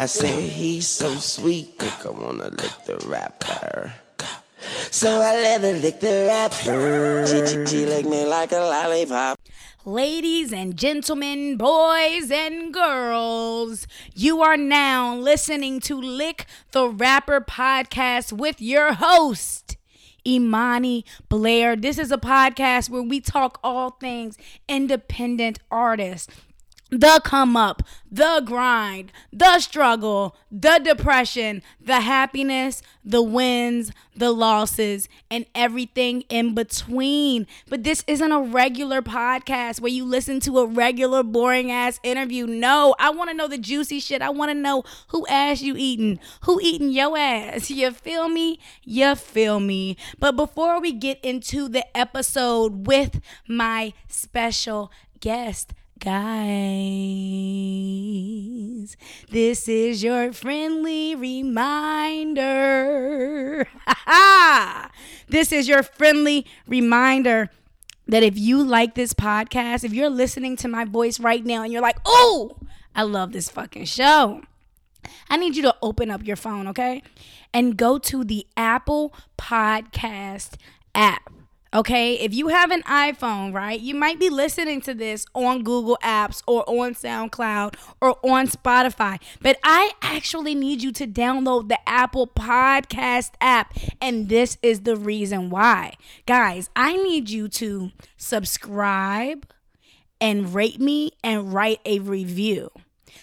[0.00, 3.92] I say he's so sweet, I wanna lick the rapper.
[4.92, 7.26] So I let her lick the rapper.
[7.26, 9.40] She, she licked me like a lollipop.
[9.84, 18.32] Ladies and gentlemen, boys and girls, you are now listening to Lick the Rapper podcast
[18.32, 19.76] with your host,
[20.24, 21.74] Imani Blair.
[21.74, 24.38] This is a podcast where we talk all things
[24.68, 26.32] independent artists
[26.90, 35.08] the come up, the grind, the struggle, the depression, the happiness, the wins, the losses,
[35.30, 37.46] and everything in between.
[37.68, 42.46] But this isn't a regular podcast where you listen to a regular boring ass interview.
[42.46, 44.22] No, I want to know the juicy shit.
[44.22, 47.70] I want to know who ass you eating, who eating your ass.
[47.78, 48.58] You feel me?
[48.82, 49.96] You feel me?
[50.18, 56.46] But before we get into the episode with my special guest, Guys,
[59.30, 62.38] this is your friendly reminder.
[65.28, 67.50] this is your friendly reminder
[68.06, 71.72] that if you like this podcast, if you're listening to my voice right now and
[71.72, 72.58] you're like, oh,
[72.94, 74.42] I love this fucking show,
[75.28, 77.02] I need you to open up your phone, okay?
[77.52, 80.54] And go to the Apple Podcast
[80.94, 81.32] app.
[81.74, 85.98] Okay, if you have an iPhone, right, you might be listening to this on Google
[86.02, 89.20] Apps or on SoundCloud or on Spotify.
[89.42, 93.76] But I actually need you to download the Apple Podcast app.
[94.00, 95.94] And this is the reason why.
[96.24, 99.46] Guys, I need you to subscribe
[100.22, 102.70] and rate me and write a review.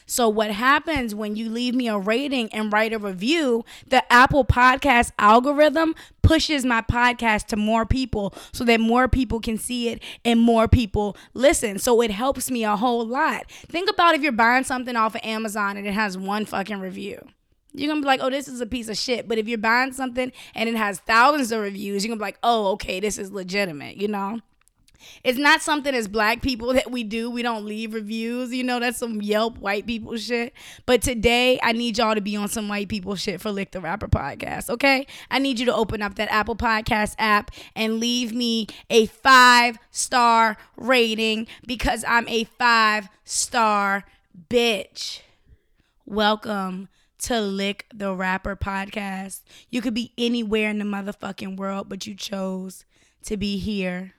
[0.06, 4.46] So, what happens when you leave me a rating and write a review, the Apple
[4.46, 10.02] Podcast algorithm pushes my podcast to more people so that more people can see it
[10.24, 11.80] and more people listen.
[11.80, 13.50] So, it helps me a whole lot.
[13.50, 17.20] Think about if you're buying something off of Amazon and it has one fucking review.
[17.78, 19.28] You're gonna be like, oh, this is a piece of shit.
[19.28, 22.40] But if you're buying something and it has thousands of reviews, you're gonna be like,
[22.42, 24.40] oh, okay, this is legitimate, you know?
[25.24, 27.30] It's not something as black people that we do.
[27.30, 28.54] We don't leave reviews.
[28.54, 30.54] You know, that's some Yelp white people shit.
[30.86, 33.82] But today, I need y'all to be on some white people shit for Lick the
[33.82, 35.08] Rapper podcast, okay?
[35.32, 39.78] I need you to open up that Apple Podcast app and leave me a five
[39.92, 44.06] star rating because I'm a five star
[44.50, 45.22] bitch.
[46.06, 46.90] Welcome
[47.20, 49.42] to Lick the Rapper podcast.
[49.72, 52.86] You could be anywhere in the motherfucking world, but you chose
[53.26, 54.14] to be here.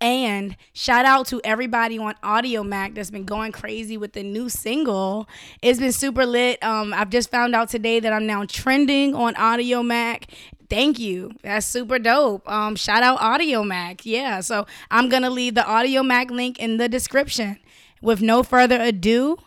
[0.00, 5.26] And shout out to everybody on Audiomack that's been going crazy with the new single.
[5.62, 6.62] It's been super lit.
[6.62, 10.24] Um, I've just found out today that I'm now trending on Audiomack.
[10.68, 11.32] Thank you.
[11.42, 12.46] That's super dope.
[12.50, 14.02] Um, shout out Audiomack.
[14.04, 14.40] Yeah.
[14.40, 17.58] So I'm gonna leave the Audiomack link in the description.
[18.02, 19.38] With no further ado,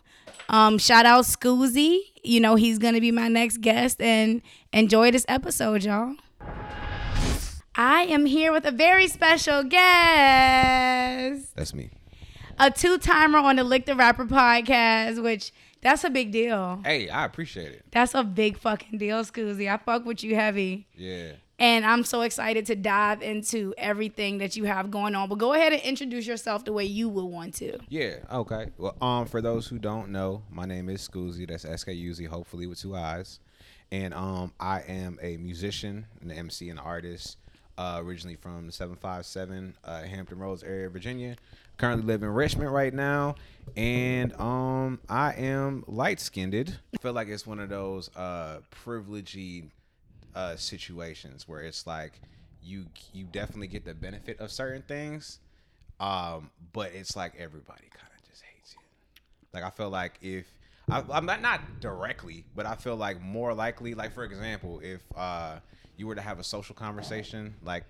[0.49, 1.99] um, shout out Skuzii.
[2.23, 4.41] You know he's gonna be my next guest, and
[4.73, 6.15] enjoy this episode, y'all.
[7.75, 11.55] I am here with a very special guest.
[11.55, 11.91] That's me.
[12.57, 16.81] A two timer on the Lick the Rapper podcast, which that's a big deal.
[16.83, 17.85] Hey, I appreciate it.
[17.91, 19.71] That's a big fucking deal, Skuzii.
[19.71, 20.87] I fuck with you heavy.
[20.95, 21.33] Yeah.
[21.57, 25.27] And I'm so excited to dive into everything that you have going on.
[25.29, 27.79] But go ahead and introduce yourself the way you would want to.
[27.89, 28.15] Yeah.
[28.31, 28.67] Okay.
[28.77, 31.47] Well, um, for those who don't know, my name is Skuzii.
[31.47, 33.39] That's S K U Z, hopefully with two eyes.
[33.91, 37.37] And um, I am a musician, an MC, and an artist
[37.79, 41.37] uh, originally from the 757 uh, Hampton Roads area, Virginia.
[41.77, 43.35] Currently live in Richmond right now,
[43.77, 46.77] and um, I am light skinned.
[46.93, 49.63] I feel like it's one of those uh, privileged
[50.35, 52.19] uh, situations where it's like
[52.61, 55.39] you you definitely get the benefit of certain things,
[56.01, 58.81] um, but it's like everybody kind of just hates you.
[59.53, 60.51] Like I feel like if
[60.91, 65.01] I, am not not directly, but I feel like more likely, like for example, if
[65.15, 65.59] uh,
[65.99, 67.83] you were to have a social conversation like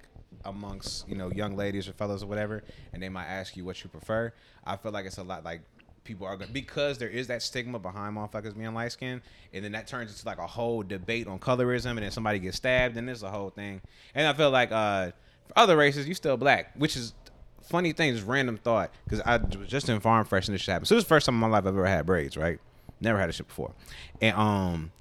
[0.45, 3.81] amongst you know young ladies or fellows or whatever, and they might ask you what
[3.83, 4.33] you prefer,
[4.65, 5.61] I feel like it's a lot like
[6.03, 9.21] people are going because there is that stigma behind motherfuckers being light skinned
[9.53, 12.57] and then that turns into like a whole debate on colorism and then somebody gets
[12.57, 13.79] stabbed and there's a whole thing.
[14.15, 15.11] And i feel like uh
[15.45, 17.13] for other races you still black which is
[17.61, 20.71] funny thing just random thought because i was just in farm fresh and this shit
[20.71, 20.87] happened.
[20.87, 22.59] So this is the first time in my life i've ever had braids right?
[23.01, 23.73] Never had a shit before.
[24.19, 24.91] And um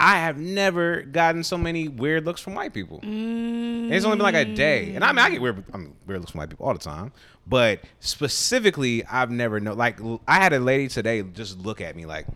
[0.00, 3.00] I have never gotten so many weird looks from white people.
[3.00, 3.92] Mm.
[3.92, 6.20] It's only been like a day, and I mean, I get weird, I mean, weird
[6.20, 7.12] looks from white people all the time.
[7.46, 9.74] But specifically, I've never know.
[9.74, 12.26] Like, I had a lady today just look at me like,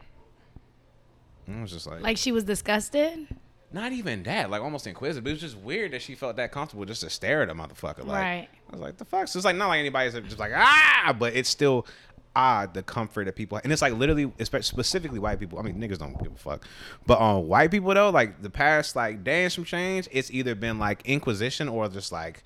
[1.48, 3.26] I was just like, like she was disgusted.
[3.70, 5.24] Not even that, like almost inquisitive.
[5.24, 7.54] But it was just weird that she felt that comfortable just to stare at a
[7.54, 7.98] motherfucker.
[7.98, 8.48] Like, right.
[8.68, 9.28] I was like, the fuck.
[9.28, 11.86] So it's like not like anybody's just like ah, but it's still
[12.36, 15.58] odd the comfort that people and it's like literally especially specifically white people.
[15.58, 16.64] I mean niggas don't give a fuck.
[17.06, 20.78] But um white people though, like the past like dance from change, it's either been
[20.78, 22.42] like inquisition or just like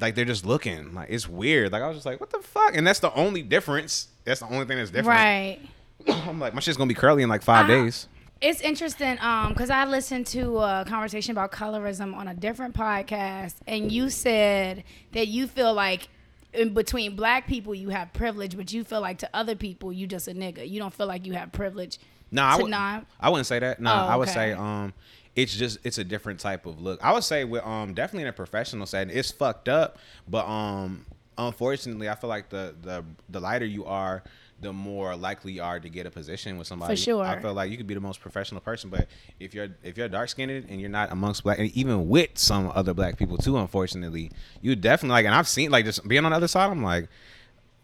[0.00, 0.94] like they're just looking.
[0.94, 1.70] Like it's weird.
[1.72, 2.76] Like I was just like, what the fuck?
[2.76, 4.08] And that's the only difference.
[4.24, 5.18] That's the only thing that's different.
[5.18, 5.58] Right.
[6.26, 7.84] I'm like, my shit's gonna be curly in like five Uh-huh.
[7.84, 8.08] days.
[8.40, 13.54] It's interesting um because I listened to a conversation about colorism on a different podcast,
[13.68, 14.82] and you said
[15.12, 16.08] that you feel like
[16.52, 20.06] in between black people you have privilege, but you feel like to other people you
[20.06, 20.68] just a nigga.
[20.68, 21.98] You don't feel like you have privilege.
[22.30, 22.70] No, I would.
[22.70, 23.06] not.
[23.20, 23.80] I wouldn't say that.
[23.80, 24.94] No, Oh, I would say um,
[25.36, 27.02] it's just it's a different type of look.
[27.04, 29.98] I would say with um definitely in a professional setting, it's fucked up.
[30.28, 31.04] But um,
[31.38, 34.22] unfortunately, I feel like the the the lighter you are,
[34.62, 36.94] the more likely you are to get a position with somebody.
[36.94, 37.24] For sure.
[37.24, 40.08] I feel like you could be the most professional person, but if you're if you're
[40.08, 43.58] dark skinned and you're not amongst black, and even with some other black people too,
[43.58, 44.30] unfortunately,
[44.62, 45.26] you definitely like.
[45.26, 47.08] And I've seen like just being on the other side, I'm like.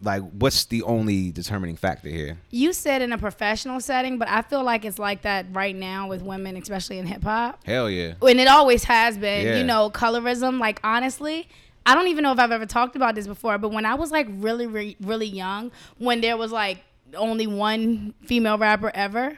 [0.01, 2.37] Like, what's the only determining factor here?
[2.51, 6.07] You said in a professional setting, but I feel like it's like that right now
[6.07, 7.59] with women, especially in hip hop.
[7.65, 8.13] Hell yeah.
[8.25, 9.57] and it always has been Yeah.
[9.57, 11.49] you know colorism like honestly
[11.85, 14.11] i don't even know if i've ever talked about this before but when i was
[14.11, 16.83] like really really, really young when there was like
[17.15, 19.37] only one female rapper ever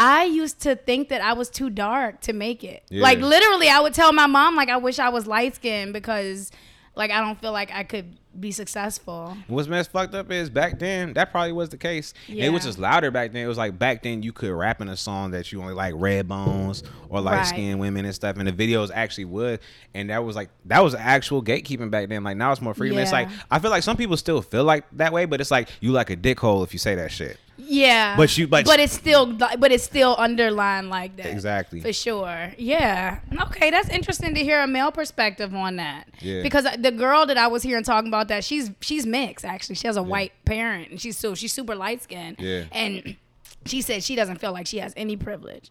[0.00, 2.84] I used to think that I was too dark to make it.
[2.88, 3.02] Yeah.
[3.02, 6.52] Like literally, I would tell my mom like I wish I was light skinned because
[6.98, 9.36] like I don't feel like I could be successful.
[9.46, 12.12] What's messed fucked up is back then that probably was the case.
[12.26, 12.46] Yeah.
[12.46, 13.44] It was just louder back then.
[13.44, 15.94] It was like back then you could rap in a song that you only like
[15.96, 19.60] red bones or light skinned women and stuff, and the videos actually would.
[19.94, 22.24] And that was like that was actual gatekeeping back then.
[22.24, 22.98] Like now it's more freedom.
[22.98, 25.68] It's like I feel like some people still feel like that way, but it's like
[25.80, 27.38] you like a dickhole if you say that shit.
[27.60, 31.26] Yeah, But you- but- but it's still but it's still underlined like that.
[31.26, 31.80] Exactly.
[31.80, 32.52] For sure.
[32.56, 33.18] Yeah.
[33.42, 36.08] Okay, that's interesting to hear a male perspective on that.
[36.20, 36.42] Yeah.
[36.42, 39.74] Because the girl that I was hearing talking about that, she's she's mixed actually.
[39.74, 42.36] She has a white parent and she's so she's super light skinned.
[42.38, 42.64] Yeah.
[42.72, 43.16] And
[43.66, 45.70] she said she doesn't feel like she has any privilege.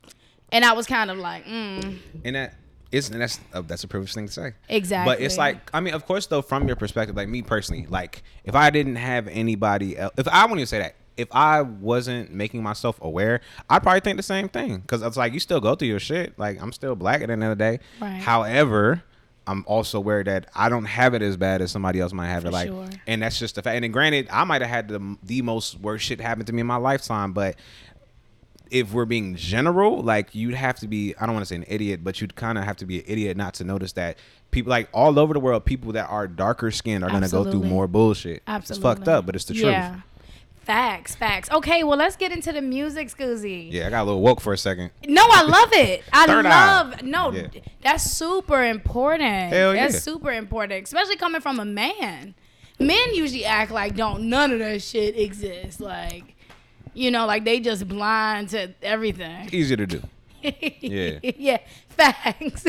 [0.51, 2.53] And I was kind of like, mm, and that
[2.91, 4.53] is and that's uh, that's a privileged thing to say.
[4.69, 5.13] Exactly.
[5.15, 8.23] But it's like I mean, of course, though, from your perspective, like me personally, like
[8.43, 10.95] if I didn't have anybody else, if I wouldn't even say that.
[11.17, 14.83] If I wasn't making myself aware, I'd probably think the same thing.
[14.87, 16.37] Cause it's like you still go through your shit.
[16.37, 17.79] Like I'm still black at the end of the day.
[17.99, 18.21] Right.
[18.21, 19.03] However,
[19.47, 22.43] I'm also aware that I don't have it as bad as somebody else might have
[22.43, 22.53] For it.
[22.53, 22.89] Like, sure.
[23.07, 23.75] and that's just the fact.
[23.75, 26.61] And then granted, I might have had the the most worst shit happen to me
[26.61, 27.55] in my lifetime, but
[28.69, 31.65] if we're being general, like you'd have to be I don't want to say an
[31.67, 34.17] idiot, but you'd kind of have to be an idiot not to notice that
[34.51, 37.49] people like all over the world, people that are darker skinned are going to go
[37.49, 38.43] through more bullshit.
[38.47, 38.75] absolutely.
[38.75, 39.89] It's fucked up, but it's the yeah.
[39.89, 40.03] truth.
[40.67, 41.49] Facts, facts.
[41.49, 43.71] Okay, well let's get into the music, Skuzii.
[43.71, 44.91] Yeah, I got a little woke for a second.
[45.07, 46.03] No, I love it.
[46.11, 46.67] I Third eye.
[46.67, 47.31] love no.
[47.31, 47.47] Yeah.
[47.81, 49.53] That's super important.
[49.53, 49.99] Hell that's yeah.
[50.01, 52.35] super important, especially coming from a man.
[52.79, 55.79] Men usually act like don't none of that shit exist.
[55.79, 56.35] Like,
[56.93, 59.47] you know, like they just blind to everything.
[59.53, 60.01] Easier to do.
[60.41, 61.19] Yeah.
[61.21, 61.57] yeah.
[61.89, 62.65] Facts.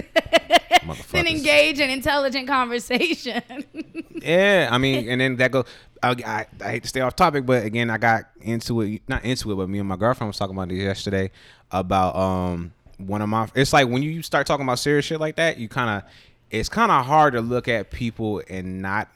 [1.12, 3.42] then engage in intelligent conversation.
[4.20, 5.64] Yeah, I mean, and then that go.
[6.02, 9.02] I, I, I hate to stay off topic, but again, I got into it.
[9.06, 11.30] Not into it, but me and my girlfriend was talking about this yesterday
[11.70, 13.48] about um one of my.
[13.54, 16.10] It's like when you start talking about serious shit like that, you kind of.
[16.50, 19.08] It's kind of hard to look at people and not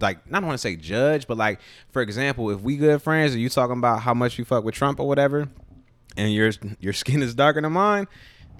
[0.00, 1.60] like I don't want to say judge, but like
[1.90, 4.74] for example, if we good friends and you talking about how much you fuck with
[4.74, 5.48] Trump or whatever,
[6.18, 6.50] and your
[6.80, 8.06] your skin is darker than mine,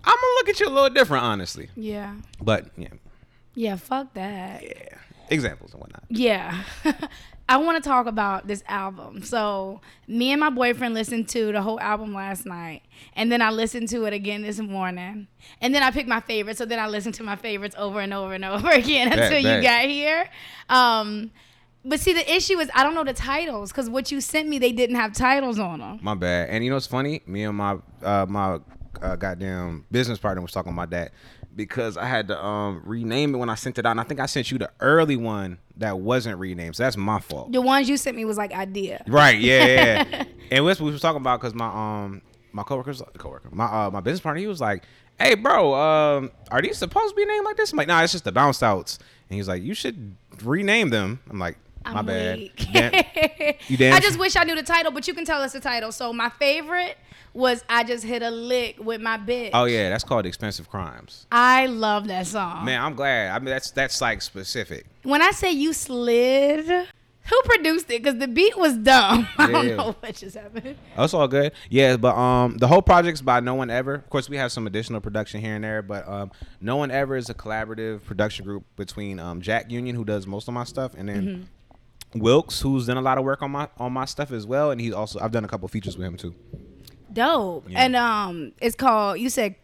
[0.04, 1.68] I'm gonna look at you a little different, honestly.
[1.76, 2.14] yeah.
[2.40, 2.88] But yeah,
[3.54, 3.76] Yeah.
[3.76, 4.62] Fuck that.
[4.62, 4.96] yeah,
[5.28, 6.04] examples and whatnot.
[6.08, 6.62] Yeah.
[7.50, 9.22] I want to talk about this album.
[9.22, 12.82] So, me and my boyfriend listened to the whole album last night.
[13.16, 15.28] And then I listened to it again this morning.
[15.62, 16.58] And then I picked my favorites.
[16.58, 19.62] So then I listened to my favorites over and over and over again until you
[19.62, 20.28] got here.
[20.68, 21.30] Um,
[21.88, 24.58] but see, the issue is I don't know the titles because what you sent me,
[24.58, 25.98] they didn't have titles on them.
[26.02, 26.50] My bad.
[26.50, 27.22] And you know what's funny?
[27.26, 28.60] Me and my uh, my
[29.02, 31.12] uh, goddamn business partner was talking about that
[31.56, 33.92] because I had to um rename it when I sent it out.
[33.92, 37.20] And I think I sent you the early one that wasn't renamed, so that's my
[37.20, 37.52] fault.
[37.52, 39.02] The ones you sent me was like idea.
[39.08, 39.38] Right?
[39.38, 40.04] Yeah.
[40.08, 43.90] yeah, and what we was talking about because my um my coworkers coworker my uh
[43.90, 44.84] my business partner he was like,
[45.18, 47.72] hey bro, um are these supposed to be named like this?
[47.72, 48.98] I'm like, nah, it's just the bounce outs.
[49.28, 51.20] And he's like, you should rename them.
[51.28, 52.38] I'm like, my I'm bad.
[52.38, 52.66] weak.
[52.72, 55.52] Damn- you damn I just wish I knew the title, but you can tell us
[55.52, 55.92] the title.
[55.92, 56.96] So my favorite
[57.34, 59.50] was I just hit a lick with my bitch.
[59.54, 61.26] Oh yeah, that's called expensive crimes.
[61.30, 62.64] I love that song.
[62.64, 63.30] Man, I'm glad.
[63.34, 64.86] I mean, that's that's like specific.
[65.02, 68.02] When I say you slid, who produced it?
[68.02, 69.28] Because the beat was dumb.
[69.38, 70.76] I don't know what just happened.
[70.96, 71.52] That's all good.
[71.68, 73.94] Yeah, but um, the whole project's by No One Ever.
[73.94, 76.30] Of course, we have some additional production here and there, but um,
[76.60, 80.48] No One Ever is a collaborative production group between um Jack Union, who does most
[80.48, 81.48] of my stuff, and then
[82.14, 84.80] Wilkes, who's done a lot of work on my on my stuff as well, and
[84.80, 86.34] he's also I've done a couple features with him too.
[87.12, 87.68] Dope.
[87.68, 87.84] Yeah.
[87.84, 89.18] And um, it's called.
[89.18, 89.56] You said,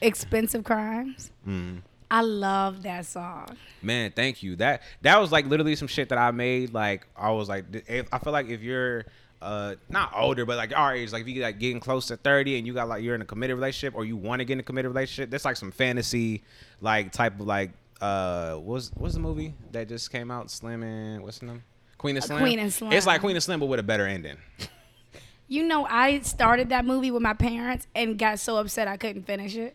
[0.00, 1.78] "Expensive Crimes." Mm-hmm.
[2.10, 3.56] I love that song.
[3.82, 4.56] Man, thank you.
[4.56, 6.74] That that was like literally some shit that I made.
[6.74, 9.04] Like I was like, if, I feel like if you're
[9.40, 12.58] uh not older, but like our age, like if you like getting close to thirty
[12.58, 14.60] and you got like you're in a committed relationship or you want to get in
[14.60, 16.42] a committed relationship, that's like some fantasy
[16.80, 20.50] like type of like uh what's what's the movie that just came out?
[20.50, 21.62] Slim and what's the name?
[21.98, 22.38] Queen of Slim.
[22.38, 22.92] Queen and Slim.
[22.92, 24.36] It's like Queen of Slim, but with a better ending.
[25.52, 29.24] You know, I started that movie with my parents and got so upset I couldn't
[29.24, 29.74] finish it.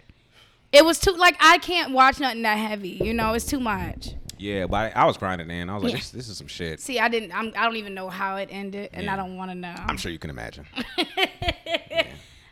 [0.72, 2.92] It was too like I can't watch nothing that heavy.
[2.92, 4.12] You know, it's too much.
[4.38, 5.70] Yeah, but I, I was crying at the end.
[5.70, 5.98] I was like, Yeah.
[5.98, 6.80] this, this is some shit.
[6.80, 7.34] See, I didn't.
[7.34, 9.76] I'm, I don't even know how it ended, and I don't want to know.
[9.78, 10.66] I'm sure you can imagine.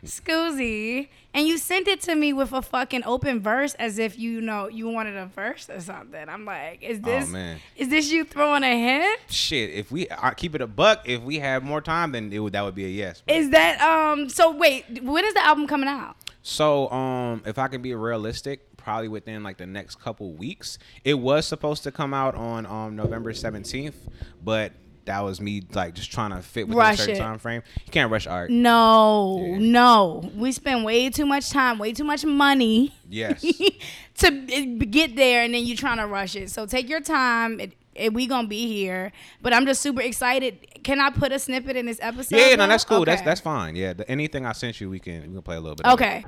[0.04, 4.40] Skuzii, and you sent it to me with a fucking open verse, as if you
[4.40, 6.28] know you wanted a verse or something.
[6.28, 7.32] I'm like, is this?
[7.34, 7.54] Oh.
[7.76, 9.20] Is this you throwing a hint?
[9.28, 12.38] shit, if we I keep it a buck, if we have more time, then it
[12.38, 13.22] would that would be a yes.
[13.26, 14.28] But- Is that um?
[14.28, 16.16] So wait, when is the album coming out?
[16.46, 20.78] So, um, if I can be realistic, probably within like the next couple weeks.
[21.04, 23.96] It was supposed to come out on um November seventeenth,
[24.42, 24.72] but
[25.06, 27.18] that was me like just trying to fit within Rush a certain it.
[27.18, 27.62] time frame.
[27.86, 28.50] You can't rush art.
[28.50, 29.58] No, Yeah.
[29.58, 30.30] no.
[30.36, 33.42] We spend way too much time, way too much money Yes.
[34.18, 36.50] to eh, get there, and then you're trying to rush it.
[36.50, 37.60] So take your time.
[37.60, 40.66] It, it, we gonna be here, but I'm just super excited.
[40.82, 42.36] Can I put a snippet in this episode?
[42.36, 43.04] yeah, no, that's cool.
[43.04, 43.30] That's Okay.
[43.30, 43.76] that's fine.
[43.76, 45.86] Yeah, the, anything I sent you, we can we can play a little bit.
[45.86, 46.24] Okay.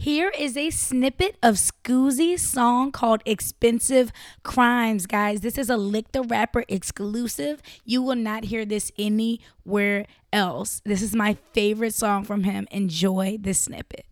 [0.00, 4.10] Here is a snippet of Skuzii's song called Expensive
[4.42, 5.42] Crimes, guys.
[5.42, 7.60] This is a Lick the Rapper exclusive.
[7.84, 10.80] You will not hear this anywhere else.
[10.86, 12.66] This is my favorite song from him.
[12.70, 14.06] Enjoy this snippet.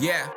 [0.00, 0.30] Yeah.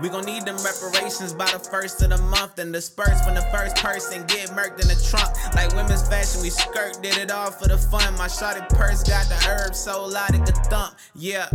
[0.00, 3.46] We gon' need them reparations by the first of the month and disperse when the
[3.52, 5.36] first person get murked in the trunk.
[5.54, 8.16] Like women's fashion, we skirt, did it all for the fun.
[8.16, 10.96] My shotted purse got the herb so loud it could thump.
[11.14, 11.50] Yeah.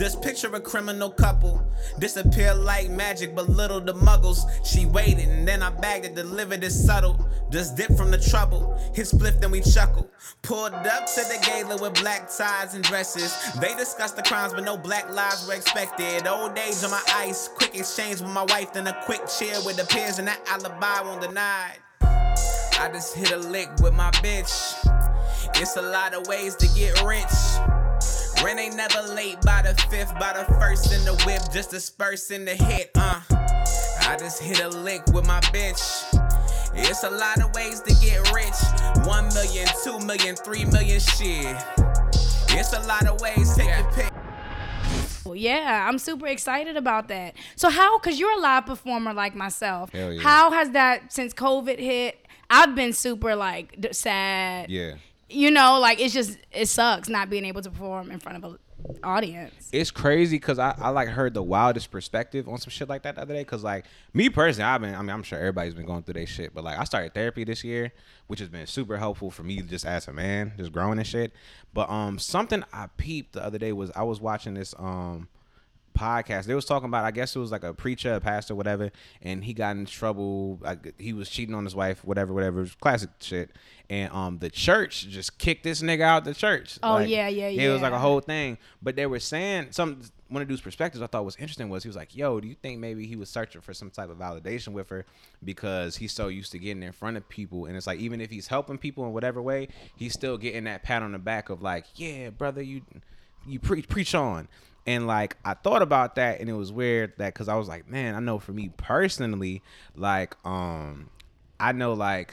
[0.00, 1.62] Just picture a criminal couple.
[1.98, 4.48] Disappear like magic, but little the muggles.
[4.64, 7.28] She waited, and then I bagged it, delivered it subtle.
[7.50, 8.78] Just dip from the trouble.
[8.94, 10.10] Hit spliff, then we chuckle.
[10.40, 13.36] Pulled up to the gala with black ties and dresses.
[13.60, 16.26] They discussed the crimes, but no black lives were expected.
[16.26, 19.76] Old age on my ice, quick exchange with my wife, then a quick chill with
[19.76, 21.76] the peers, and that alibi won't deny.
[22.00, 24.72] I just hit a lick with my bitch.
[25.56, 27.26] It's a lot of ways to get rich.
[28.44, 32.44] Rent ain't never late by the fifth, by the first in the whip, just dispersing
[32.44, 33.20] the hit, uh.
[34.02, 36.06] I just hit a lick with my bitch.
[36.74, 39.06] It's a lot of ways to get rich.
[39.06, 41.56] One million, two million, three million, shit.
[42.52, 44.10] It's a lot of ways, take your pick.
[45.32, 47.34] Yeah, I'm super excited about that.
[47.56, 47.98] So how?
[48.00, 49.92] Cause you're a live performer like myself.
[49.92, 50.22] Hell yeah.
[50.22, 52.26] How has that since COVID hit?
[52.48, 54.70] I've been super like d- sad.
[54.70, 54.94] Yeah.
[55.30, 58.52] You know, like it's just it sucks not being able to perform in front of
[58.52, 58.58] an
[59.04, 59.68] audience.
[59.72, 63.14] It's crazy because I, I like heard the wildest perspective on some shit like that
[63.14, 63.44] the other day.
[63.44, 66.26] Cause like me personally, I've been I mean I'm sure everybody's been going through their
[66.26, 67.92] shit, but like I started therapy this year,
[68.26, 71.32] which has been super helpful for me just as a man, just growing and shit.
[71.72, 75.28] But um something I peeped the other day was I was watching this um
[76.00, 76.44] podcast.
[76.44, 78.90] They was talking about I guess it was like a preacher, a pastor, whatever,
[79.22, 80.58] and he got in trouble.
[80.60, 82.66] Like he was cheating on his wife, whatever, whatever.
[82.80, 83.50] Classic shit.
[83.88, 86.78] And um the church just kicked this nigga out the church.
[86.82, 88.56] Oh, Like, yeah, yeah, It was like a whole thing.
[88.82, 91.88] But they were saying some one of dude's perspectives I thought was interesting was he
[91.88, 94.68] was like, "Yo, do you think maybe he was searching for some type of validation
[94.68, 95.04] with her
[95.44, 98.30] because he's so used to getting in front of people, and it's like even if
[98.30, 101.62] he's helping people in whatever way, he's still getting that pat on the back of
[101.62, 102.82] like, yeah, brother, you
[103.46, 104.46] you preach preach on."
[104.90, 107.88] And like I thought about that, and it was weird that because I was like,
[107.88, 109.62] man, I know for me personally,
[109.94, 111.10] like um,
[111.60, 112.32] I know like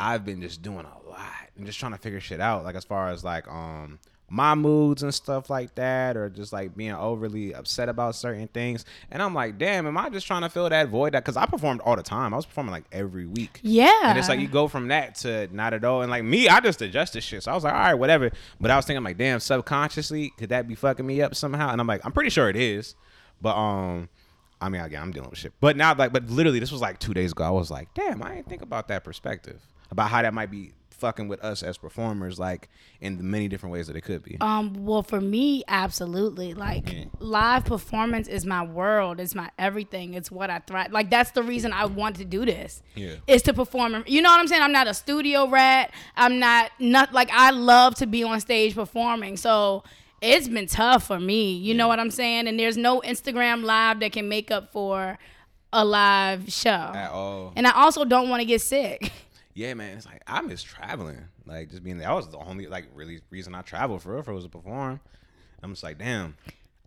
[0.00, 2.64] I've been just doing a lot and just trying to figure shit out.
[2.64, 4.00] Like as far as like um
[4.34, 8.84] my moods and stuff like that, or just like being overly upset about certain things.
[9.12, 11.14] And I'm like, damn, am I just trying to fill that void?
[11.14, 12.34] That because I performed all the time.
[12.34, 13.60] I was performing like every week.
[13.62, 14.00] Yeah.
[14.02, 16.02] And it's like you go from that to not at all.
[16.02, 17.44] And like me, I just adjusted shit.
[17.44, 18.32] So I was like, all right, whatever.
[18.60, 21.70] But I was thinking like, damn, subconsciously, could that be fucking me up somehow?
[21.70, 22.96] And I'm like, I'm pretty sure it is.
[23.40, 24.08] But um,
[24.60, 25.52] I mean, again, I'm dealing with shit.
[25.60, 27.44] But now, like, but literally, this was like two days ago.
[27.44, 29.60] I was like, damn, I didn't think about that perspective
[29.92, 32.68] about how that might be fucking with us as performers, like
[33.00, 34.36] in the many different ways that it could be.
[34.40, 36.54] Um, well, for me, absolutely.
[36.54, 37.04] Like Yeah.
[37.18, 39.20] live performance is my world.
[39.20, 40.14] It's my everything.
[40.14, 40.92] It's what I thrive.
[40.92, 42.82] Like that's the reason I want to do this.
[42.94, 43.16] Yeah.
[43.26, 44.04] Is to perform.
[44.06, 44.62] You know what I'm saying?
[44.62, 45.92] I'm not a studio rat.
[46.16, 49.36] I'm not not like I love to be on stage performing.
[49.36, 49.84] So
[50.22, 51.54] it's been tough for me.
[51.56, 52.48] You know what I'm saying?
[52.48, 55.18] And there's no Instagram live that can make up for
[55.72, 56.70] a live show.
[56.70, 57.52] At all.
[57.56, 59.12] And I also don't want to get sick.
[59.54, 59.96] Yeah, man.
[59.96, 61.18] It's like I miss traveling.
[61.46, 62.08] Like just being there.
[62.08, 65.00] That was the only like really reason I traveled for real for was to perform.
[65.62, 66.36] I'm just like, damn.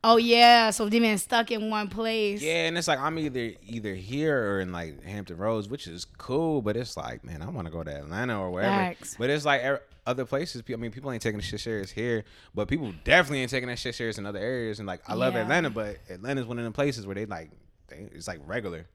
[0.04, 2.42] Oh yeah, so they been stuck in one place.
[2.42, 6.06] Yeah, and it's like I'm either either here or in like Hampton Roads, which is
[6.06, 8.72] cool, but it's like, man, I want to go to Atlanta or wherever.
[8.76, 9.16] Facts.
[9.18, 10.62] But it's like er- other places.
[10.72, 13.80] I mean, people ain't taking the shit serious here, but people definitely ain't taking that
[13.80, 14.80] shit serious in other areas.
[14.80, 15.42] And like, I love Yeah.
[15.42, 17.50] Atlanta, but Atlanta's one of them places where they like,
[17.88, 18.86] they, it's like regular.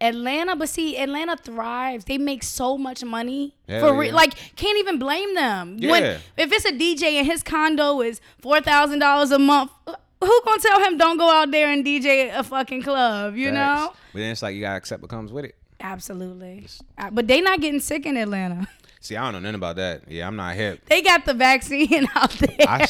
[0.00, 2.04] Atlanta, but see, Atlanta thrives.
[2.06, 4.14] They make so much money Hell for re- yeah.
[4.14, 5.76] like can't even blame them.
[5.78, 5.90] Yeah.
[5.90, 6.02] When
[6.36, 10.60] if it's a DJ and his condo is four thousand dollars a month, who gonna
[10.62, 13.36] tell him don't go out there and DJ a fucking club?
[13.36, 13.92] You know.
[14.12, 15.54] But then it's like you gotta accept what comes with it.
[15.80, 16.66] Absolutely.
[16.98, 18.68] Uh, But they not getting sick in Atlanta.
[19.02, 20.02] See, I don't know nothing about that.
[20.10, 20.84] Yeah, I'm not hip.
[20.86, 22.56] They got the vaccine out there.
[22.68, 22.84] I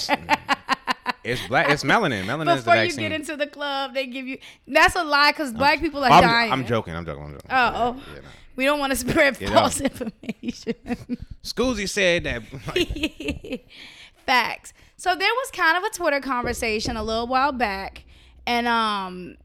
[1.25, 1.71] it's black.
[1.71, 2.25] It's melanin.
[2.25, 4.39] Melanin is the Before you get into the club, they give you.
[4.67, 6.53] That's a lie because black people are I'm, dying.
[6.53, 6.95] I'm joking.
[6.95, 7.25] I'm joking.
[7.25, 7.51] I'm joking.
[7.51, 8.03] Oh, oh.
[8.15, 8.29] Yeah, nah.
[8.57, 11.19] we don't want to spread false information.
[11.43, 12.43] Skuzii said that.
[12.67, 13.69] like,
[14.27, 14.73] Facts.
[14.97, 18.05] So there was kind of a Twitter conversation a little while back,
[18.47, 19.37] and um,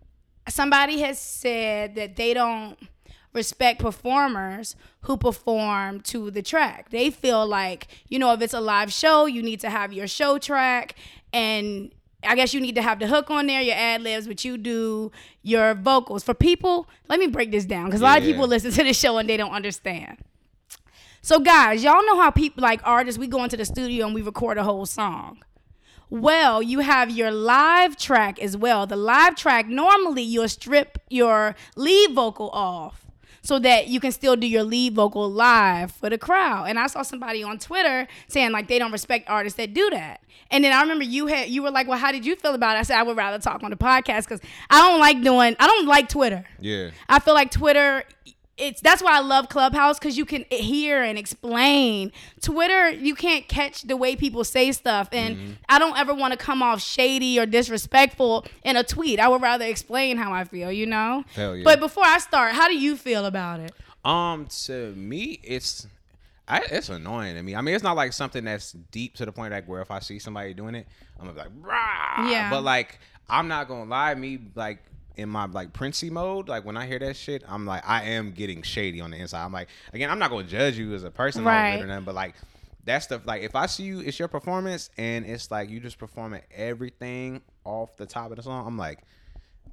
[0.48, 2.78] somebody has said that they don't
[3.36, 6.90] respect performers who perform to the track.
[6.90, 10.08] They feel like, you know, if it's a live show, you need to have your
[10.08, 10.96] show track
[11.36, 11.92] and
[12.24, 14.58] I guess you need to have the hook on there, your ad libs, but you
[14.58, 15.12] do
[15.44, 16.24] your vocals.
[16.24, 18.94] For people, let me break this down because a lot of people listen to the
[18.94, 20.18] show and they don't understand.
[21.22, 24.22] So guys, y'all know how people like artists, we go into the studio and we
[24.22, 25.44] record a whole song.
[26.10, 28.88] Well, you have your live track as well.
[28.88, 33.05] The live track normally you'll strip your lead vocal off
[33.46, 36.68] so that you can still do your lead vocal live for the crowd.
[36.68, 40.22] And I saw somebody on Twitter saying like they don't respect artists that do that.
[40.50, 42.76] And then I remember you had you were like, "Well, how did you feel about
[42.76, 44.40] it?" I said I would rather talk on the podcast cuz
[44.72, 46.44] I don't like doing I don't like Twitter.
[46.60, 46.90] yeah.
[47.08, 48.04] I feel like Twitter
[48.58, 52.12] it's that's why I love Clubhouse because you can hear and explain.
[52.42, 55.52] Twitter, you can't catch the way people say stuff, and Mm-hmm.
[55.70, 59.20] I don't ever want to come off shady or disrespectful in a tweet.
[59.20, 61.24] I would rather explain how I feel, you know.
[61.36, 61.64] Hell yeah.
[61.64, 63.74] But before I start, how do you feel about it?
[64.06, 65.88] Um, to me, it's
[66.48, 67.56] I, it's annoying to me.
[67.56, 70.00] I mean, it's not like something that's deep to the point like where if I
[70.00, 70.88] see somebody doing it,
[71.20, 72.30] I'm gonna be like, Rah!
[72.30, 72.50] Yeah.
[72.50, 74.84] But like, I'm not gonna lie, me like
[75.18, 78.32] in my like Princey mode, like when I hear that shit, I'm like, I am
[78.32, 79.44] getting shady on the inside.
[79.46, 81.82] I'm like, again, I'm not gonna judge you as a person Right.
[81.82, 82.36] or nothing, but like.
[82.88, 85.98] That's the like if I see you, it's your performance, and it's like you just
[85.98, 88.68] performing everything off the top of the song.
[88.68, 89.00] I'm like,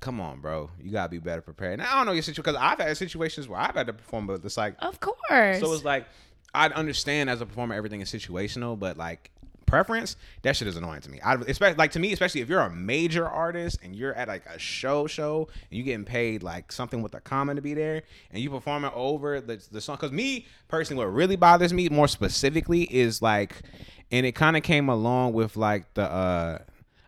[0.01, 1.75] come on, bro, you gotta be better prepared.
[1.75, 4.29] And I don't know your situation because I've had situations where I've had to perform,
[4.29, 5.61] but it's like Of course.
[5.61, 6.07] so it's like
[6.55, 9.31] I'd understand as a performer everything is situational, but like
[9.73, 11.19] preference, that shit is annoying to me.
[11.23, 14.45] I especially like to me, especially if you're a major artist and you're at like
[14.45, 18.03] a show show and you getting paid like something with a comment to be there
[18.31, 19.97] and you performing over the the song.
[19.97, 23.63] Because me personally, what really bothers me more specifically is like,
[24.11, 26.03] and it kind of came along with like the.
[26.03, 26.59] uh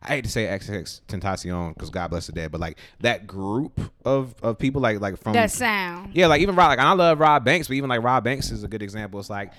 [0.07, 4.35] I hate to say XXXTentacion because God bless the dead, but like that group of,
[4.43, 6.11] of people like like from that sound.
[6.15, 8.65] yeah, like even Rob, like I love Rob Banks, but even like Rob Banks is
[8.65, 9.19] a good example.
[9.19, 9.53] It's like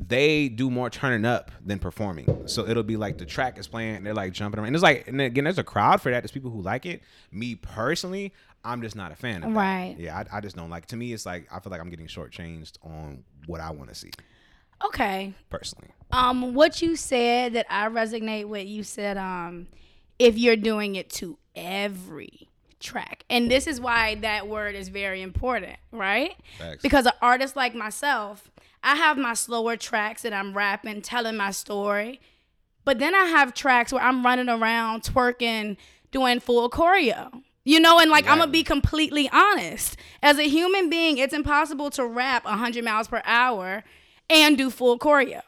[0.00, 2.44] they do more turning up than performing.
[2.46, 4.68] So it'll be like the track is playing, and they're like jumping around.
[4.68, 6.20] And it's like, and again, there's a crowd for that.
[6.22, 7.02] There's people who like it.
[7.32, 8.32] Me personally,
[8.64, 9.56] I'm just not a fan of that.
[9.58, 9.96] Right.
[9.98, 10.86] Yeah, I, I just don't like.
[10.86, 13.94] To me, it's like I feel like I'm getting shortchanged on what I want to
[13.94, 14.10] see
[14.84, 15.34] Okay.
[15.50, 15.88] personally.
[16.12, 19.66] Um, what you said that I resonate with, you said, um,
[20.18, 22.48] if you're doing it to every
[22.80, 23.24] track.
[23.28, 26.34] And this is why that word is very important, right?
[26.58, 26.82] Facts.
[26.82, 28.50] Because an artist like myself,
[28.82, 32.20] I have my slower tracks that I'm rapping, telling my story.
[32.84, 35.76] But then I have tracks where I'm running around twerking,
[36.10, 37.42] doing full choreo.
[37.64, 39.98] You know, and like I'm gonna be completely honest.
[40.22, 43.84] As a human being, it's impossible to rap 100 miles per hour
[44.30, 45.42] and do full choreo.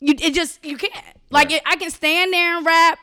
[0.00, 0.92] You it just you can't.
[1.30, 1.56] Like Right.
[1.56, 2.98] it, I can stand there and rap.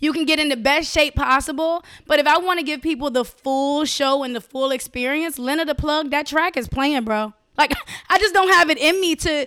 [0.00, 3.10] You can get in the best shape possible, but if I want to give people
[3.10, 7.32] the full show and the full experience, Lena the plug that track is playing, bro.
[7.58, 7.72] Like
[8.10, 9.46] I just don't have it in me to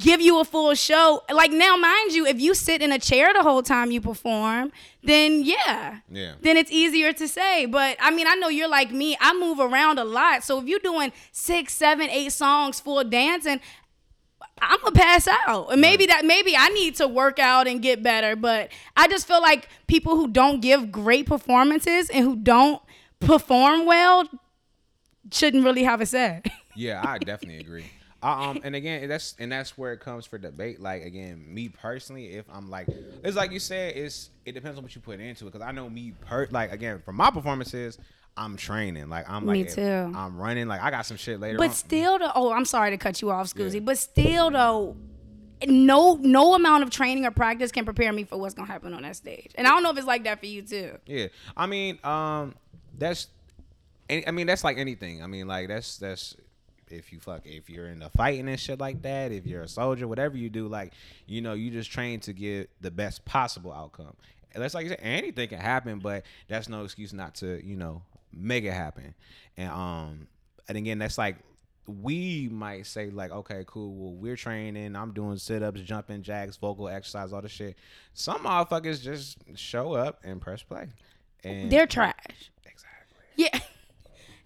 [0.00, 1.22] give you a full show.
[1.32, 4.72] Like now, mind you, if you sit in a chair the whole time you perform,
[5.04, 6.34] then yeah, Yeah.
[6.40, 7.66] then it's easier to say.
[7.66, 9.16] But I mean, I know you're like me.
[9.20, 13.60] I move around a lot, so if you're doing six, seven, eight songs full dancing,
[14.60, 15.70] I'm gonna pass out.
[15.70, 18.34] And maybe that maybe I need to work out and get better.
[18.34, 22.82] But I just feel like people who don't give great performances and who don't
[23.20, 24.28] perform well
[25.30, 26.42] shouldn't really have a say.
[26.78, 27.84] Yeah, I definitely agree.
[28.22, 30.80] I, um, and again, that's and that's where it comes for debate.
[30.80, 32.88] Like again, me personally, if I'm like,
[33.22, 35.52] it's like you said, it's it depends on what you put into it.
[35.52, 37.98] Because I know me per like again from my performances,
[38.36, 39.08] I'm training.
[39.08, 39.82] Like I'm like if too.
[39.82, 40.68] I'm running.
[40.68, 41.58] Like I got some shit later.
[41.58, 41.74] But on.
[41.74, 43.74] still, though, oh, I'm sorry to cut you off, Skuzii.
[43.74, 43.80] Yeah.
[43.80, 44.96] But still, though,
[45.66, 49.02] no, no amount of training or practice can prepare me for what's gonna happen on
[49.02, 49.52] that stage.
[49.56, 50.98] And I don't know if it's like that for you too.
[51.06, 52.54] Yeah, I mean, um,
[52.96, 53.28] that's,
[54.08, 55.22] and- I mean, that's like anything.
[55.22, 56.36] I mean, like that's that's
[56.90, 60.06] if you fuck if you're into fighting and shit like that, if you're a soldier,
[60.08, 60.92] whatever you do, like
[61.26, 64.16] you know, you just train to get the best possible outcome.
[64.54, 67.76] And that's like you said, anything can happen, but that's no excuse not to you
[67.76, 69.14] know make it happen.
[69.56, 70.28] And um,
[70.68, 71.36] and again, that's like
[71.86, 73.94] we might say like, okay, cool.
[73.94, 74.94] Well, we're training.
[74.94, 77.76] I'm doing sit ups, jumping jacks, vocal exercise, all the shit.
[78.12, 80.88] Some motherfuckers just show up and press play.
[81.44, 82.50] And They're trash.
[82.64, 83.16] exactly.
[83.36, 83.58] Yeah.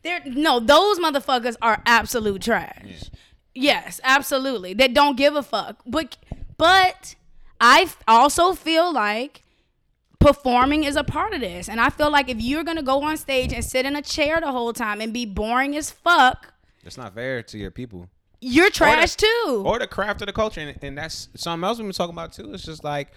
[0.03, 3.11] They're no, those motherfuckers are absolute trash.
[3.55, 4.75] Yes, absolutely.
[4.75, 5.83] They don't give a fuck.
[5.87, 6.17] But
[6.57, 7.15] but
[7.61, 9.43] I also feel like
[10.19, 11.69] performing is a part of this.
[11.69, 14.03] And I feel like if you're going to go on stage and sit in a
[14.03, 16.53] chair the whole time and be boring as fuck,
[16.85, 18.09] It's not fair to your people
[18.45, 19.63] you're trash too.
[19.65, 22.33] or the craft of the culture, and, and that's something else we've been talking about
[22.33, 22.53] too.
[22.53, 23.13] It's just like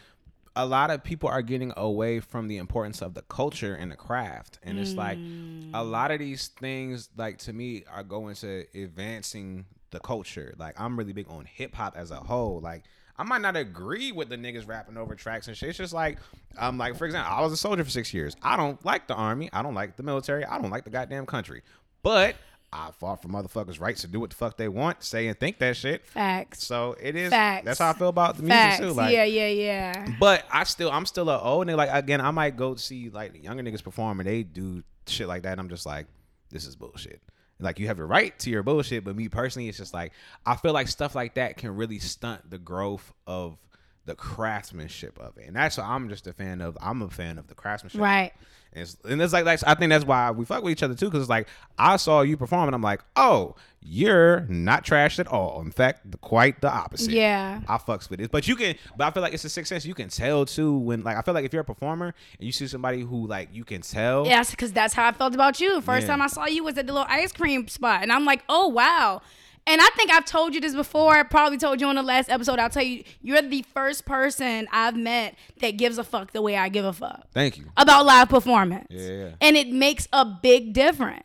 [0.55, 3.95] a lot of people are getting away from the importance of the culture and the
[3.95, 5.91] craft, and it's like a mm.
[5.91, 10.53] lot of these things, like to me, are going to advancing the culture.
[10.57, 12.59] Like I'm really big on hip hop as a whole.
[12.61, 12.83] Like
[13.17, 15.69] I might not agree with the niggas rapping over tracks and shit.
[15.69, 16.19] It's just like
[16.57, 18.35] I'm like, for example, I was a soldier for six years.
[18.41, 19.49] I don't like the army.
[19.51, 20.45] I don't like the military.
[20.45, 21.63] I don't like the goddamn country.
[22.01, 22.35] But
[22.75, 25.59] I fought for motherfuckers' rights to do what the fuck they want, say and think
[25.59, 26.05] that shit.
[26.05, 26.63] Facts.
[26.63, 27.29] So it is.
[27.29, 27.65] Facts.
[27.65, 28.79] That's how I feel about the music Facts.
[28.79, 28.91] too.
[28.91, 30.07] Like, yeah, yeah, yeah.
[30.19, 31.77] but I still, I'm still a old nigga.
[31.77, 35.43] Like again, I might go see like younger niggas perform and they do shit like
[35.43, 35.53] that.
[35.53, 36.07] And I'm just like,
[36.49, 37.21] this is bullshit.
[37.59, 40.11] Like you have a right to your bullshit, but me personally, it's just like
[40.45, 43.57] I feel like stuff like that can really stunt the growth of
[44.05, 46.77] the craftsmanship of it, and that's what I'm just a fan of.
[46.81, 48.33] I'm a fan of the craftsmanship, Right.
[48.73, 50.95] And it's, and it's like that's, I think that's why we fuck with each other
[50.95, 51.47] too, because it's like
[51.79, 55.61] I saw you perform and I'm like, oh, you're not trashed at all.
[55.61, 57.11] In fact, the, quite the opposite.
[57.11, 57.61] Yeah.
[57.69, 58.31] I fucks with it.
[58.31, 59.85] But you can, but I feel like it's a sixth sense.
[59.85, 62.51] You can tell too when, like, I feel like if you're a performer and you
[62.51, 64.25] see somebody who, like, you can tell.
[64.27, 65.79] Yes, because that's how I felt about you.
[65.79, 66.07] First Yeah.
[66.13, 68.67] time I saw you was at the little ice cream spot, and I'm like, oh
[68.67, 69.21] wow.
[69.67, 71.13] And I think I've told you this before.
[71.15, 72.59] I probably told you on the last episode.
[72.59, 76.55] I'll tell you, you're the first person I've met that gives a fuck the way
[76.55, 77.65] I give a fuck Thank you.
[77.75, 78.85] about live performance.
[78.91, 79.31] Yeah.
[79.41, 81.23] And it makes a big difference.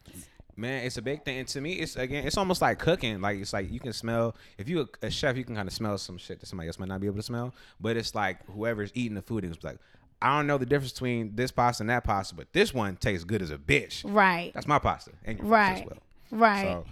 [0.56, 1.38] Man, it's a big thing.
[1.38, 3.20] And to me, it's again, it's almost like cooking.
[3.20, 4.34] Like it's like you can smell.
[4.58, 6.78] If you a, a chef, you can kind of smell some shit that somebody else
[6.78, 7.54] might not be able to smell.
[7.80, 9.78] But it's like whoever's eating the food is like,
[10.22, 13.24] I don't know the difference between this pasta and that pasta, but this one tastes
[13.24, 14.02] good as a bitch.
[14.04, 14.50] Right.
[14.54, 15.78] That's my pasta, and your Right.
[15.82, 15.98] as well.
[16.30, 16.62] Right.
[16.66, 16.84] So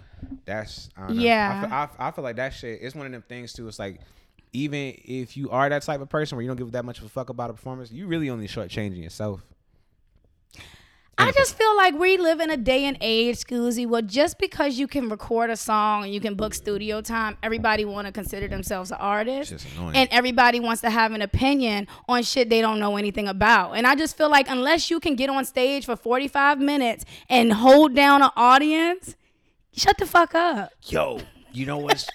[0.45, 1.21] that's I don't know.
[1.23, 1.59] Yeah.
[1.63, 3.67] I feel, I, I feel like that shit is one of them things too.
[3.67, 3.99] It's like
[4.53, 7.05] even if you are that type of person where you don't give that much of
[7.05, 9.41] a fuck about a performance, you really only shortchanging yourself.
[11.21, 13.85] I just feel like we live in a day and age, Skuzii.
[13.85, 17.83] Well, just because you can record a song and you can book studio time, everybody
[17.83, 19.97] want to consider themselves an artist, It's just annoying.
[19.97, 23.73] and everybody wants to have an opinion on shit they don't know anything about.
[23.73, 27.03] And I just feel like unless you can get on stage for forty five minutes
[27.27, 29.17] and hold down an audience,
[29.79, 30.71] shut the fuck up.
[30.83, 31.19] yo,
[31.51, 32.07] you know what?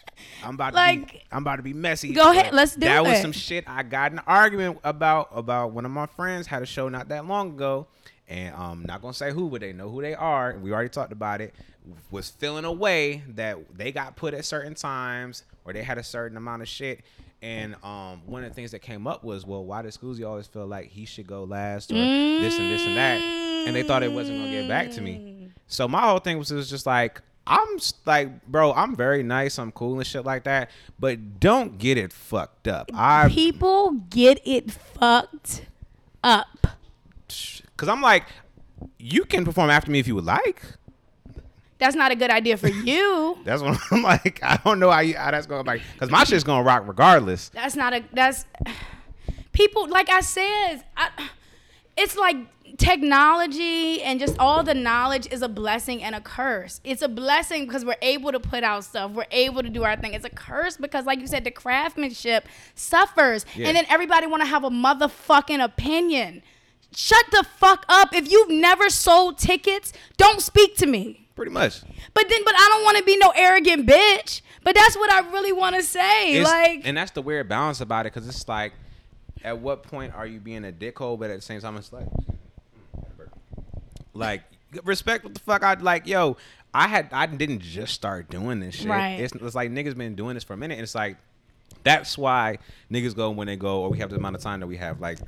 [0.44, 2.12] I'm about to be I'm about to be messy.
[2.12, 2.90] Go ahead, let's do it.
[2.90, 6.62] That was some shit I got an argument about about one of my friends had
[6.62, 7.86] a show not that long ago.
[8.28, 10.56] And um not gonna say who, but they know who they are.
[10.60, 11.54] We already talked about it.
[12.10, 16.02] Was feeling a way that they got put at certain times or they had a
[16.04, 17.00] certain amount of shit.
[17.42, 20.46] And um, one of the things that came up was, well, why does Skuzii always
[20.46, 23.20] feel like he should go last or this and this and that?
[23.66, 25.48] And they thought it wasn't gonna get back to me.
[25.66, 29.70] So my whole thing was, was just like, I'm like, bro, I'm very nice, I'm
[29.72, 32.90] cool and shit like that, but don't get it fucked up.
[32.94, 35.66] I, People get it fucked
[36.22, 36.66] up.
[37.76, 38.24] cause I'm like,
[38.98, 40.62] you can perform after me if you would like.
[41.78, 43.36] That's not a good idea for you.
[43.44, 44.38] That's what I'm like.
[44.42, 46.84] I don't know how, you, how that's going to be, cause my shit's gonna rock
[46.86, 47.50] regardless.
[47.50, 48.46] That's not a that's
[49.52, 51.10] people like I said, I,
[51.96, 52.36] it's like
[52.76, 56.80] technology and just all the knowledge is a blessing and a curse.
[56.84, 59.12] It's a blessing because we're able to put out stuff.
[59.12, 60.14] We're able to do our thing.
[60.14, 63.68] It's a curse because like you said the craftsmanship suffers Yeah.
[63.68, 66.42] and then everybody want to have a motherfucking opinion.
[66.96, 68.14] Shut the fuck up.
[68.14, 71.28] If you've never sold tickets, don't speak to me.
[71.34, 71.80] Pretty much.
[72.14, 74.40] But then but I don't want to be no arrogant bitch.
[74.62, 76.34] But that's what I really want to say.
[76.34, 78.72] It's- like and that's the weird balance about it, cause it's like,
[79.44, 82.06] at what point are you being a dickhole, but at the same time, it's like,
[84.14, 84.42] like
[84.82, 86.36] respect what the fuck I like, yo.
[86.76, 88.88] I had I didn't just start doing this shit.
[88.88, 89.20] Right.
[89.20, 91.18] It's, it's like niggas been doing this for a minute, and it's like
[91.84, 92.58] that's why
[92.90, 95.00] niggas go when they go, or we have the amount of time that we have.
[95.00, 95.18] Like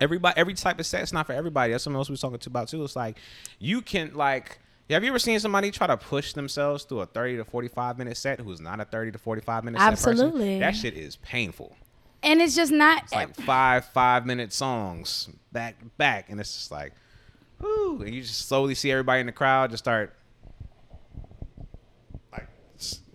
[0.00, 1.72] everybody, every type of set, it's not for everybody.
[1.72, 2.82] That's something else we was talking to about too.
[2.84, 3.18] It's like
[3.58, 4.60] you can like.
[4.88, 8.16] Have you ever seen somebody try to push themselves through a thirty to forty-five minute
[8.16, 10.10] set who's not a thirty to forty-five minute set person?
[10.12, 10.58] Absolutely.
[10.60, 11.76] That shit is painful.
[12.22, 13.04] And it's just not.
[13.04, 16.92] It's like five five minute songs back to back, and it's just like,
[17.60, 20.14] whoo, and you just slowly see everybody in the crowd just start
[22.32, 22.48] like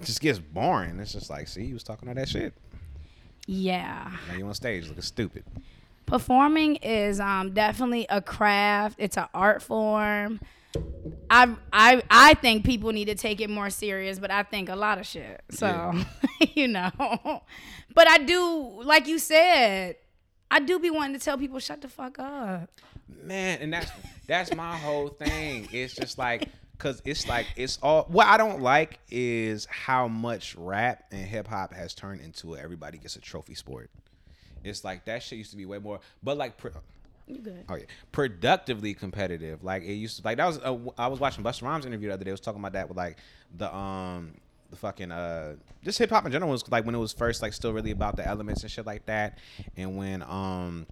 [0.01, 0.99] just gets boring.
[0.99, 2.53] It's just like, see, you was talking all that shit.
[3.45, 4.11] yeah.
[4.29, 5.43] Now you on stage looking stupid.
[6.05, 8.95] Performing is um, definitely a craft.
[8.99, 10.39] It's an art form.
[11.29, 14.75] I I I think people need to take it more serious, but I think a
[14.75, 15.41] lot of shit.
[15.49, 15.93] So,
[16.53, 16.91] you know.
[17.95, 19.97] But I do, like you said,
[20.49, 22.69] I do be wanting to tell people shut the fuck up.
[23.23, 23.91] Man, and that's
[24.27, 25.67] that's my whole thing.
[25.71, 30.55] It's just like cause it's like it's all what I don't like is how much
[30.55, 33.89] rap and hip hop has turned into a everybody gets a trophy sport.
[34.63, 36.57] It's like that shit used to be way more, but like
[37.27, 37.65] You good?
[37.69, 39.63] oh yeah, productively competitive.
[39.63, 42.15] Like it used to like that was uh, I was watching Busta Rhymes interview the
[42.15, 42.29] other day.
[42.29, 43.17] It was talking about that with like
[43.57, 44.33] the um
[44.69, 47.53] the fucking uh just hip hop in general was like when it was first like
[47.53, 49.37] still really about the elements and shit like that,
[49.77, 50.85] and when um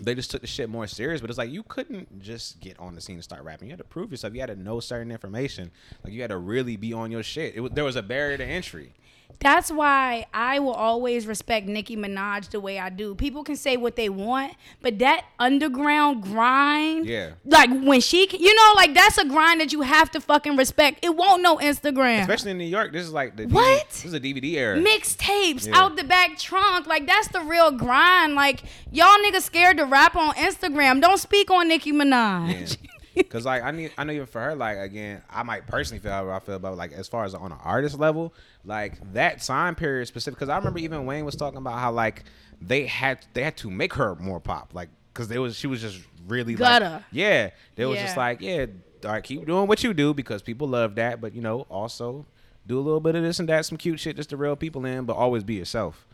[0.00, 1.20] they just took the shit more serious.
[1.20, 3.68] But it's like you couldn't just get on the scene and start rapping.
[3.68, 4.34] You had to prove yourself.
[4.34, 5.70] You had to know certain information.
[6.04, 7.54] Like you had to really be on your shit.
[7.54, 8.94] It was, there was a barrier to entry.
[9.40, 13.14] That's why I will always respect Nicki Minaj the way I do.
[13.14, 17.30] People can say what they want, but that underground grind, Yeah.
[17.44, 21.04] like when she, you know, like that's a grind that you have to fucking respect.
[21.04, 22.22] It won't no Instagram.
[22.22, 23.64] Especially in New York, this is like the What?
[23.64, 24.76] DVD, this is a DVD era.
[24.80, 25.78] mixtapes Yeah.
[25.78, 26.88] out the back trunk.
[26.88, 28.34] Like that's the real grind.
[28.34, 31.00] Like y'all niggas scared to rap on Instagram.
[31.00, 32.76] Don't speak on Nicki Minaj.
[33.30, 36.12] Cause like I need I know even for her like again I might personally feel
[36.12, 38.32] how I feel about like as far as on an artist level
[38.64, 42.24] like that time period specific because I remember even Wayne was talking about how like
[42.60, 45.80] they had they had to make her more pop like because they was she was
[45.80, 47.04] just really like Gutter.
[47.12, 48.66] yeah they was just like yeah
[49.04, 52.26] all right keep doing what you do because people love that but you know also
[52.66, 54.84] do a little bit of this and that some cute shit just to reel people
[54.84, 56.06] in but always be yourself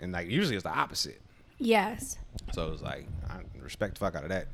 [0.00, 1.20] and like usually it's the opposite
[1.58, 2.18] yes.
[2.52, 4.46] so it was like I respect the fuck out of that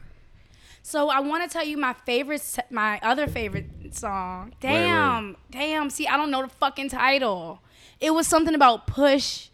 [0.86, 4.48] So I want to tell you my favorite, my other favorite song.
[4.50, 4.60] wait.
[4.60, 5.88] Damn, damn.
[5.88, 7.60] See, I don't know the fucking title.
[8.00, 9.48] It was something about push.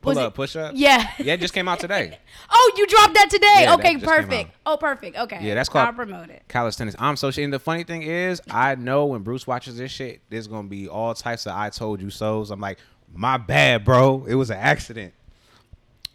[0.00, 1.08] pull Was it- up push up Yeah.
[1.20, 2.18] yeah it just came out today.
[2.54, 3.60] Oh, you dropped that today.
[3.62, 4.50] Yeah, okay, came perfect.
[4.66, 5.16] Oh, perfect.
[5.16, 5.38] Okay.
[5.42, 6.42] Yeah, that's called- I'll promote it.
[6.48, 6.96] calisthenics.
[6.98, 7.44] I'm so shit.
[7.44, 10.88] And the funny thing is, I know when Bruce watches this shit, there's gonna be
[10.88, 12.78] all types of "I told you so's." I'm like,
[13.14, 14.24] my bad, bro.
[14.28, 15.14] It was an accident.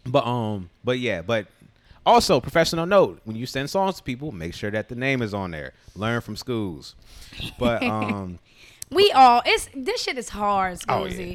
[0.04, 1.46] But um, but yeah, but
[2.08, 5.32] also professional note: when you send songs to people, make sure that the name is
[5.34, 5.72] on there.
[5.94, 6.94] Learn from schools.
[7.58, 8.38] But um,
[8.90, 11.34] We all it's this shit is hard, Oh, yeah.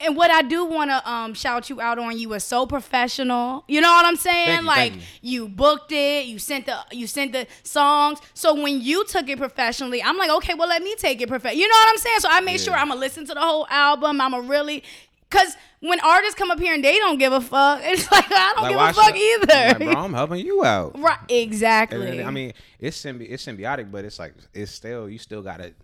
[0.00, 3.64] And what I do want to um shout you out on, you were so professional.
[3.68, 4.60] You know what I'm saying?
[4.62, 8.18] You, like thank you booked it, you sent the you sent the songs.
[8.34, 11.60] So when you took it professionally, I'm like, okay, well let me take it professional.
[11.60, 12.20] You know what I'm saying?
[12.20, 12.64] So I made Yeah.
[12.66, 14.20] sure I'm gonna listen to the whole album.
[14.20, 14.82] I'm gonna really.
[15.30, 18.52] Cause when artists come up here and they don't give a fuck, it's like I
[18.54, 19.84] don't like, give a fuck either.
[19.84, 20.98] Like, bro, I'm helping you out.
[21.00, 21.18] right?
[21.18, 21.98] And Exactly.
[22.18, 25.74] then, I mean, it's symbi- it's symbiotic, but it's like it's still you still gotta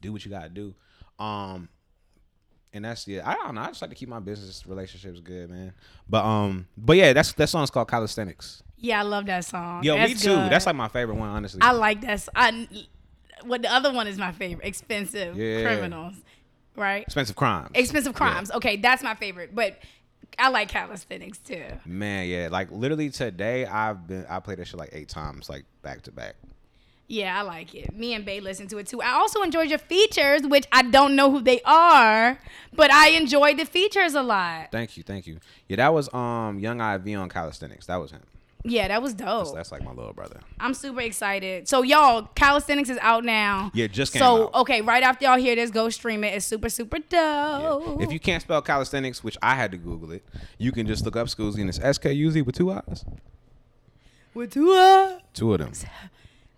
[0.00, 0.74] do what you gotta do.
[1.18, 1.68] Um,
[2.72, 3.22] and that's yeah.
[3.28, 3.62] I don't know.
[3.62, 5.72] I just like to keep my business relationships good, man.
[6.08, 8.62] But um, but yeah, that's that song's called Calisthenics.
[8.76, 9.82] yeah, I love that song.
[9.84, 10.28] Yo, me too.
[10.34, 10.52] good.
[10.52, 11.60] That's like my favorite one, honestly.
[11.62, 12.28] I like that.
[12.34, 12.68] I
[13.44, 14.66] what the other one is my favorite.
[14.66, 15.62] Expensive Yeah.
[15.62, 16.16] criminals,
[16.78, 17.02] right?
[17.02, 17.70] Expensive crimes.
[17.74, 18.50] Expensive crimes.
[18.50, 19.54] Okay, that's my favorite.
[19.54, 19.78] But
[20.38, 21.64] I like calisthenics too.
[21.84, 22.48] Man, yeah.
[22.50, 26.12] Like literally today, I've been I played that shit like eight times, like back to
[26.12, 26.36] back.
[27.10, 27.96] Yeah, I like it.
[27.96, 29.00] Me and Bay listen to it too.
[29.00, 32.38] I also enjoyed your features, which I don't know who they are,
[32.74, 34.70] but I enjoyed the features a lot.
[34.70, 35.38] Thank you, thank you.
[35.68, 37.86] Yeah, that was um Young IV on Calisthenics.
[37.86, 38.20] That was him.
[38.64, 39.44] Yeah, that was dope.
[39.44, 40.40] That's, that's like my little brother.
[40.58, 41.68] I'm super excited.
[41.68, 43.70] So y'all, calisthenics is out now.
[43.72, 44.54] Yeah, just came so out.
[44.62, 46.34] okay, right after y'all hear this, go stream it.
[46.34, 47.58] It's super super Yeah.
[47.62, 48.02] dope.
[48.02, 50.24] If you can't spell calisthenics, which I had to Google it,
[50.58, 53.04] you can just look up schools and it's S K U Z with two eyes.
[54.34, 55.20] with two eyes.
[55.34, 55.72] Two of them.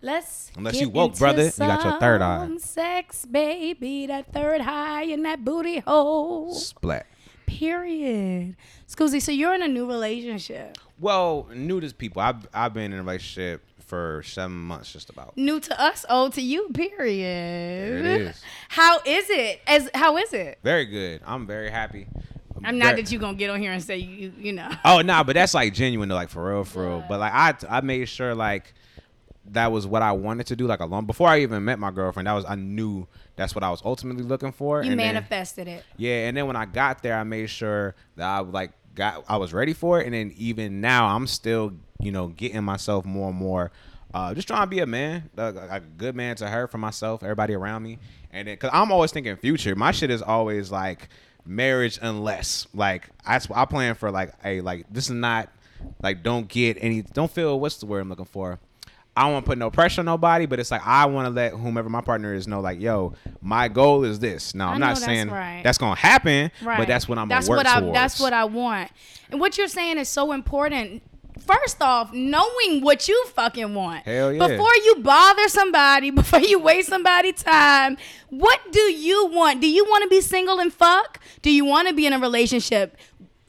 [0.03, 2.49] Let's Unless you woke, brother, you got your third eye.
[2.57, 6.55] Sex, baby, that third eye in that booty hole.
[6.55, 7.05] Splat.
[7.45, 8.55] Period.
[8.89, 10.77] Skuzii, so you're in a new relationship.
[11.01, 12.21] Well, new to people.
[12.21, 15.35] I've I've been in a relationship for seven months, just about.
[15.35, 16.69] New to us, old to you.
[16.69, 18.05] Period.
[18.05, 18.41] There it is.
[18.69, 19.61] How is it?
[19.67, 20.59] As how is it?
[20.63, 21.21] Very good.
[21.25, 22.07] I'm very happy.
[22.63, 24.69] I'm not Very- that you gonna get on here and say you you know.
[24.85, 27.03] Oh nah, but that's like genuine though, like for real, for real.
[27.09, 28.73] But like I I made sure like
[29.47, 30.67] that was what I wanted to do.
[30.67, 33.63] Like a long before I even met my girlfriend, that was I knew that's what
[33.63, 34.83] I was ultimately looking for.
[34.83, 35.83] You and then- manifested it.
[35.97, 39.37] yeah, and then when I got there, I made sure that I like got I
[39.37, 43.29] was ready for it, and then even now, I'm still you know getting myself more
[43.29, 43.71] and more,
[44.13, 47.23] uh, just trying to be a man, a, a good man to her, for myself,
[47.23, 47.99] everybody around me,
[48.31, 49.75] and then because I'm always thinking future.
[49.75, 51.09] My shit is always like
[51.45, 55.49] marriage, unless like I I plan for like hey like this is not
[56.01, 58.59] like don't get any don't feel what's the word I'm looking for.
[59.15, 61.29] I don't want to put no pressure on nobody, but it's like I want to
[61.31, 64.55] let whomever my partner is know, like, yo, my goal is this.
[64.55, 65.61] No, I'm not that's saying right.
[65.63, 66.77] that's gonna happen, Right.
[66.77, 67.93] but that's what I'm that's work what I, towards.
[67.93, 68.89] That's what I want.
[69.29, 71.03] And what you're saying is so important.
[71.39, 74.03] First off, knowing what you fucking want.
[74.05, 74.47] Hell yeah.
[74.47, 77.97] Before you bother somebody, before you waste somebody time,
[78.29, 79.59] what do you want?
[79.59, 81.19] Do you want to be single and fuck?
[81.41, 82.95] Do you want to be in a relationship?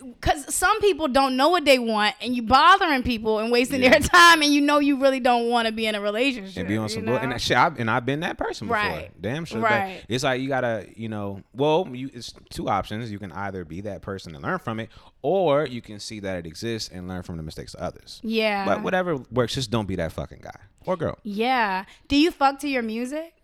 [0.02, 3.90] Because some people don't know what they want, and you bothering people and wasting Yeah.
[3.90, 6.56] their time, and you know you really don't want to be in a relationship.
[6.58, 7.56] and be on some bull- and shit.
[7.56, 8.80] I've, and I've been that person before.
[8.82, 9.10] Right.
[9.20, 9.60] Damn sure.
[9.60, 10.04] Right.
[10.08, 13.10] It's like you gotta, you know, well, you, it's two options.
[13.10, 14.90] You can either be that person and learn from it,
[15.22, 18.20] or you can see that it exists and learn from the mistakes of others.
[18.22, 18.64] yeah.
[18.64, 21.18] But whatever works, just don't be that fucking guy or girl.
[21.22, 21.84] Yeah.
[22.08, 23.34] Do you fuck to your music?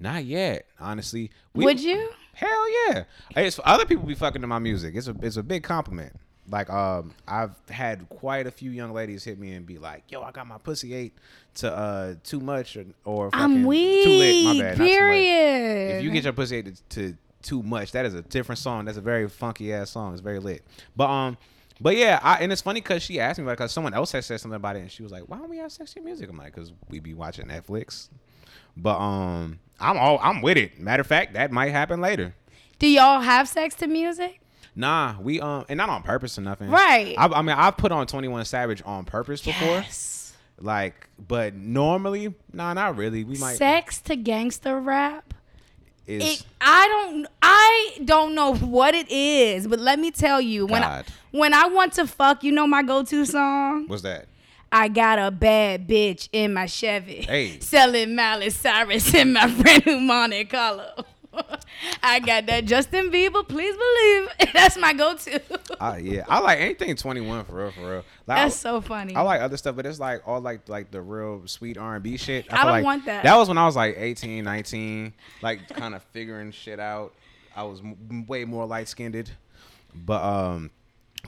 [0.00, 1.30] Not yet, honestly.
[1.54, 2.08] We- Would you?
[2.38, 3.04] Hell yeah!
[3.36, 4.94] It's other people be fucking to my music.
[4.94, 6.12] It's a it's a big compliment.
[6.48, 10.22] Like um, I've had quite a few young ladies hit me and be like, "Yo,
[10.22, 11.14] I got my pussy ate
[11.56, 14.04] to uh too much or, or fucking I'm weak.
[14.04, 14.78] too lit." My bad.
[14.78, 14.98] not too much.
[14.98, 15.96] Period.
[15.96, 18.84] If you get your pussy ate to, to too much, that is a different song.
[18.84, 20.12] That's a very funky ass song.
[20.12, 20.62] It's very lit.
[20.94, 21.36] But um,
[21.80, 24.24] but yeah, I, and it's funny because she asked me like, cause someone else had
[24.24, 26.38] said something about it, and she was like, "Why don't we have sexy music?" I'm
[26.38, 28.08] like, "Cause we be watching Netflix."
[28.80, 30.78] But um, I'm all I'm with it.
[30.78, 32.34] Matter of fact, that might happen later.
[32.78, 34.40] Do y'all have sex to music?
[34.76, 36.70] Nah, we um, and not on purpose or nothing.
[36.70, 37.16] Right.
[37.18, 39.68] I, I mean, I've put on Twenty One Savage on purpose before.
[39.68, 40.34] Yes.
[40.60, 43.24] Like, but normally, nah, not really.
[43.24, 45.34] We might Sex to gangster rap.
[46.06, 50.66] is It, I don't I don't know what it is, but let me tell you
[50.66, 53.86] when I, when I want to fuck, you know my go-to song?
[53.88, 54.26] what's that?
[54.70, 57.22] I got a bad bitch in my Chevy.
[57.22, 57.58] Hey.
[57.60, 61.04] Selling Miley Cyrus in my brand new Monte Carlo.
[62.02, 64.52] I got that Justin Bieber, please believe.
[64.52, 65.40] That's my go-to.
[65.80, 68.04] Uh, yeah, I like anything Twenty One for real, for real.
[68.26, 69.14] Like, That's I, so funny.
[69.14, 72.02] I like other stuff, but it's like all like like the real sweet R and
[72.02, 72.46] B shit.
[72.50, 73.22] I feel don't like want that.
[73.22, 77.14] That was when I was like 18, 19, like kind of figuring shit out.
[77.54, 79.30] I was m- way more light skinned,
[79.94, 80.70] but um,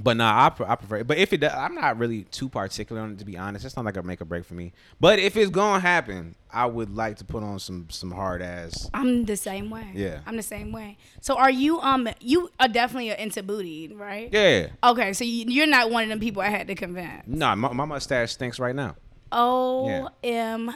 [0.01, 0.97] but nah, I, pre- I prefer.
[0.99, 1.07] It.
[1.07, 3.65] But if it, does, I'm not really too particular on it to be honest.
[3.65, 4.73] It's not like a make or break for me.
[5.01, 8.89] But if it's gonna happen, I would like to put on some some hard ass.
[8.95, 9.91] I'm the same way.
[9.95, 10.21] Yeah.
[10.27, 10.97] I'm the same way.
[11.21, 14.29] So are you um you are definitely into booty, right?
[14.33, 17.27] Yeah, Okay, so you, you're not one of them people I had to convince.
[17.27, 18.97] nah, my, my mustache stinks right now.
[19.33, 20.75] OMG.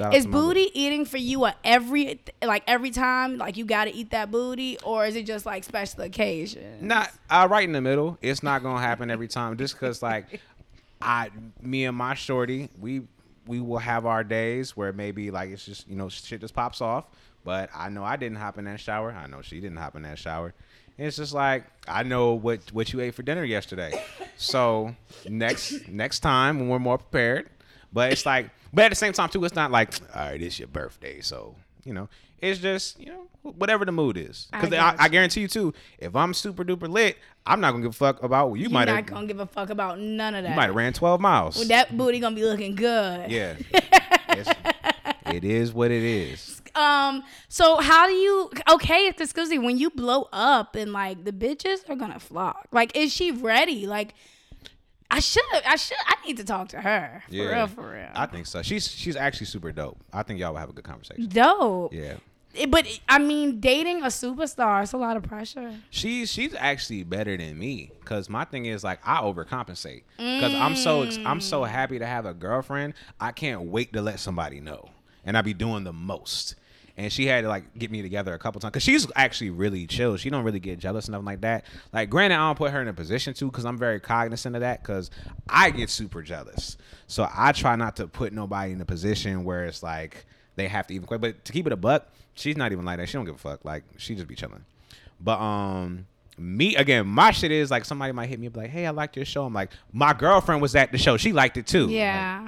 [0.00, 3.84] Out Is to booty eating for you a every like every time like you got
[3.84, 6.86] to eat that booty or is it just like special occasion?
[6.86, 8.18] Not uh, right in the middle.
[8.22, 9.56] It's not gonna happen every time.
[9.56, 10.40] Just cause like
[11.02, 11.30] I,
[11.60, 13.02] me and my shorty, we
[13.46, 16.80] we will have our days where maybe like it's just you know shit just pops
[16.80, 17.06] off.
[17.44, 19.10] But I know I didn't hop in that shower.
[19.10, 20.54] I know she didn't hop in that shower.
[20.98, 24.02] And it's just like I know what what you ate for dinner yesterday.
[24.36, 24.94] So
[25.28, 27.48] next next time when we're more prepared.
[27.92, 30.58] But it's like, but at the same time too, it's not like all right, it's
[30.58, 32.08] your birthday, so you know.
[32.40, 34.48] It's just you know whatever the mood is.
[34.50, 37.84] Because I, got I, guarantee you too, if I'm super duper lit, I'm not gonna
[37.84, 40.42] give a fuck about what you might not gonna give a fuck about none of
[40.42, 40.50] that.
[40.50, 41.56] You might have ran 12 miles.
[41.56, 43.30] Well, that booty gonna be looking good.
[43.30, 43.54] yeah.
[44.28, 46.62] It's- what it is.
[46.74, 47.22] Um.
[47.48, 48.50] So how do you?
[48.70, 49.58] Okay, it's excuse me.
[49.58, 52.68] When you blow up and like the bitches are gonna flock.
[52.72, 53.86] Like, is she ready?
[53.86, 54.14] Like,
[55.12, 55.42] I should.
[55.66, 55.98] I should.
[56.06, 57.22] I need to talk to her.
[57.28, 57.66] For real.
[57.66, 58.08] For real.
[58.14, 58.62] I think so.
[58.62, 59.98] She's she's actually super dope.
[60.12, 61.26] I think y'all will have a good conversation.
[61.28, 61.92] Dope.
[61.92, 62.14] Yeah.
[62.54, 65.74] It- But I mean, dating a superstar is a lot of pressure.
[65.90, 70.76] She's she's actually better than me because my thing is like I overcompensate because I'm
[70.76, 71.68] so I'm so mm.
[71.68, 72.94] happy to have a girlfriend.
[73.20, 74.90] I can't wait to let somebody know,
[75.24, 76.54] and I be doing the most.
[76.96, 79.86] And she had to like get me together a couple times because she's actually really
[79.86, 80.16] chill.
[80.18, 81.64] She don't really get jealous and nothing like that.
[81.92, 84.60] Like, granted, I don't put her in a position to because I'm very cognizant of
[84.60, 85.10] that because
[85.48, 86.76] I get super jealous.
[87.06, 90.26] So I try not to put nobody in a position where it's like
[90.56, 91.22] they have to even quit.
[91.22, 93.08] But to keep it a buck, she's not even like that.
[93.08, 93.64] She don't give a fuck.
[93.64, 94.64] Like she just be chilling.
[95.18, 98.84] But um me again, my shit is like somebody might hit me up like, hey,
[98.86, 99.44] I liked your show.
[99.46, 101.16] I'm like, my girlfriend was at the show.
[101.16, 101.88] She liked it too.
[101.88, 102.42] Yeah.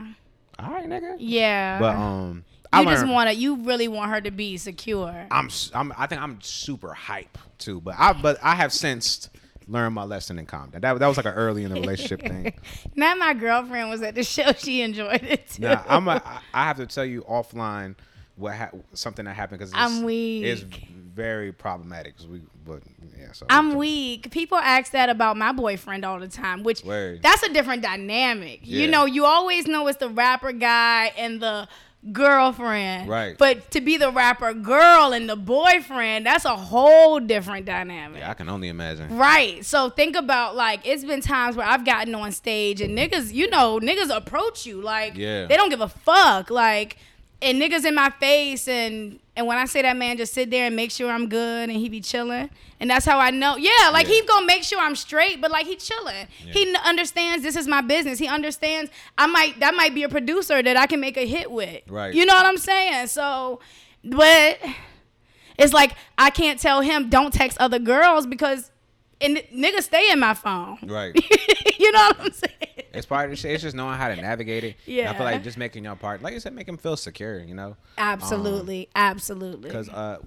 [0.58, 1.16] Like, All right, nigga.
[1.18, 1.78] yeah.
[1.78, 2.44] But um
[2.80, 3.34] you just want to.
[3.36, 5.26] You really want her to be secure.
[5.30, 7.80] I'm, I'm I think I'm super hype too.
[7.80, 9.30] But I but I have sensed
[9.66, 10.80] learn my lesson and calm down.
[10.82, 12.52] That that was like an early in the relationship thing.
[12.96, 14.52] Now my girlfriend was at the show.
[14.58, 15.62] She enjoyed it too.
[15.62, 17.94] Now I'm a, I- I have to tell you offline
[18.36, 20.44] what ha- something that happened because I'm weak.
[20.44, 22.14] It's very problematic.
[22.28, 22.82] we, but
[23.16, 23.32] yeah.
[23.32, 24.30] So I'm weak.
[24.32, 27.22] People ask that about my boyfriend all the time, which Word.
[27.22, 28.60] that's a different dynamic.
[28.64, 31.68] You know, you always know it's the rapper guy and the
[32.12, 33.08] girlfriend.
[33.08, 33.36] Right.
[33.38, 38.20] But to be the rapper girl and the boyfriend, that's a whole different dynamic.
[38.20, 39.16] Yeah, I can only imagine.
[39.16, 39.64] Right.
[39.64, 43.48] So think about like it's been times where I've gotten on stage and niggas, you
[43.50, 45.46] know, niggas approach you like Yeah.
[45.46, 46.96] they don't give a fuck like
[47.44, 50.66] and niggas in my face and and when I say that man just sit there
[50.66, 53.56] and make sure I'm good and he be chilling and that's how I know.
[53.56, 54.14] Yeah, like Yeah.
[54.14, 56.26] he gonna make sure I'm straight, but like he chilling.
[56.38, 58.18] He n- understands this is my business.
[58.18, 61.50] He understands I might that might be a producer that I can make a hit
[61.50, 61.82] with.
[61.88, 62.14] Right.
[62.14, 63.08] You know what I'm saying?
[63.08, 63.60] So,
[64.04, 64.58] but
[65.58, 68.70] it's like I can't tell him don't text other girls because
[69.20, 70.78] and niggas stay in my phone.
[70.84, 71.14] Right.
[71.78, 72.63] you know what I'm saying?
[72.96, 73.52] It's part of the shit.
[73.52, 74.76] It's just knowing how to navigate it.
[74.86, 77.38] And I feel like just making your part, like you said, make them feel secure.
[77.38, 77.76] You know.
[77.98, 79.68] Absolutely, absolutely.
[79.68, 80.18] Because uh,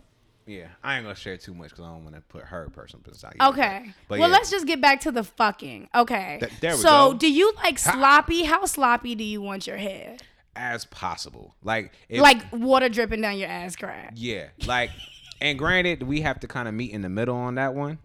[0.46, 3.04] yeah, I ain't gonna share too much because I don't want to put her personal
[3.04, 3.54] business out.
[3.54, 3.94] Okay.
[4.08, 4.34] But well, yeah.
[4.34, 5.90] let's just get back to the fucking.
[5.96, 6.38] Okay.
[6.40, 7.18] Th- there we so, go.
[7.18, 8.44] do you like sloppy?
[8.44, 10.18] How sloppy do you want your hair?
[10.58, 11.56] as possible.
[11.64, 14.14] Like if, Like water dripping down your ass crack.
[14.16, 14.92] Yeah, like,
[15.40, 18.00] and granted, we have to kind of meet in the middle on that one,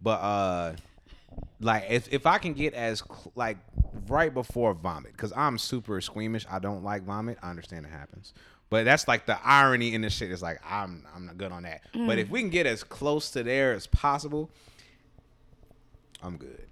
[0.00, 0.72] but uh,
[1.60, 3.58] like if if I can get as cl- like
[4.06, 7.38] right before vomit, because I'm super squeamish, I don't like vomit.
[7.42, 8.32] I understand it happens,
[8.70, 10.30] but that's like the irony in this shit.
[10.30, 11.82] Is like I'm I'm not good on that.
[11.92, 12.30] But if mm.
[12.30, 14.50] we can get as close to there as possible,
[16.22, 16.66] I'm good.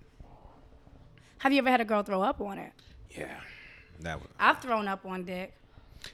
[1.38, 2.72] Have you ever had a girl throw up on it?
[3.10, 3.40] Yeah,
[4.00, 4.28] that one.
[4.38, 5.52] I've thrown up on dick.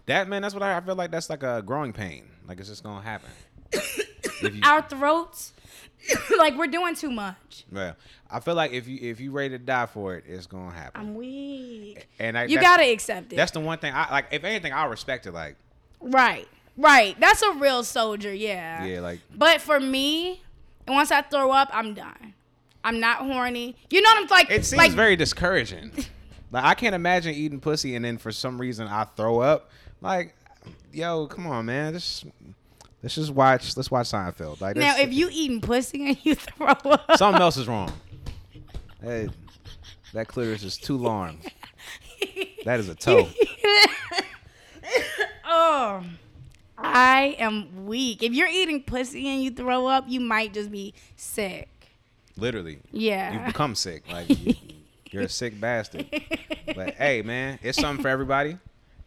[0.06, 1.10] That man, that's what I, I feel like.
[1.10, 2.28] That's like a growing pain.
[2.46, 3.30] Like it's just gonna happen.
[4.42, 5.52] you, Our throats,
[6.38, 7.64] like we're doing too much.
[7.70, 7.96] Well,
[8.30, 11.00] I feel like if you if you ready to die for it, it's gonna happen.
[11.00, 12.08] I'm weak.
[12.18, 13.36] and I, You gotta accept it.
[13.36, 14.26] That's the one thing I like.
[14.30, 15.32] If anything, I respect it.
[15.32, 15.56] Like,
[16.00, 17.18] right, right.
[17.20, 18.32] That's a real soldier.
[18.32, 18.84] Yeah.
[18.84, 20.42] yeah, like But for me,
[20.88, 22.34] once I throw up, I'm done.
[22.84, 23.76] I'm not horny.
[23.90, 24.50] You know what I'm like?
[24.50, 25.92] it seems like, very discouraging.
[26.50, 29.70] like I can't imagine eating pussy and then for some reason I throw up.
[30.00, 30.34] Like,
[30.92, 31.92] yo, come on, man.
[31.92, 32.24] Just
[33.02, 33.76] let's just watch.
[33.76, 34.60] Let's watch Seinfeld.
[34.60, 37.92] Like, Now, if you eating pussy and you throw up, something else is wrong.
[39.02, 39.28] Hey,
[40.12, 41.38] that clitoris is too long.
[42.64, 43.28] That is a toe.
[45.44, 46.04] oh,
[46.78, 48.22] I am weak.
[48.22, 51.68] If you're eating pussy and you throw up, you might just be sick.
[52.36, 52.78] Literally.
[52.92, 53.32] Yeah.
[53.32, 54.04] You've become sick.
[54.10, 54.54] Like you,
[55.10, 56.06] you're a sick bastard.
[56.74, 58.58] But hey, man, it's something for everybody.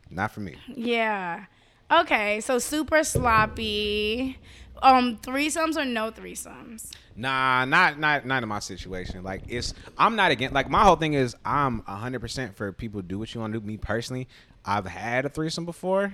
[0.10, 0.56] Not for me.
[0.68, 1.46] Yeah.
[1.92, 4.38] Okay, so super sloppy.
[4.82, 6.92] Um, threesomes or no threesomes?
[7.16, 9.24] Nah, not not not in my situation.
[9.24, 13.02] Like it's I'm not against like my whole thing is I'm hundred percent for people
[13.02, 13.66] to do what you want to do.
[13.66, 14.28] Me personally,
[14.66, 16.14] I've had a threesome before.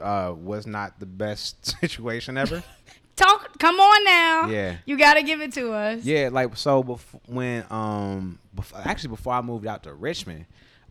[0.00, 2.64] Uh was not the best situation ever.
[3.16, 3.58] Talk.
[3.58, 4.48] Come on now.
[4.48, 4.76] Yeah.
[4.86, 6.02] You gotta give it to us.
[6.04, 10.46] Yeah, like so bef- when um bef- actually before I moved out to Richmond,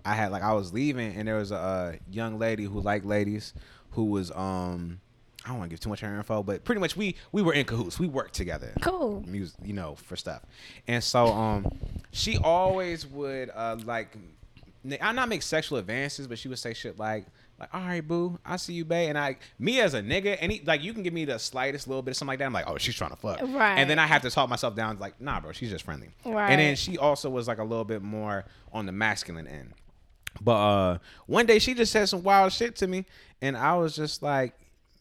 [0.05, 3.05] I had like I was leaving and there was a, uh young lady who liked
[3.05, 3.53] ladies
[3.91, 4.99] who was um
[5.45, 7.53] I don't want to give too much her info, but pretty much we we were
[7.53, 7.99] in cahoots.
[7.99, 8.73] We worked together.
[8.81, 9.23] Cool.
[9.25, 10.43] Music, you know, for stuff.
[10.87, 11.67] And so um
[12.11, 14.17] she always would uh like
[15.01, 17.25] I not make sexual advances, but she would say shit like
[17.59, 19.09] like, all right, boo, I see you, babe.
[19.09, 22.01] And I, me as a nigga, any like you can give me the slightest little
[22.01, 22.45] bit of something like that.
[22.45, 23.41] I'm like, oh, she's trying to fuck.
[23.41, 23.77] Right.
[23.77, 26.09] And then I have to talk myself down, like, nah, bro, she's just friendly.
[26.25, 26.51] Right.
[26.51, 29.73] And then she also was like a little bit more on the masculine end.
[30.41, 33.05] But uh one day she just said some wild shit to me,
[33.41, 34.53] and I was just like,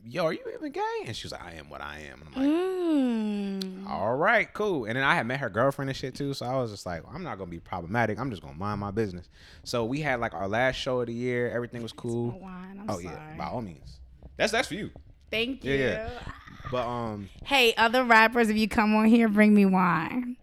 [0.05, 0.80] yo, are you even gay?
[1.07, 2.20] And she was like, I am what I am.
[2.22, 3.89] And I'm like, Mm.
[3.91, 4.84] all right, cool.
[4.86, 7.03] And then I had met her girlfriend and shit too, so I was just like,
[7.12, 8.18] I'm not gonna be problematic.
[8.18, 9.28] I'm just gonna mind my business.
[9.64, 11.51] So we had like our last show of the year.
[11.51, 12.41] Everything was cool.
[12.89, 13.05] Oh sorry.
[13.05, 13.99] yeah, by all means.
[14.36, 14.91] That's that's for you.
[15.30, 15.74] Thank you.
[15.74, 16.09] Yeah, yeah.
[16.72, 20.36] But um, Hey, other rappers, if you come on here, bring me wine.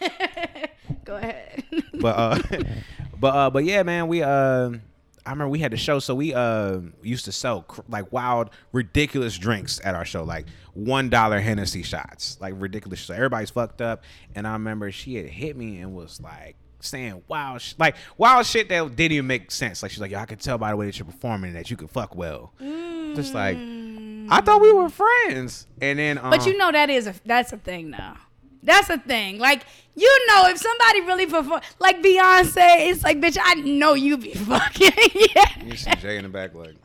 [1.04, 1.64] Go ahead.
[2.00, 2.38] but uh,
[3.20, 4.70] but uh, but yeah, man, we uh.
[5.26, 8.48] I remember we had the show, so we uh used to sell cr- like wild,
[8.72, 13.00] ridiculous drinks at our show, like one dollar Hennessy shots, like ridiculous.
[13.00, 14.04] So everybody's fucked up,
[14.34, 18.46] and I remember she had hit me and was like saying wild, sh- like wild
[18.46, 19.82] shit that didn't even make sense.
[19.82, 21.76] Like she's like, "Yo, I can tell by the way that you're performing that you
[21.76, 22.54] can fuck well."
[23.14, 23.58] Just like
[24.30, 27.52] I thought we were friends, and then um, But you know that is a that's
[27.52, 28.16] a thing now.
[28.62, 29.38] That's a thing.
[29.38, 34.16] Like you know, if somebody really perform, like Beyonce, it's like, bitch, I know you
[34.16, 34.92] be fucking.
[35.34, 35.64] yeah.
[35.64, 36.74] you see Jay in the back, like.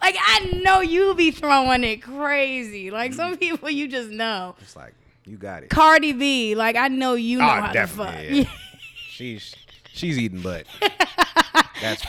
[0.00, 2.90] Like I know you be throwing it crazy.
[2.92, 4.54] Like some people, you just know.
[4.60, 4.94] It's like
[5.24, 5.70] You got it.
[5.70, 8.52] Cardi B, like I know you know Oh, how to definitely, fuck.
[8.54, 8.58] yeah.
[9.10, 9.56] She's
[9.92, 10.66] she's eating butt.
[11.80, 12.02] That's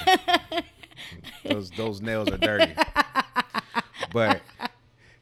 [1.43, 2.73] those those nails are dirty.
[4.13, 4.41] But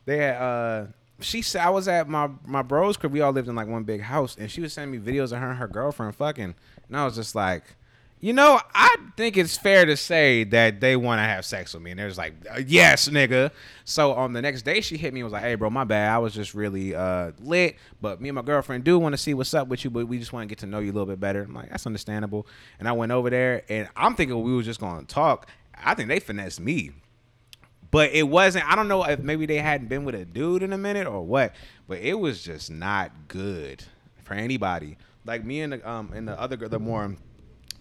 [0.05, 0.85] they had uh
[1.19, 3.13] she said I was at my my bro's crib.
[3.13, 5.39] We all lived in like one big house, and she was sending me videos of
[5.39, 6.55] her and her girlfriend fucking,
[6.87, 7.63] and I was just like.
[8.21, 11.83] You know, I think it's fair to say that they want to have sex with
[11.83, 13.51] me, and there's like, uh, yes, nigga.
[13.83, 16.09] So on the next day, she hit me and was like, "Hey, bro, my bad.
[16.11, 19.35] I was just really uh, lit, but me and my girlfriend do want to see
[19.35, 21.05] what's up with you, but we just want to get to know you a little
[21.05, 22.47] bit better." I'm like, "That's understandable."
[22.79, 25.47] And I went over there, and I'm thinking we were just gonna talk.
[25.75, 26.93] I think they finessed me,
[27.95, 28.69] but it wasn't.
[28.69, 31.25] I don't know if maybe they hadn't been with a dude in a minute or
[31.25, 31.53] what,
[31.87, 33.85] but it was just not good
[34.25, 34.97] for anybody.
[35.23, 37.15] Like me and the um and the other girl, the more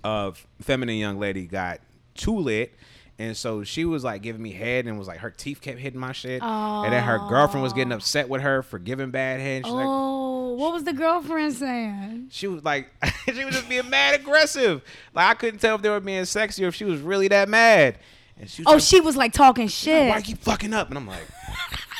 [0.05, 1.81] of feminine young lady got
[2.15, 2.77] too lit.
[3.19, 5.99] And so she was like giving me head and was like her teeth kept hitting
[5.99, 6.41] my shit.
[6.45, 6.85] Oh.
[6.85, 9.67] And then her girlfriend was getting upset with her for giving bad head.
[9.67, 12.29] She's like, Oh, what was the girlfriend saying?
[12.31, 12.89] she was like,
[13.35, 14.81] she was just being mad aggressive.
[15.13, 17.49] Like I couldn't tell if they were being sexy or if she was really that
[17.49, 17.99] mad.
[18.41, 20.17] And she was Oh, like, she was like talking why shit.
[20.17, 20.89] you keep fucking up?
[20.89, 21.23] And I'm like,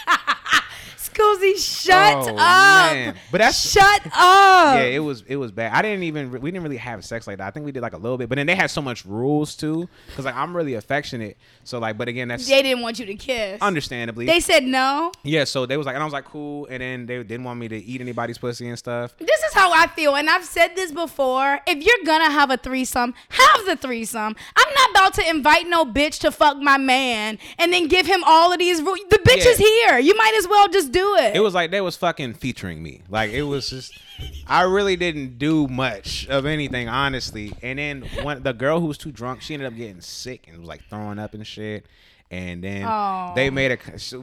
[1.25, 2.37] Skuzii, shut Oh, up.
[2.37, 3.15] man.
[3.31, 4.77] But that's- shut up.
[4.77, 5.73] yeah, it was it was bad.
[5.73, 7.47] I didn't even we didn't really have sex like that.
[7.47, 9.55] I think we did like a little bit, but then they had so much rules
[9.55, 9.89] too.
[10.17, 13.15] Cause like I'm really affectionate, so like, but again, that's they didn't want you to
[13.15, 13.61] kiss.
[13.61, 14.27] understandably.
[14.27, 15.13] They said no.
[15.23, 17.59] yeah, so they was like, and I was like, cool, and then they didn't want
[17.61, 19.15] me to eat anybody's pussy and stuff.
[19.19, 21.61] This is how I feel, and I've said this before.
[21.67, 24.37] If you're gonna have a threesome, have the threesome.
[24.57, 28.23] I'm not about to invite no bitch to fuck my man and then give him
[28.27, 28.99] all of these rules.
[29.11, 29.51] The bitch Yeah.
[29.51, 29.99] is here.
[29.99, 31.37] You might as well just do it.
[31.37, 33.03] It was like they was fucking featuring me.
[33.09, 33.99] Like it was just,
[34.47, 37.53] I really didn't do much of anything, honestly.
[37.63, 40.59] And then one the girl who was too drunk, she ended up getting sick and
[40.61, 41.87] was like throwing up and shit.
[42.31, 43.33] And then Oh.
[43.37, 43.77] they made a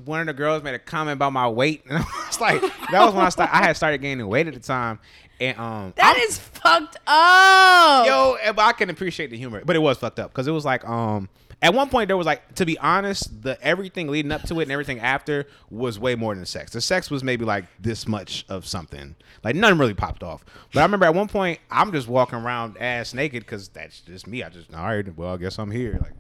[0.06, 3.06] one of the girls made a comment about my weight, and I was like, that
[3.06, 3.56] was when I started.
[3.56, 5.00] I had started gaining weight at the time,
[5.40, 8.06] and um, That I'm- is fucked up.
[8.08, 10.66] yo, but I can appreciate the humor, but it was fucked up because it was
[10.66, 11.30] like um.
[11.64, 14.64] At one point, there was like, to be honest, the everything leading up to it
[14.64, 16.72] and everything after was way more than sex.
[16.72, 20.44] The sex was maybe like this much of something, like nothing really popped off.
[20.74, 24.26] But I remember at one point, I'm just walking around ass naked because that's just
[24.26, 24.42] me.
[24.44, 26.00] I just all right, well, I guess I'm here.
[26.02, 26.14] Like,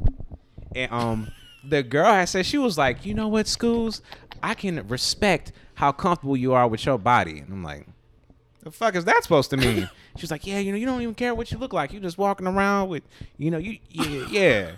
[0.75, 1.31] and um,
[1.63, 4.01] the girl had said she was like, you know what, Skuzii,
[4.43, 7.87] I can respect how comfortable you are with your body, and I'm like,
[8.63, 9.89] the fuck is that supposed to mean?
[10.17, 11.93] She's like, yeah, you know, you don't even care what you look like.
[11.93, 13.03] You're just walking around with,
[13.37, 14.71] you know, you, yeah, yeah.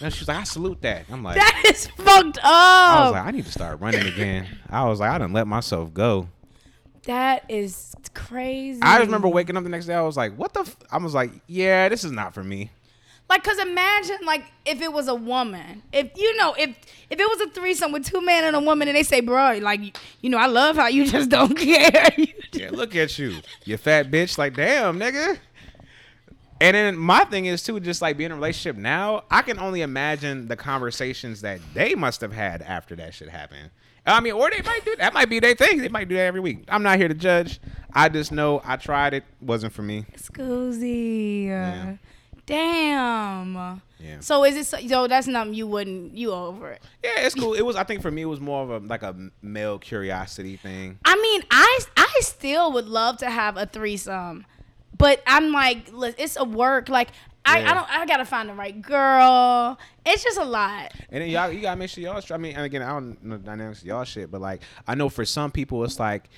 [0.00, 1.06] And she's like, I salute that.
[1.10, 2.44] I'm like, That is fucked up.
[2.44, 4.46] I was like, I need to start running again.
[4.68, 6.28] I was like, I didn't let myself go.
[7.04, 8.80] that is crazy.
[8.82, 9.94] I just remember waking up the next day.
[9.94, 10.60] I was like, what the?
[10.60, 10.76] F-?
[10.90, 12.70] I was like, yeah, this is not for me.
[13.28, 16.70] Like, cause imagine like if it was a woman, if you know, if
[17.08, 19.60] if it was a threesome with two men and a woman, and they say, "Bro,
[19.62, 23.38] like you know, I love how you just don't care." You Yeah, look at you,
[23.64, 24.36] you fat bitch.
[24.36, 25.38] Like, damn, nigga.
[26.60, 29.58] And then my thing is too, just like being in a relationship now, I can
[29.58, 33.70] only imagine the conversations that they must have had after that shit happened.
[34.06, 35.14] I mean, or they might do that.
[35.14, 35.78] Might be their thing.
[35.78, 36.64] They might do that every week.
[36.68, 37.58] I'm not here to judge.
[37.92, 40.04] I just know I tried it, wasn't for me.
[40.16, 41.46] Skuzii.
[41.46, 41.96] Yeah.
[42.46, 43.80] Damn.
[43.98, 44.20] Yeah.
[44.20, 46.82] So is it so, so that's nothing you wouldn't you over it?
[47.02, 47.54] Yeah, it's cool.
[47.54, 47.74] It was.
[47.76, 50.98] I think for me, it was more of a like a male curiosity thing.
[51.06, 54.44] I mean, I I still would love to have a threesome,
[54.96, 56.88] but I'm like, it's a work.
[56.88, 57.08] Like
[57.44, 57.70] I, Yeah.
[57.70, 59.78] I don't I gotta find the right girl.
[60.06, 60.92] It's just a lot.
[61.10, 62.22] And then y'all, you gotta make sure y'all.
[62.30, 64.94] I mean, and again, I don't know the dynamics of y'all shit, but like, I
[64.94, 66.30] know for some people, it's like,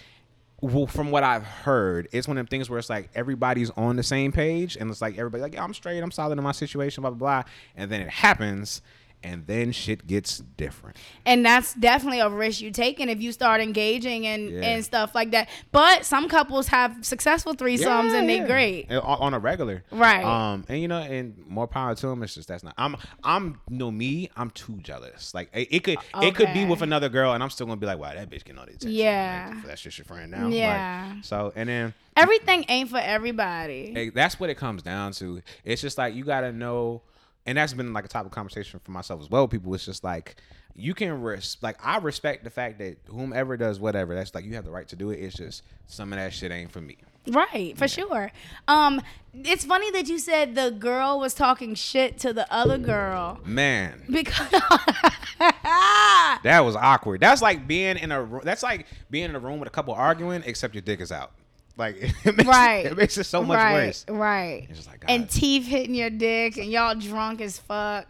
[0.61, 3.97] well, from what I've heard, it's one of them things where it's like everybody's on
[3.97, 6.53] the same page, and it's like everybody like, yeah, I'm straight, I'm solid in my
[6.53, 8.83] situation, blah blah blah, and then it happens,
[9.23, 10.97] and then shit gets different.
[11.25, 14.61] And that's definitely a risk you taking if you start engaging and, Yeah.
[14.61, 15.49] and stuff like that.
[15.73, 18.47] But some couples have successful threesomes and they yeah.
[18.47, 18.87] great.
[18.89, 20.25] And on, a regular, Right.
[20.25, 22.23] Um, and you know, and more power to them.
[22.23, 22.75] It's just that's not.
[22.79, 24.31] I'm, I'm, you know, me.
[24.37, 25.35] I'm too jealous.
[25.35, 27.87] Like it, it could, it could be with another girl, and I'm still gonna be
[27.87, 28.91] like, wow, that bitch getting all the attention.
[28.93, 29.53] Yeah.
[29.57, 30.45] Like, that's just your friend now.
[30.45, 31.21] Like, Yeah.
[31.23, 34.11] so and then Everything ain't for everybody.
[34.15, 35.43] That's what it comes down to.
[35.65, 37.03] It's just like you gotta know,
[37.47, 39.49] and that's been like a topic of conversation for myself as well.
[39.49, 40.37] People, it's just like
[40.75, 44.55] you can res- like I respect the fact that whomever does whatever, that's like you
[44.55, 45.17] have the right to do it.
[45.17, 46.99] It's just some of that shit ain't for me.
[47.29, 48.31] Right, for sure.
[48.69, 49.03] Um,
[49.35, 54.05] it's funny that you said the girl was talking shit to the other girl Man,
[54.09, 54.49] because
[55.41, 57.21] that was awkward.
[57.21, 58.41] That's like being in a.
[58.45, 61.33] That's like being in a room with a couple arguing, except your dick is out.
[61.77, 64.05] Like it makes, right, it makes it so much right, worse.
[64.09, 68.07] Right, It's just like, and teeth hitting your dick, and y'all drunk as fuck,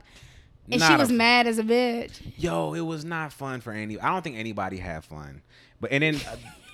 [0.70, 2.20] and she Not a was f- mad as a bitch.
[2.36, 3.98] Yo, it was not fun for any.
[3.98, 5.42] I don't think anybody had fun.
[5.80, 6.20] But and then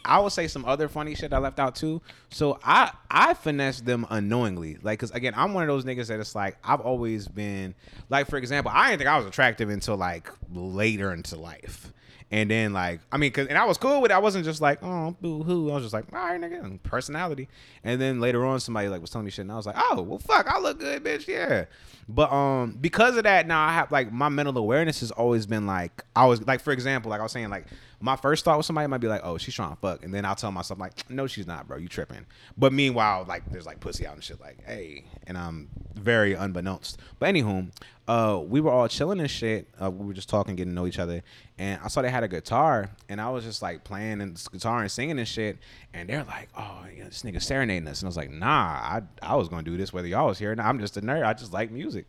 [0.05, 2.03] I will say some other funny shit I left out too.
[2.31, 6.21] So I I finessed them unknowingly, like because again I'm one of those niggas that
[6.21, 7.75] it's like I've always been
[8.11, 11.93] like for example I didn't think I was attractive until like later into life.
[12.33, 14.15] And then like I mean, cause and I was cool with it.
[14.15, 15.71] I wasn't just like oh boo hoo.
[15.71, 17.47] I was just like all right, nigga, and personality.
[17.85, 20.01] And then later on, somebody like was telling me shit, and I was like oh
[20.01, 21.67] well, fuck, I look good, bitch, yeah.
[22.15, 25.67] But um, because of that, now I have like my mental awareness has always been
[25.67, 27.67] like I was like for example, like I was saying, like
[28.01, 30.25] my first thought with somebody might be like, oh, she's trying to fuck, and then
[30.25, 32.27] I'll tell myself like, no, she's not, bro, you tripping.
[32.59, 36.99] But meanwhile, like there's like pussy out and shit, like hey, and I'm very unbeknownst.
[37.19, 37.71] But anywho,
[38.09, 39.69] uh, we were all chilling and shit.
[39.81, 41.23] Uh, we were just talking, getting to know each other,
[41.57, 44.81] and I saw they had a guitar, and I was just like playing this guitar
[44.81, 45.59] and singing and shit,
[45.95, 49.03] and they're like, oh, yeah, this nigga serenading us, and I was like, nah, I
[49.23, 50.55] I was gonna do this whether y'all was here.
[50.55, 51.25] Nah, I'm just a nerd.
[51.25, 52.02] I just like music.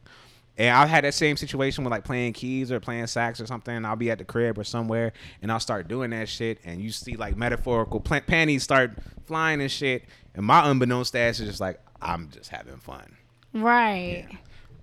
[0.57, 3.85] And I've had that same situation with like playing keys or playing sax or something.
[3.85, 6.59] I'll be at the crib or somewhere and I'll start doing that shit.
[6.63, 8.91] And you see like metaphorical pla- panties start
[9.25, 10.03] flying and shit.
[10.35, 13.17] And my unbeknownst stash is just like, I'm just having fun.
[13.53, 14.27] Right.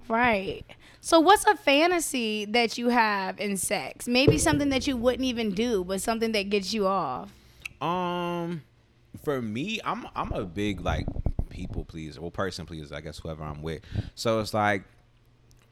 [0.08, 0.64] Right.
[1.00, 4.08] So what's a fantasy that you have in sex?
[4.08, 7.32] Maybe something that you wouldn't even do, but something that gets you off.
[7.80, 8.62] Um,
[9.22, 11.06] for me, I'm I'm a big like
[11.48, 13.82] people pleaser, well person pleaser, I guess whoever I'm with.
[14.14, 14.82] So it's like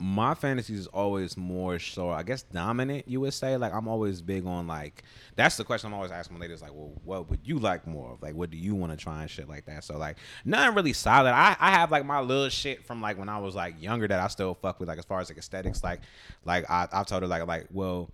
[0.00, 3.56] my fantasies is always more so I guess dominant you would say.
[3.56, 5.02] Like I'm always big on like
[5.34, 8.12] that's the question I'm always asking my ladies like well what would you like more
[8.12, 8.22] of?
[8.22, 9.82] Like what do you want to try and shit like that?
[9.84, 11.30] So like nothing really solid.
[11.30, 14.20] I, I have like my little shit from like when I was like younger that
[14.20, 15.82] I still fuck with like as far as like aesthetics.
[15.82, 16.00] Like
[16.44, 18.10] like I, I've told her like like well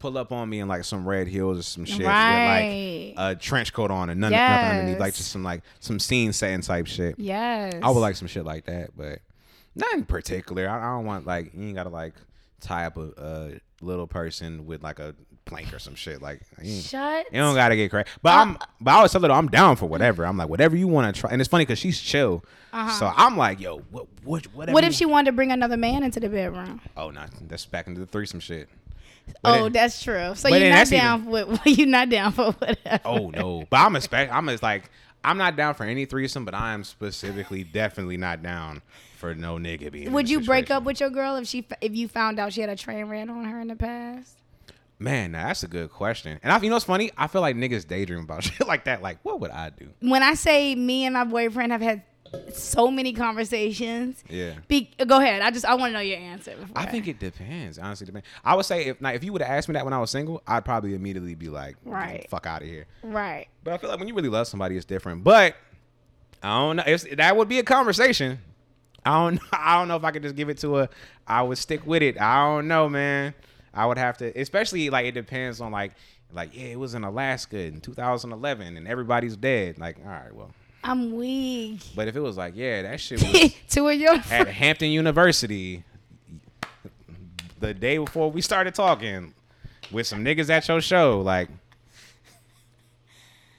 [0.00, 3.08] pull up on me in like some red heels or some shit Right.
[3.10, 5.98] with like a trench coat on and nothing, nothing underneath like just some like some
[5.98, 7.16] scene setting type shit.
[7.18, 7.74] Yes.
[7.82, 9.20] I would like some shit like that, but
[9.74, 10.68] nothing particular.
[10.68, 12.14] I, I don't want like you ain't gotta like
[12.60, 15.14] tie up a, a little person with like a
[15.44, 16.22] plank or some shit.
[16.22, 17.26] Like you, Shut.
[17.32, 18.06] you don't gotta get crazy.
[18.22, 20.24] But I'm but I always tell her I'm down for whatever.
[20.24, 21.30] I'm like whatever you want to try.
[21.30, 22.44] And it's funny because she's chill,
[22.98, 24.70] so I'm like yo what what whatever.
[24.70, 24.74] Uh-huh.
[24.74, 26.80] What if she wanted to bring another man into the bedroom?
[26.96, 28.68] Oh no, that's back into the threesome shit.
[29.42, 30.34] But oh, then- that's true.
[30.34, 33.00] So you're not down with you're not down for whatever.
[33.04, 34.90] Oh no, but I'm expect I'm just like
[35.24, 38.82] I'm not down for any threesome, but I am specifically definitely not down
[39.18, 40.12] for no nigga being.
[40.12, 42.70] Would you break up with your girl if she if you found out she had
[42.70, 44.34] a train ran on her in the past?
[45.00, 46.40] Man, now that's a good question.
[46.42, 47.10] And I, you know what's funny?
[47.16, 49.02] I feel like niggas daydream about shit like that.
[49.02, 49.88] Like, what would I do?
[50.00, 52.02] When I say me and my boyfriend have had
[52.52, 54.22] so many conversations.
[54.28, 54.54] Yeah.
[54.66, 55.40] Be, go ahead.
[55.42, 56.52] I just I want to know your answer.
[56.56, 57.78] before I think it depends.
[57.78, 58.26] Honestly, depends.
[58.44, 60.10] I would say if now, if you would have asked me that when I was
[60.10, 62.26] single, I'd probably immediately be like, Right.
[62.28, 63.46] fuck out of here." right.
[63.64, 65.24] But I feel like when you really love somebody, it's different.
[65.24, 65.56] But
[66.42, 66.82] I don't know.
[66.86, 68.38] It's, that would be a conversation.
[69.04, 69.40] I don't.
[69.52, 70.88] I don't know if I could just give it to her.
[71.26, 72.20] I would stick with it.
[72.20, 73.34] I don't know, man.
[73.74, 75.92] I would have to, especially like it depends on like,
[76.32, 79.78] like yeah, it was in Alaska in 2011 and everybody's dead.
[79.78, 80.50] Like, all right, well.
[80.82, 81.80] I'm weak.
[81.94, 85.84] But if it was like, yeah, that shit was Two of your at Hampton University
[87.60, 89.34] the day before we started talking
[89.90, 91.48] with some niggas at your show, like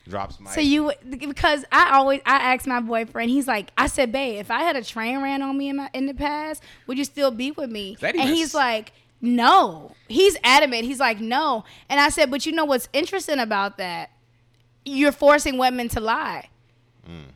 [0.10, 3.30] drops my So you because I always I ask my boyfriend.
[3.30, 5.89] He's like, I said, babe, if I had a train ran on me in my
[5.93, 7.97] in the past, would you still be with me?
[8.01, 8.91] And he's like,
[9.22, 9.91] no.
[10.07, 10.86] He's adamant.
[10.86, 11.66] He's like, no.
[11.89, 14.12] And I said, but you know what's interesting about that?
[14.86, 16.49] You're forcing women to lie.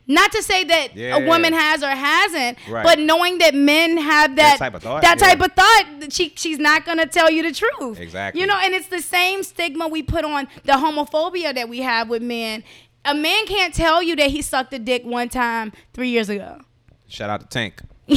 [0.06, 0.96] Not to say that Mm.
[0.96, 1.16] Yeah.
[1.16, 2.84] a woman has or hasn't, Right.
[2.84, 5.26] but knowing that men have that, type of thought, that yeah.
[5.28, 7.98] type of thought, she she's not gonna tell you the truth.
[7.98, 8.40] Exactly.
[8.40, 12.08] You know, and it's the same stigma we put on the homophobia that we have
[12.08, 12.62] with men.
[13.04, 16.60] A man can't tell you that he sucked a dick one time three years ago.
[17.08, 17.80] shout out to Tank.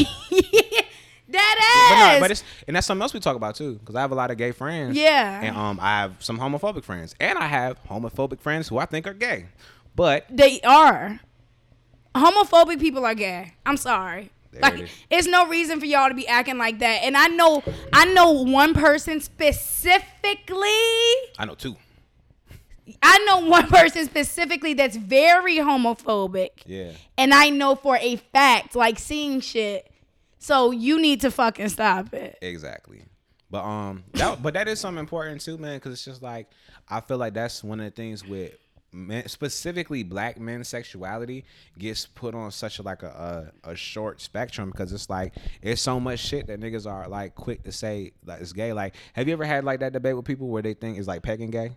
[1.29, 4.01] that But no, but it's and that's something else we talk about too, because I
[4.01, 4.95] have a lot of gay friends.
[4.97, 5.41] Yeah.
[5.41, 9.07] and um, I have some homophobic friends, and I have homophobic friends who I think
[9.07, 9.45] are gay.
[9.95, 11.19] But they are.
[12.17, 13.53] Homophobic people are gay.
[13.65, 14.31] I'm sorry.
[14.51, 17.03] There like, it it's no reason for y'all to be acting like that.
[17.03, 17.63] And I know,
[17.93, 20.67] I know one person specifically.
[21.37, 21.75] I know two.
[23.01, 26.49] I know one person specifically that's very homophobic.
[26.65, 26.91] Yeah.
[27.17, 29.91] And I know for a fact, like seeing shit.
[30.39, 32.37] So you need to fucking stop it.
[32.41, 33.03] Exactly.
[33.49, 36.49] But um, that, but that is something important too, man, because it's just like
[36.89, 38.53] I feel like that's one of the things with
[38.97, 41.45] men, specifically black men's sexuality
[41.77, 45.81] gets put on such a like a, a a short spectrum because it's like it's
[45.81, 48.73] so much shit that niggas are like quick to say like it's gay.
[48.73, 51.21] Like, have you ever had like that debate with people where they think it's like
[51.21, 51.71] pegging gay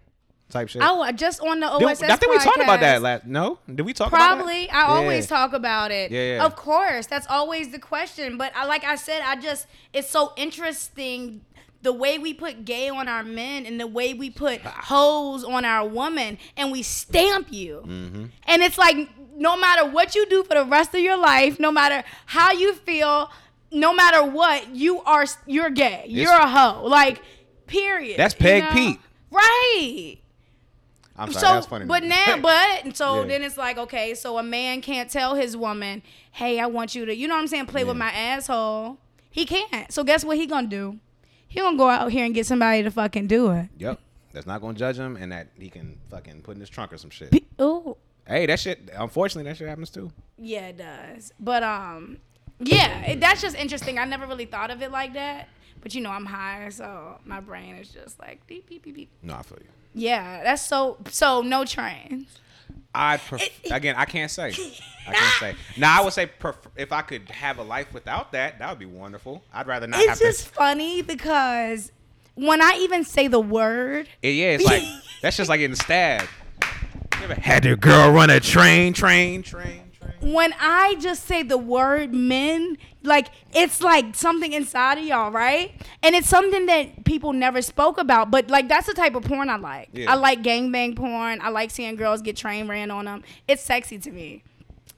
[0.49, 0.83] type shit?
[0.85, 2.03] Oh, I just on the Did- OSS.
[2.03, 3.27] I think we talked about that last.
[3.27, 4.35] No, did we talk about that?
[4.37, 4.71] Probably.
[4.71, 6.11] I always talk about it.
[6.11, 6.45] Yeah, yeah.
[6.45, 7.07] Of course.
[7.07, 8.37] That's always the question.
[8.39, 11.43] But I, like I said, I just, it's so interesting
[11.83, 15.65] the way we put gay on our men and the way we put hoes on
[15.65, 17.83] our woman and we stamp you.
[17.87, 18.25] Mm-hmm.
[18.45, 18.97] And it's like
[19.37, 22.75] no matter what you do for the rest of your life, no matter how you
[22.75, 23.31] feel,
[23.73, 26.05] no matter what, you are you're gay.
[26.09, 26.85] You're a hoe.
[26.87, 27.23] Like
[27.67, 28.19] period.
[28.19, 28.71] That's you Peg know?
[28.73, 29.01] Pete.
[29.31, 30.17] Right.
[31.17, 31.85] I'm sorry, So, that's funny.
[31.87, 33.27] but now, but and so Yeah.
[33.29, 36.03] then it's like, okay, so a man can't tell his woman,
[36.33, 38.99] "Hey, I want you to," you know what I'm saying, play with my asshole.
[39.31, 39.93] He can't.
[39.93, 40.99] So guess what he gonna do?
[41.51, 43.69] He gonna go out here and get somebody to fucking do it.
[43.79, 44.01] Yep.
[44.33, 46.97] That's not gonna judge him, and that he can fucking put in his trunk or
[46.99, 47.45] some shit.
[47.59, 48.89] Oh, Hey, that shit.
[48.97, 50.13] Unfortunately, that shit happens too.
[50.39, 51.33] yeah, it does.
[51.41, 52.19] But um,
[52.61, 53.99] yeah, it, that's just interesting.
[53.99, 55.49] I never really thought of it like that.
[55.83, 59.11] But you know, I'm high, so my brain is just like beep beep beep beep.
[59.23, 59.69] No, I feel you.
[59.95, 62.39] Yeah, that's so so no trains.
[62.95, 64.49] I pref- again, I can't say.
[65.07, 65.55] I can't say.
[65.77, 68.79] Now, I would say pref- if I could have a life without that, that would
[68.79, 69.43] be wonderful.
[69.53, 70.53] I'd rather not have It's just to.
[70.53, 71.91] funny because
[72.35, 74.83] when I even say the word, It, yeah, it's like
[75.23, 76.29] that's just like getting stabbed.
[77.19, 79.90] You ever had your girl run a train, train, train?
[80.21, 85.73] When I just say the word men, like it's like something inside of y'all, right?
[86.03, 88.31] And it's something that people never spoke about.
[88.31, 89.89] But like that's the type of porn I like.
[89.93, 90.13] Yeah.
[90.13, 91.41] I like gangbang porn.
[91.41, 93.23] I like seeing girls get train ran on them.
[93.49, 94.43] It's sexy to me.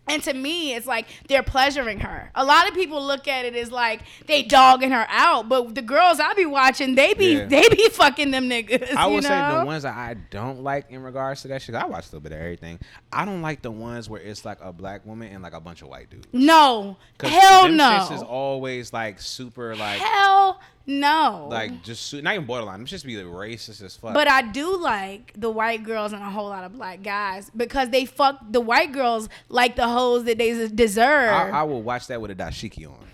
[0.08, 2.30] And to me, it's like they're pleasuring her.
[2.34, 5.80] A lot of people look at it as like they dogging her out, but the
[5.82, 7.46] girls I be watching, they be Yeah.
[7.46, 8.94] they be fucking them niggas.
[8.96, 9.28] I would say
[9.58, 11.76] the ones that I don't like in regards to that shit.
[11.76, 12.80] I watch a little bit of everything.
[13.12, 15.82] I don't like the ones where it's like a black woman and like a bunch
[15.82, 16.26] of white dudes.
[16.32, 18.00] No, hell no.
[18.08, 21.48] This is always like super like hell no.
[21.50, 22.82] like just not even borderline.
[22.82, 24.14] It's just be like, racist as fuck.
[24.14, 27.90] But I do like the white girls and a whole lot of black guys because
[27.90, 31.32] they fuck the white girls like the hoes that they deserve.
[31.32, 33.06] I, I will watch that with a dashiki on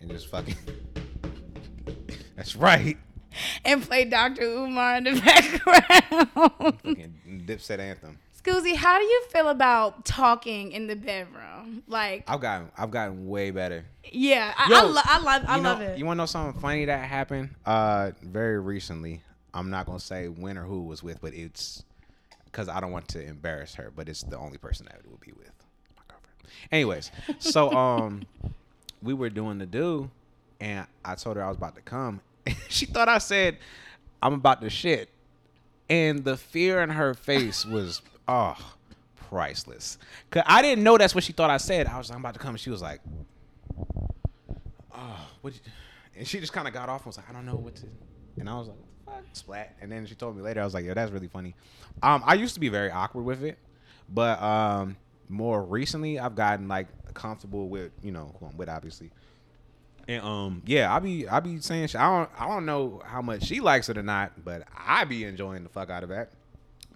[0.00, 0.56] and just fucking.
[2.36, 2.96] That's right.
[3.64, 4.42] and play Dr.
[4.42, 6.28] Umar in the background.
[6.58, 8.18] Fucking Dipset anthem.
[8.42, 11.82] Skuzii, how do you feel about talking in the bedroom?
[11.86, 13.84] Like, I've gotten I've gotten way better.
[14.10, 15.98] yeah, I, Yo, I, lo- I love, I you love know, it.
[15.98, 17.50] You want to know something funny that happened?
[17.66, 19.22] Uh, very recently.
[19.52, 21.82] I'm not gonna say when or who it was with, but it's
[22.46, 23.92] because I don't want to embarrass her.
[23.94, 25.50] But it's the only person that it would be with
[25.96, 26.36] my girlfriend.
[26.72, 27.10] Anyways,
[27.40, 28.22] so um,
[29.02, 30.08] we were doing the do,
[30.60, 32.20] and I told her I was about to come.
[32.68, 33.58] she thought I said
[34.22, 35.08] I'm about to shit,
[35.90, 38.00] and the fear in her face was
[38.30, 38.74] oh
[39.28, 39.98] priceless.
[40.30, 41.86] Cause I didn't know that's what she thought I said.
[41.86, 42.50] I was like, I'm about to come.
[42.50, 43.00] And she was like,
[44.94, 45.52] oh, what?
[46.16, 47.86] And she just kind of got off and was like, I don't know what to.
[48.38, 49.76] And I was like, fuck, splat.
[49.80, 51.54] And then she told me later, I was like, yo, that's really funny.
[52.02, 53.58] Um, I used to be very awkward with it,
[54.08, 54.96] but um,
[55.28, 59.10] more recently, I've gotten like comfortable with, you know, who I'm with, obviously.
[60.08, 62.00] And um, yeah, I be I be saying shit.
[62.00, 65.24] I don't I don't know how much she likes it or not, but I be
[65.24, 66.32] enjoying the fuck out of that.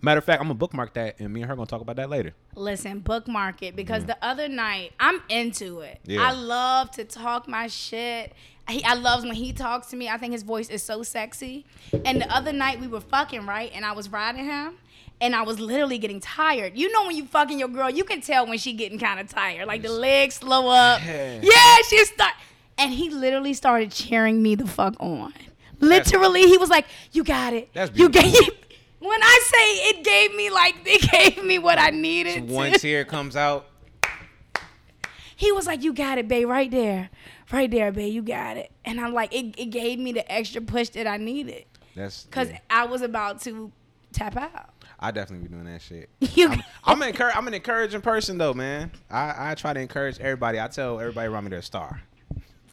[0.05, 2.11] Matter of fact, I'm gonna bookmark that, and me and her gonna talk about that
[2.11, 2.35] later.
[2.55, 4.09] Listen, bookmark it because mm-hmm.
[4.09, 5.99] the other night I'm into it.
[6.05, 6.21] Yeah.
[6.23, 8.35] I love to talk my shit.
[8.69, 10.11] He, I love when he talks to me.
[10.11, 11.65] I think his voice is so sexy.
[12.05, 14.77] And the other night we were fucking right, and I was riding him,
[15.23, 16.77] and I was literally getting tired.
[16.77, 19.31] You know when you fucking your girl, you can tell when she getting kind of
[19.31, 19.67] tired.
[19.67, 21.01] Like the legs slow up.
[21.03, 21.41] Yeah.
[21.43, 22.35] Yeah, she start.
[22.77, 25.33] And he literally started cheering me the fuck on.
[25.81, 27.71] Literally, he was like, "You got it.
[27.73, 28.41] That's you beautiful.
[28.41, 28.59] gave."
[29.05, 32.49] When I say it gave me like it gave me what I needed.
[32.49, 33.67] One to- tear comes out.
[35.37, 37.11] he was like, "You got it, babe, right there,
[37.53, 40.63] right there, babe, you got it." And I'm like, it, it gave me the extra
[40.63, 42.59] push that I needed That's because yeah.
[42.71, 43.71] I was about to
[44.13, 44.71] tap out.
[44.99, 46.09] I definitely be doing that shit.
[46.35, 48.91] You, I'm, I'm an encour- I'm an encouraging person though, man.
[49.11, 50.59] I, I try to encourage everybody.
[50.59, 52.01] I tell everybody around me they're a star.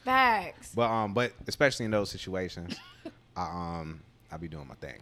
[0.05, 0.71] facts.
[0.73, 2.77] But um, but especially in those situations,
[3.35, 3.41] I
[3.81, 4.01] um
[4.31, 5.01] I be doing my thing.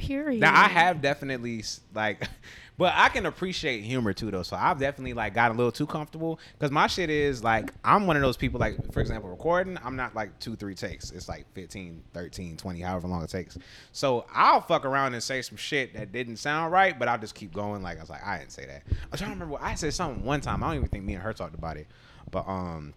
[0.00, 0.40] Period.
[0.40, 1.62] Now I have definitely
[1.94, 2.26] like,
[2.78, 4.42] but I can appreciate humor too though.
[4.42, 8.06] So I've definitely like got a little too comfortable because my shit is like I'm
[8.06, 11.10] one of those people like for example recording I'm not like two three takes.
[11.10, 13.58] It's like 15, 13, 20, however long it takes.
[13.92, 17.34] So I'll fuck around and say some shit that didn't sound right, but I'll just
[17.34, 17.82] keep going.
[17.82, 18.82] Like I was like I didn't say that.
[18.88, 19.52] I'm trying to remember.
[19.52, 20.64] What, I said something one time.
[20.64, 21.88] I don't even think me and her talked about it,
[22.30, 22.94] but um,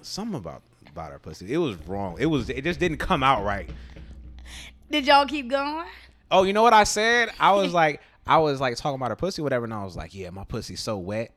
[0.00, 0.62] something about
[0.92, 1.52] about our pussy.
[1.52, 2.16] It was wrong.
[2.20, 2.48] It was.
[2.50, 3.68] It just didn't come out right.
[4.90, 5.86] Did y'all keep going?
[6.30, 7.30] Oh, you know what I said?
[7.38, 10.14] I was like, I was like talking about her pussy, whatever, and I was like,
[10.14, 11.32] yeah, my pussy's so wet.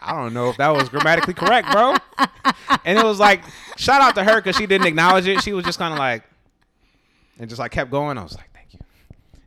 [0.00, 1.94] I don't know if that was grammatically correct, bro.
[2.84, 3.42] And it was like,
[3.76, 5.42] shout out to her because she didn't acknowledge it.
[5.42, 6.22] She was just kind of like,
[7.38, 8.16] and just like kept going.
[8.16, 8.78] I was like, thank you.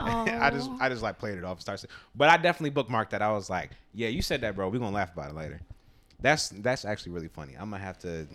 [0.00, 1.88] I just, I just like played it off and started.
[2.14, 3.22] But I definitely bookmarked that.
[3.22, 4.68] I was like, yeah, you said that, bro.
[4.68, 5.60] We're gonna laugh about it later.
[6.20, 7.54] that's that's actually really funny.
[7.58, 8.26] I'm gonna have to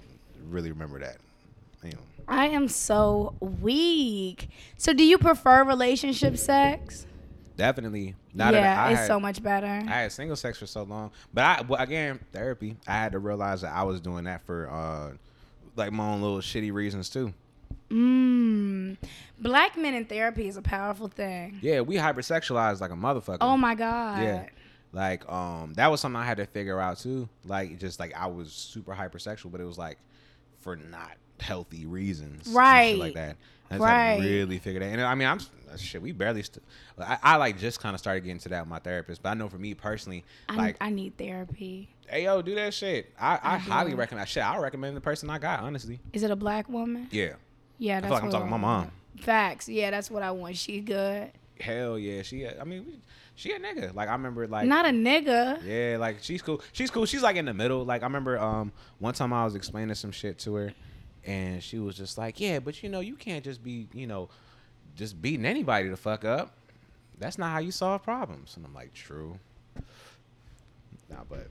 [0.50, 1.18] really remember that.
[1.84, 4.50] You know, I am so weak.
[4.78, 7.06] So, do you prefer relationship sex?
[7.58, 8.16] definitely.
[8.34, 9.66] Not yeah, it's had, so much better.
[9.66, 12.78] I had single sex for so long, but I but again therapy.
[12.88, 15.12] I had to realize that I was doing that for uh
[15.76, 17.34] like my own little shitty reasons too.
[17.90, 18.98] Mmm.
[19.40, 21.60] Black men in therapy is a powerful thing.
[21.62, 23.38] Yeah, we hypersexualized like a motherfucker.
[23.42, 24.22] Oh my god.
[24.22, 24.46] Yeah.
[24.92, 27.30] Like um that was something I had to figure out too.
[27.46, 29.98] Like just like I was super hypersexual, but it was like
[30.60, 32.48] for not healthy reasons.
[32.48, 32.98] Right.
[32.98, 33.38] like that.
[33.70, 34.18] I had Right.
[34.22, 34.86] to really figure that.
[34.88, 35.40] And I mean, I'm
[35.78, 36.02] shit.
[36.02, 36.44] We barely.
[36.44, 36.64] St-
[37.00, 39.34] I, I like just kind of started getting to that with my therapist, but I
[39.34, 41.90] know for me personally, I, like, I need therapy.
[42.08, 43.12] hey yo, do that shit.
[43.20, 44.30] I, I, I highly recommend.
[44.30, 45.62] Shit, I recommend the person I got.
[45.62, 47.08] Honestly, Is it a black woman?
[47.12, 47.34] yeah.
[47.78, 48.92] Yeah, I that's feel like I'm talking to my mom.
[49.18, 49.68] Facts.
[49.68, 50.56] Yeah, that's what I want.
[50.56, 51.32] She good.
[51.60, 52.48] Hell yeah, she.
[52.48, 53.00] I mean, we-
[53.38, 53.94] she a nigga.
[53.94, 55.60] Like I remember, like Not a nigga.
[55.66, 56.62] Yeah, like she's cool.
[56.72, 57.06] She's cool.
[57.06, 57.84] She's like in the middle.
[57.84, 60.74] Like I remember um one time I was explaining some shit to her
[61.26, 64.30] and she was just like, "Yeah, but you know, you can't just be, you know,
[64.96, 66.54] just beating anybody to fuck up.
[67.20, 69.40] That's not how you solve problems." And I'm like, "True."
[71.10, 71.48] Nah, but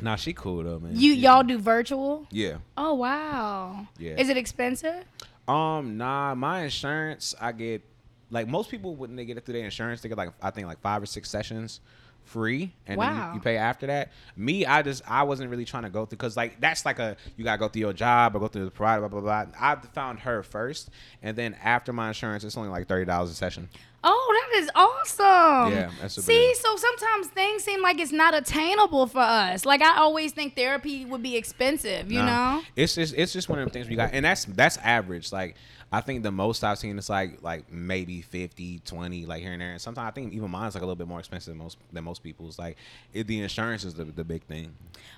[0.00, 0.92] nah, she cool though, man.
[0.94, 2.26] You She- y'all do virtual?
[2.30, 2.58] Yeah.
[2.76, 3.86] Oh wow.
[3.98, 4.16] Yeah.
[4.16, 5.04] Is it expensive?
[5.46, 7.82] Um, nah, my insurance, I get
[8.30, 10.66] like most people when they get it through their insurance, they get like I think
[10.66, 11.80] like five or six sessions
[12.28, 13.28] free, and Wow.
[13.30, 14.10] you, you pay after that.
[14.36, 17.16] Me, I just I wasn't really trying to go through because like that's like a
[17.36, 19.52] you gotta go through your job or go through the provider, blah blah blah.
[19.58, 20.90] I found her first,
[21.22, 23.68] and then after my insurance, it's only like thirty dollars a session.
[24.04, 25.72] Oh, that is awesome.
[25.72, 29.64] Yeah, that's See, so sometimes things seem like it's not attainable for us.
[29.64, 32.26] Like I always think therapy would be expensive, you Nah.
[32.56, 32.62] know?
[32.76, 35.32] it's just it's just one of the things we got, and that's that's average.
[35.32, 35.56] Like
[35.90, 39.60] I think the most I've seen is like like maybe 50, 20, like here and
[39.60, 39.72] there.
[39.72, 42.04] And sometimes I think even mine's like a little bit more expensive than most than
[42.04, 42.58] most people's.
[42.58, 42.76] Like
[43.12, 44.74] it, the insurance is the the big thing.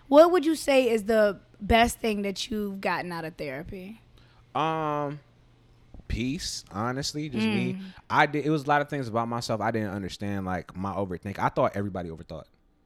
[0.08, 4.00] What would you say is the best thing that you've gotten out of therapy?
[4.54, 5.18] Um,
[6.06, 6.64] peace.
[6.70, 7.74] Honestly, just me.
[7.74, 7.80] Mm.
[8.08, 8.46] I did.
[8.46, 10.46] It was a lot of things about myself I didn't understand.
[10.46, 11.40] Like my overthink.
[11.40, 12.44] I thought everybody overthought.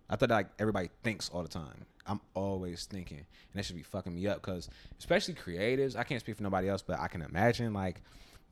[0.08, 1.84] I thought like everybody thinks all the time.
[2.06, 4.42] I'm always thinking, and that should be fucking me up.
[4.42, 8.02] Cause especially creatives, I can't speak for nobody else, but I can imagine like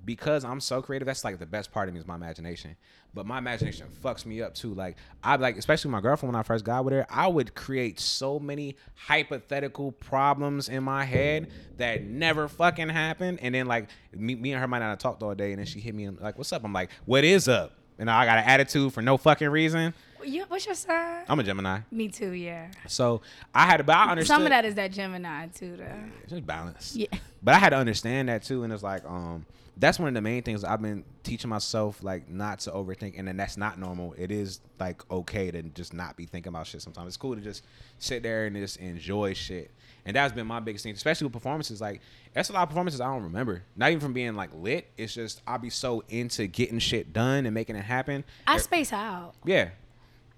[0.04, 1.06] because I'm so creative.
[1.06, 2.76] That's like the best part of me is my imagination.
[3.14, 4.74] But my imagination fucks me up too.
[4.74, 8.00] Like I like, especially my girlfriend when I first got with her, I would create
[8.00, 13.40] so many hypothetical problems in my head that never fucking happened.
[13.42, 15.66] And then like me, me and her might not have talked all day, and then
[15.66, 18.38] she hit me and like, "What's up?" I'm like, "What is up?" And I got
[18.38, 19.94] an attitude for no fucking reason.
[20.24, 21.24] You, what's your sign?
[21.28, 22.68] I'm a Gemini, Me too, yeah.
[22.86, 23.22] so
[23.54, 23.84] I had to.
[23.84, 24.34] But I understood.
[24.36, 26.04] Some of that is that Gemini too, though.
[26.22, 26.94] It's just balance.
[26.96, 27.06] Yeah.
[27.44, 29.44] But I had to understand that too, and it's like, um,
[29.76, 33.26] that's one of the main things I've been teaching myself, like not to overthink, and
[33.26, 34.14] then that's not normal.
[34.16, 36.82] It is like okay to just not be thinking about shit.
[36.82, 37.64] Sometimes it's cool to just
[37.98, 39.72] sit there and just enjoy shit,
[40.06, 41.80] and that's been my biggest thing, especially with performances.
[41.80, 42.00] Like
[42.32, 44.86] that's a lot of performances I don't remember, not even from being like lit.
[44.96, 48.22] It's just I'll be so into getting shit done and making it happen.
[48.46, 49.32] I space out.
[49.44, 49.70] yeah,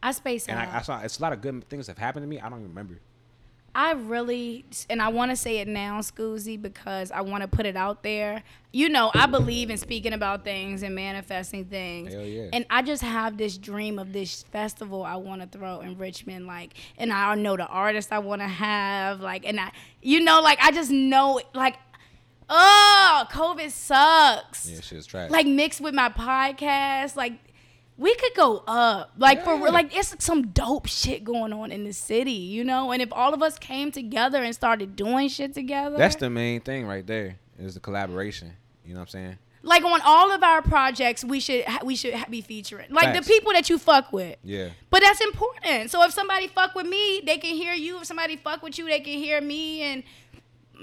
[0.04, 0.68] I space and out.
[0.68, 2.38] I, I saw it's a lot of good things have happened to me.
[2.38, 3.00] I don't even remember.
[3.76, 7.66] I really, and I want to say it now, Skuzii, because I want to put
[7.66, 8.44] it out there.
[8.70, 12.12] You know, I believe in speaking about things and manifesting things.
[12.12, 12.50] Hell yeah.
[12.52, 16.46] And I just have this dream of this festival I want to throw in Richmond,
[16.46, 20.40] like, and I know the artist I want to have, like, and I, you know,
[20.40, 21.74] like, I just know, like,
[22.48, 24.70] oh, COVID sucks.
[24.70, 25.30] Yeah, shit's trash.
[25.30, 27.32] Like mixed with my podcast, like
[27.96, 29.12] we could go up.
[29.16, 29.64] Like for Yeah.
[29.64, 32.92] real, like it's some dope shit going on in the city, you know.
[32.92, 36.60] And if all of us came together and started doing shit together, that's the main
[36.60, 38.52] thing right there is the collaboration.
[38.84, 39.38] You know what I'm saying?
[39.66, 43.52] like on all of our projects, we should we should be featuring like the people
[43.52, 44.36] that you fuck with.
[44.44, 44.68] Yeah.
[44.90, 45.90] But that's important.
[45.90, 47.98] So if somebody fuck with me, they can hear you.
[48.00, 49.80] If somebody fuck with you, they can hear me.
[49.80, 50.02] And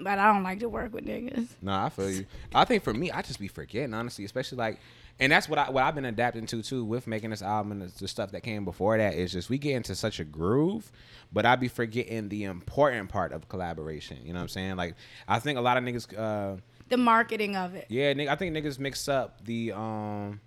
[0.04, 1.50] but I don't like to work with niggas.
[1.62, 2.26] No, I feel you.
[2.56, 4.80] I think for me, I just be forgetting honestly, especially like,
[5.22, 7.82] and that's what I what I've been adapting to too with making this album and
[7.84, 10.92] the, the stuff that came before that is just we get into such a groove,
[11.32, 14.18] but I'd be forgetting the important part of collaboration.
[14.24, 14.76] You know what I'm saying?
[14.76, 14.96] Like
[15.28, 16.58] I think a lot of niggas, uh,
[16.90, 17.86] The marketing of it.
[17.90, 20.42] yeah, I think niggas mix up the um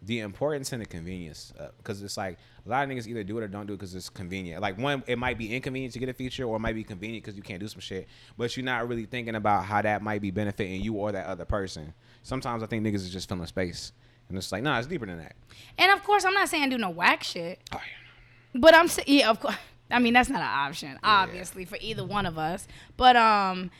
[0.00, 3.42] the importance and the convenience because it's like a lot of niggas either do it
[3.42, 4.62] or don't do it because it's convenient.
[4.62, 7.24] Like one, it might be inconvenient to get a feature, or it might be convenient
[7.24, 8.06] because you can't do some shit.
[8.36, 11.44] But you're not really thinking about how that might be benefiting you or that other
[11.44, 11.94] person.
[12.22, 13.90] Sometimes I think niggas is just filling space,
[14.28, 15.34] and it's like, nah, it's deeper than that.
[15.78, 17.60] And of course, I'm not saying do no whack shit.
[17.72, 18.60] Oh yeah.
[18.60, 19.56] But I'm saying, yeah, of course.
[19.90, 22.68] I mean, that's not an option, obviously, for either one of us.
[22.98, 23.70] But um,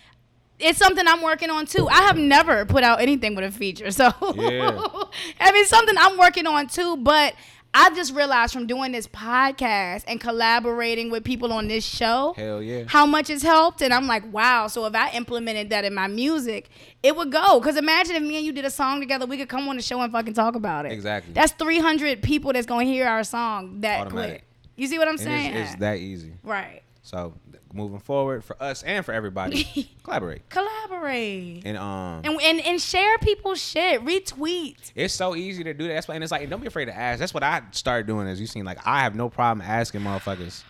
[0.59, 1.87] it's something I'm working on too.
[1.87, 4.81] I have never put out anything with a feature, so Yeah.
[5.41, 6.97] I mean, something I'm working on too.
[6.97, 7.35] But
[7.81, 12.61] I just realized from doing this podcast and collaborating with people on this show, Hell
[12.61, 12.85] yeah.
[12.89, 13.83] how much it's helped.
[13.83, 14.66] And I'm like, wow.
[14.66, 16.70] So if I implemented that in my music,
[17.05, 17.61] it would go.
[17.61, 19.83] Because imagine if me and you did a song together, we could come on the
[19.83, 20.93] show and fucking talk about it.
[20.93, 21.33] Exactly.
[21.35, 24.31] That's 300 people that's gonna hear our song that Automatic.
[24.41, 24.45] quick.
[24.76, 25.55] You see what I'm And saying?
[25.55, 26.33] it's, it's that easy.
[26.43, 26.83] right.
[27.03, 27.33] So
[27.73, 30.49] moving forward for us and for everybody, collaborate.
[30.49, 31.62] Collaborate.
[31.66, 34.05] And um, And, and and share people's shit.
[34.05, 34.93] Retweet.
[34.95, 35.95] it's so easy to do that.
[35.95, 37.21] That's why, and it's like don't be afraid to ask.
[37.21, 38.27] That's what I started doing.
[38.29, 40.62] As you seen, like I have no problem asking motherfuckers.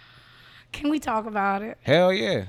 [0.73, 1.79] Can we talk about it?
[1.83, 2.45] Hell yeah.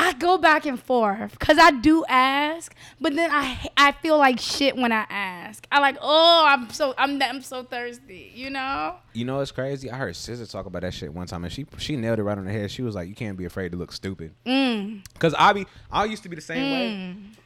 [0.00, 4.40] I go back and forth because I do ask, but then I I feel like
[4.40, 5.66] shit when I ask.
[5.70, 8.96] I like oh I'm so I'm I'm so thirsty, you know.
[9.12, 9.90] You know what's crazy?
[9.90, 12.38] I heard SZA talk about that shit one time, and she she nailed it right
[12.38, 12.70] on the head.
[12.70, 15.04] She was like, "You can't be afraid to look stupid." Mm.
[15.18, 16.72] Cause I be I used to be the same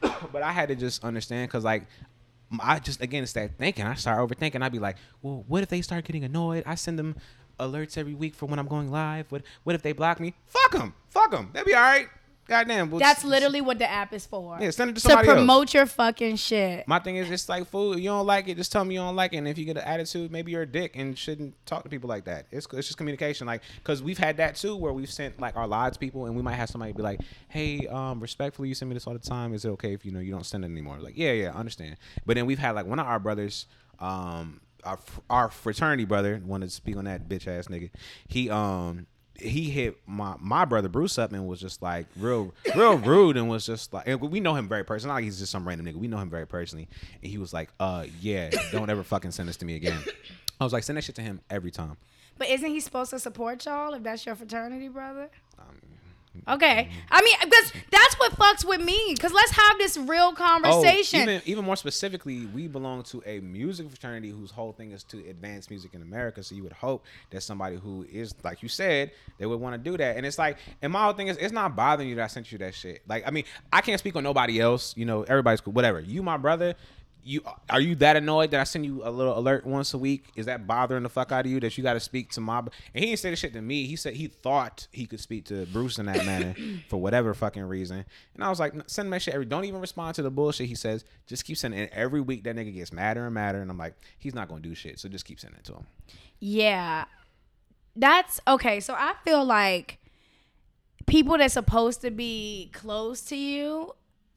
[0.00, 1.50] way, but I had to just understand.
[1.50, 1.88] Cause like
[2.60, 3.84] I just again it's that thinking.
[3.84, 4.62] I start overthinking.
[4.62, 6.62] I'd be like, "Well, what if they start getting annoyed?
[6.66, 7.16] I send them
[7.58, 9.32] alerts every week for when I'm going live.
[9.32, 10.34] What what if they block me?
[10.46, 11.50] Fuck them, fuck them.
[11.52, 12.06] They'll be all right.
[12.46, 12.90] Goddamn.
[12.90, 14.58] well, That's literally what the app is for.
[14.60, 15.36] Yeah, send it to to somebody else.
[15.38, 16.86] promote your fucking shit.
[16.86, 17.98] My thing is, it's like food.
[17.98, 19.38] You don't like it, just tell me you don't like it.
[19.38, 22.08] And if you get an attitude, maybe you're a dick and shouldn't talk to people
[22.08, 22.46] like that.
[22.50, 23.46] It's it's just communication.
[23.46, 26.42] Like, cause we've had that too, where we've sent like our lives people, and we
[26.42, 29.54] might have somebody be like, "Hey, um, respectfully, you send me this all the time.
[29.54, 31.58] Is it okay if you know you don't send it anymore?" Like, yeah, yeah, I
[31.58, 31.96] understand.
[32.26, 33.66] But then we've had like one of our brothers,
[34.00, 34.98] um, our
[35.30, 37.90] our fraternity brother, wanted to speak on that bitch ass nigga.
[38.28, 39.06] He um
[39.38, 43.48] he hit my my brother Bruce up and was just like real real rude and
[43.48, 45.10] was just like and we know him very personally.
[45.10, 45.96] Not like he's just some random nigga.
[45.96, 46.88] We know him very personally.
[47.22, 49.98] And he was like, uh yeah, don't ever fucking send this to me again.
[50.60, 51.96] I was like, send that shit to him every time.
[52.38, 55.30] But isn't he supposed to support y'all if that's your fraternity brother?
[55.58, 55.76] Um,
[56.46, 59.14] Okay, I mean, because that's what fucks with me.
[59.16, 61.20] Cause let's have this real conversation.
[61.20, 65.04] Oh, even even more specifically, we belong to a music fraternity whose whole thing is
[65.04, 66.42] to advance music in America.
[66.42, 69.90] So you would hope that somebody who is like you said, they would want to
[69.90, 70.16] do that.
[70.16, 72.50] And it's like, and my whole thing is, it's not bothering you that I sent
[72.52, 73.02] you that shit.
[73.08, 74.94] Like, I mean, I can't speak on nobody else.
[74.96, 75.72] You know, everybody's cool.
[75.72, 76.00] Whatever.
[76.00, 76.74] You, my brother.
[77.24, 80.26] You are you that annoyed that I send you a little alert once a week?
[80.36, 82.58] Is that bothering the fuck out of you that you got to speak to my?
[82.58, 83.86] And he didn't say the shit to me.
[83.86, 86.54] He said he thought he could speak to Bruce in that manner
[86.88, 88.04] for whatever fucking reason.
[88.34, 89.46] And I was like, send that shit every.
[89.46, 91.04] Don't even respond to the bullshit he says.
[91.26, 91.90] Just keep sending it.
[91.92, 94.74] Every week that nigga gets madder and madder, and I'm like, he's not gonna do
[94.74, 94.98] shit.
[94.98, 95.86] So just keep sending it to him.
[96.40, 97.06] Yeah.
[97.96, 98.80] That's okay.
[98.80, 99.98] So I feel like
[101.06, 103.94] people that's supposed to be close to you,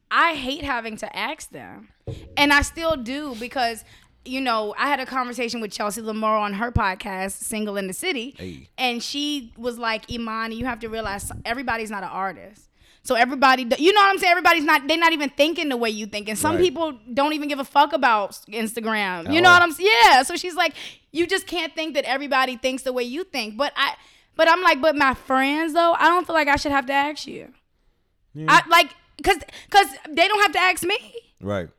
[0.10, 1.90] I hate having to ask them.
[2.38, 3.84] And I still do because
[4.26, 7.94] you know, I had a conversation with Chelsea Lamar on her podcast, Single in the
[7.94, 8.36] City.
[8.38, 8.68] Hey.
[8.78, 12.68] And she was like, Imani, you have to realize everybody's not an artist.
[13.04, 14.32] So everybody, you know what I'm saying?
[14.32, 16.28] Everybody's not, they're not even thinking the way you think.
[16.28, 16.62] And some Right.
[16.66, 19.28] people don't even give a fuck about Instagram.
[19.28, 19.56] At You know all.
[19.56, 19.90] what I'm saying?
[20.04, 20.24] Yeah.
[20.24, 20.74] So she's like,
[21.14, 23.56] you just can't think that everybody thinks the way you think.
[23.56, 23.94] But I,
[24.36, 26.94] but I'm like, but my friends though, I don't feel like I should have to
[26.94, 27.54] ask you.
[28.46, 28.92] I like,
[29.24, 29.38] cause,
[29.70, 30.98] cause they don't have to ask me.
[31.42, 31.70] Right.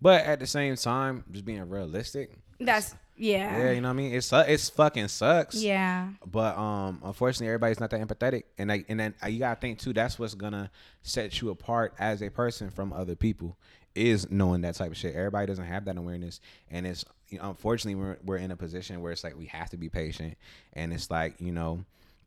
[0.00, 2.32] But at the same time, just being realistic.
[2.58, 3.70] That's Yeah, yeah.
[3.72, 4.14] you know what I mean.
[4.14, 5.56] It's it's fucking sucks.
[5.56, 6.08] Yeah.
[6.26, 9.78] But um, unfortunately, everybody's not that empathetic, and like, and then uh, you gotta think
[9.78, 9.92] too.
[9.92, 10.70] That's what's gonna
[11.02, 13.56] set you apart as a person from other people
[13.94, 15.14] is knowing that type of shit.
[15.14, 19.02] Everybody doesn't have that awareness, and it's you know, unfortunately we're we're in a position
[19.02, 20.36] where it's like we have to be patient,
[20.72, 21.84] and it's like you know.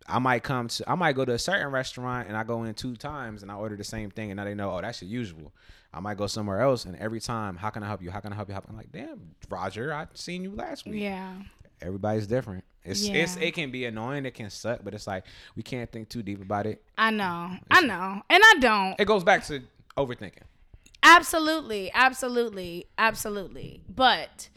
[0.08, 2.74] I might come to, I might go to a certain restaurant and I go in
[2.74, 5.10] two times and I order the same thing and now they know, oh, that's your
[5.10, 5.54] usual.
[5.93, 8.12] I might go somewhere else and every time, how can I help you?
[8.12, 8.56] How can I help you?
[8.56, 11.34] I'm like, damn, Roger, I seen you last week Yeah.
[11.82, 12.64] everybody's different.
[12.86, 15.24] It's it's it can be annoying, it can suck, but it's like
[15.56, 16.84] we can't think too deep about it.
[16.97, 17.51] I know.
[17.72, 18.22] I know.
[18.30, 18.99] And I don't.
[18.99, 19.62] It goes back to
[19.95, 20.43] overthinking.
[21.01, 23.82] Absolutely, absolutely, absolutely.
[23.88, 24.49] But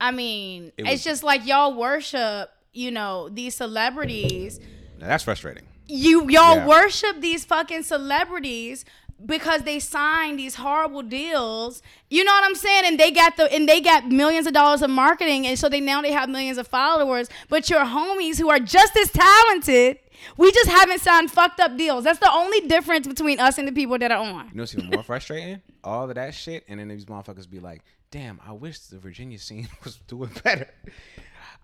[0.00, 4.60] I mean, It it's just like y'all worship, you know, these celebrities.
[5.02, 5.64] Now, that's frustrating.
[5.88, 6.66] You y'all Yeah.
[6.66, 8.84] worship these fucking celebrities
[9.26, 11.82] because they signed these horrible deals.
[12.08, 12.84] You know what I'm saying?
[12.86, 15.80] And they got the and they got millions of dollars of marketing, and so they
[15.80, 17.28] now they have millions of followers.
[17.48, 19.98] But your homies who are just as talented,
[20.36, 22.04] we just haven't signed fucked up deals.
[22.04, 24.50] That's the only difference between us and the people that are on.
[24.50, 25.62] You know what's even more frustrating?
[25.82, 27.82] All of that shit, and then these motherfuckers be like,
[28.12, 30.68] "Damn, I wish the Virginia scene was doing better."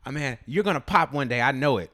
[0.05, 1.93] I mean, you're gonna pop one day, I know it.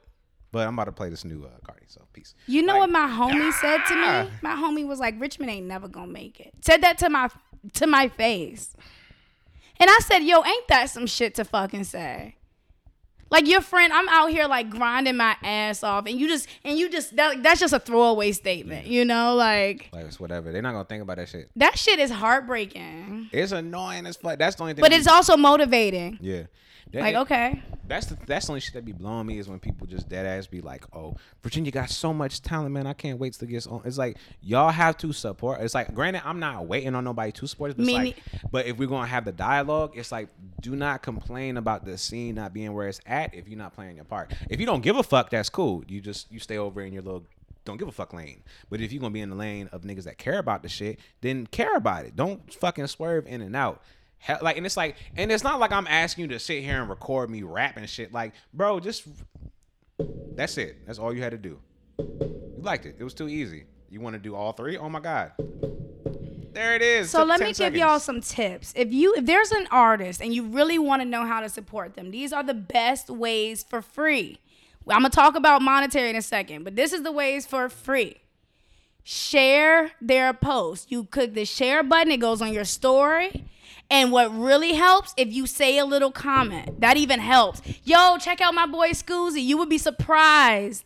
[0.55, 2.33] But I'm about to play this new uh, Cardi, so peace.
[2.47, 4.23] You know what my homie said to ah.
[4.23, 4.31] me?
[4.41, 7.29] My homie was like, "Richmond ain't never gonna make it." Said that to my
[7.73, 8.73] to my face,
[9.81, 12.37] and I said, "Yo, ain't that some shit to fucking say?"
[13.29, 16.79] Like your friend, I'm out here like grinding my ass off, and you just and
[16.79, 19.35] you just that, that's just a throwaway statement, you know?
[19.35, 20.53] Like Like it's whatever.
[20.53, 21.49] They're not gonna think about that shit.
[21.57, 24.39] that shit is heartbreaking, It's annoying as fuck.
[24.39, 24.83] That's the only thing.
[24.83, 26.17] but it's also motivating.
[26.21, 26.43] yeah.
[26.91, 29.59] That- Like okay, That's the that's the only shit that be blowing me is when
[29.59, 32.87] people just dead ass be like, "Oh, Virginia got so much talent, man.
[32.87, 35.61] I can't wait to get on." It's like y'all have to support.
[35.61, 38.17] It's like, granted, I'm not waiting on nobody to support us, but, like,
[38.51, 40.29] but if we're gonna have the dialogue, it's like,
[40.61, 43.97] do not complain about the scene not being where it's at if you're not playing
[43.97, 44.33] your part.
[44.49, 45.83] If you don't give a fuck, that's cool.
[45.87, 47.25] You just you stay over in your little
[47.65, 48.43] don't give a fuck lane.
[48.69, 50.99] But if you're gonna be in the lane of niggas that care about the shit,
[51.21, 52.15] then care about it.
[52.15, 53.81] Don't fucking swerve in and out.
[54.25, 56.81] Hell, like, and it's like, and it's not like I'm asking you to sit here
[56.81, 58.11] and record me rapping shit.
[58.11, 59.07] Like, bro, just
[59.99, 60.83] that's it.
[60.87, 61.59] That's all you had to do.
[61.99, 62.95] You liked it.
[62.97, 63.65] It was too easy.
[63.87, 64.79] You want to do all three?
[64.79, 65.33] Oh my god.
[66.53, 67.11] There it is.
[67.11, 68.73] So Took let 10 me give y'all some tips.
[68.75, 71.93] If you if there's an artist and you really want to know how to support
[71.93, 74.39] them, these are the best ways for free.
[74.87, 78.15] I'm gonna talk about monetary in a second, but this is the ways for free.
[79.03, 80.91] Share their post.
[80.91, 83.45] You click the share button, it goes on your story.
[83.89, 86.81] And what really helps if you say a little comment.
[86.81, 87.61] That even helps.
[87.83, 89.43] Yo, check out my boy Skuzii.
[89.43, 90.83] You would be surprised.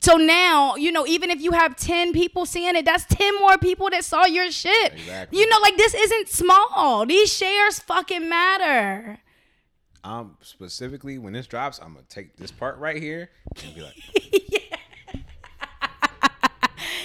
[0.00, 3.56] So now, you know, even if you have 10 people seeing it, that's 10 more
[3.58, 4.94] people that saw your shit.
[4.94, 5.38] Exactly.
[5.38, 7.06] You know, like this isn't small.
[7.06, 9.20] These shares fucking matter.
[10.02, 13.30] Um, specifically when this drops, I'm gonna take this part right here
[13.64, 13.94] and be like,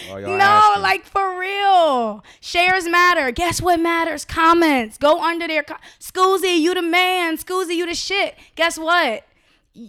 [0.10, 0.82] Oh, No, asking.
[0.84, 2.24] like for real.
[2.40, 3.32] Shares matter.
[3.32, 4.26] Guess what matters?
[4.26, 4.98] Comments.
[4.98, 5.64] Go under there.
[5.64, 7.38] Co- Skuzii, you the man.
[7.38, 8.36] Skuzii, you the shit.
[8.56, 9.24] Guess what?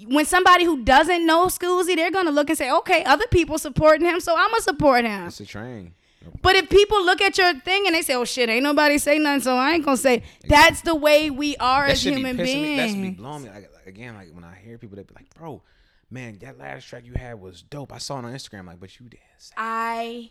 [0.07, 4.07] When somebody who doesn't know Skuzii, they're gonna look and say, okay, other people supporting
[4.07, 5.27] him, so I'ma support him.
[5.29, 5.95] it's a train.
[6.43, 9.19] But if people look at your thing and they say, "Oh shit, ain't nobody say
[9.19, 10.25] nothing," so I ain't gonna say.
[10.47, 12.77] That's the way we are That as human be pissing me.
[12.77, 13.17] That's be beings.
[13.17, 13.49] blowing me.
[13.49, 15.63] Like, again, like when I hear people, they be like, "Bro,
[16.11, 17.93] man, that last track you had was dope.
[17.93, 18.67] I saw it on Instagram.
[18.67, 19.23] Like, but you didn't
[19.57, 20.31] I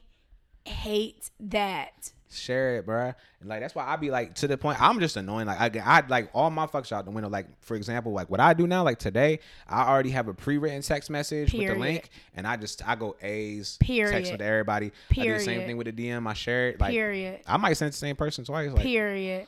[0.66, 2.12] hate that.
[2.30, 3.16] share it, bruh.
[3.40, 4.82] And like that's why I be like to the point.
[4.82, 5.48] I'm just annoying.
[5.48, 7.30] Like I, I like all my fucks out the window.
[7.30, 8.84] Like for example, like what I do now.
[8.84, 12.86] Like today, I already have a pre-written text message with the link, and I just
[12.88, 14.12] I go A's Period.
[14.12, 14.92] text with everybody.
[15.12, 16.28] I do the same thing with the DM.
[16.28, 16.82] I share it.
[16.82, 17.40] Like Period.
[17.48, 18.72] I might send the same person twice.
[18.72, 19.48] Like Period.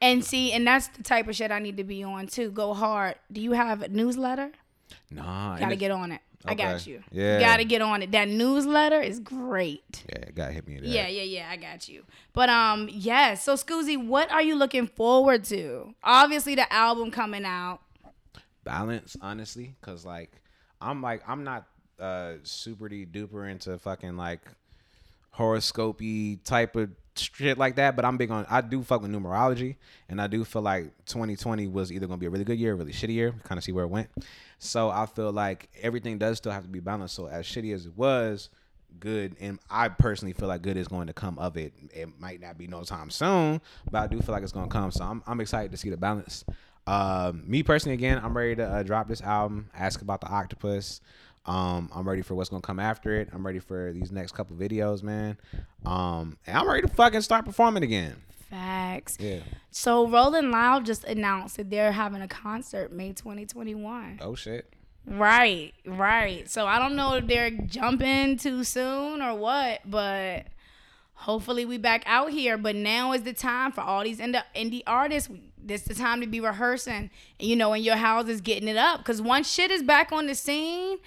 [0.00, 2.50] And see, and that's the type of shit I need to be on too.
[2.50, 3.14] Go hard.
[3.32, 4.50] Do you have a newsletter?
[5.10, 6.20] Nah, Gotta get on it.
[6.46, 7.02] I got you.
[7.10, 7.40] Yeah.
[7.40, 8.12] Gotta get on it.
[8.12, 10.04] That newsletter is great.
[10.10, 10.78] Yeah, gotta hit me.
[10.82, 11.48] Yeah, yeah, yeah.
[11.50, 12.04] I got you.
[12.34, 13.42] But um, yes.
[13.44, 15.94] So Skuzii, what are you looking forward to?
[16.02, 17.80] Obviously, the album coming out.
[18.62, 20.32] balance honestly because like
[20.80, 21.66] i'm like i'm not
[22.00, 24.40] uh super duper into fucking like
[25.32, 29.76] horoscopy type of shit like that but i'm big on i do fuck with numerology
[30.08, 32.76] and i do feel like 2020 was either gonna be a really good year or
[32.76, 34.08] really shitty year kind of see where it went
[34.58, 37.86] so i feel like everything does still have to be balanced so as shitty as
[37.86, 38.50] it was
[39.00, 42.40] good and i personally feel like good is going to come of it it might
[42.40, 43.60] not be no time soon
[43.90, 45.96] but i do feel like it's to come so i'm, I'm excited to see the
[45.96, 46.44] balance
[46.86, 49.70] um, me personally, again, I'm ready to uh, drop this album.
[49.74, 51.00] Ask about the octopus.
[51.46, 53.28] Um, I'm ready for what's gonna come after it.
[53.32, 55.36] I'm ready for these next couple videos, man.
[55.84, 58.16] Um, and I'm ready to fucking start performing again.
[58.50, 59.16] Facts.
[59.20, 59.40] Yeah.
[59.70, 64.20] So Rolling Loud just announced that they're having a concert May 2021.
[64.22, 64.72] Oh shit.
[65.06, 66.48] Right, right.
[66.48, 70.46] So I don't know if they're jumping too soon or what, but
[71.14, 72.56] hopefully we back out here.
[72.56, 75.28] But now is the time for all these indie, indie artists.
[75.66, 79.02] This the time to be rehearsing, you know, in your houses, getting it up.
[79.02, 80.98] Cause once shit is back on the scene,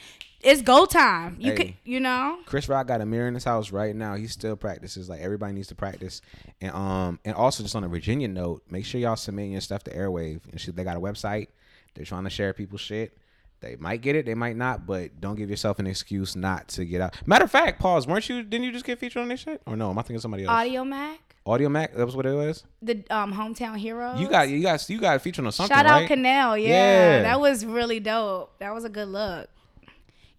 [0.41, 1.37] it's go time.
[1.39, 1.57] You Hey.
[1.57, 2.37] can, you know.
[2.45, 4.15] Chris Rock got a mirror in his house right now.
[4.15, 5.09] He still practices.
[5.09, 6.21] Like everybody needs to practice.
[6.61, 9.83] And um and also just on a Virginia note, make sure y'all submit your stuff
[9.85, 10.41] to Airwave.
[10.51, 11.47] And shit, they got a website.
[11.95, 13.17] They're trying to share people's shit.
[13.59, 16.85] They might get it, they might not, but don't give yourself an excuse not to
[16.85, 17.15] get out.
[17.25, 18.05] Matter of fact, pause.
[18.05, 18.43] Weren't you?
[18.43, 19.63] Didn't you just get featured on this shit?
[19.65, 19.89] Or no?
[19.89, 20.53] Am I thinking somebody else?
[20.53, 21.95] Audiomack, Audio Mac.
[21.95, 22.63] That was what it was.
[22.83, 24.15] the um hometown hero.
[24.15, 26.07] You got you got you got featured feature on something, Shout out right?
[26.07, 27.21] Canal, yeah, Yeah.
[27.23, 28.59] that was really dope.
[28.59, 29.49] That was a good look.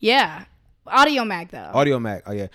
[0.00, 0.44] Yeah,
[0.86, 1.70] Audiomack though.
[1.74, 2.22] Audiomack.
[2.26, 2.46] Oh yeah.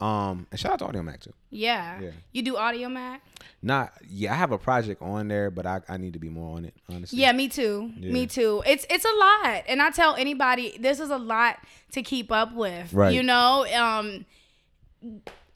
[0.00, 1.32] Um, and shout out to Audiomack too.
[1.50, 2.00] yeah.
[2.00, 2.10] Yeah.
[2.32, 3.18] you do Audiomack.
[3.62, 6.56] Not yeah, I have a project on there, but I, I need to be more
[6.56, 7.18] on it, honestly.
[7.18, 7.92] Yeah, me too.
[7.98, 8.62] Me too.
[8.66, 11.58] It's it's a lot, and I tell anybody this is a lot
[11.92, 12.92] to keep up with.
[12.94, 13.12] Right.
[13.12, 14.24] You know, um,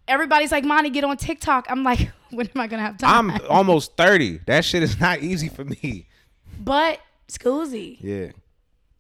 [0.07, 3.31] everybody's like, "Monty, get on TikTok." I'm like, when am I gonna have time?
[3.31, 4.41] I'm almost 30.
[4.47, 6.07] That shit is not easy for me.
[6.61, 8.33] but Skuzii, Yeah.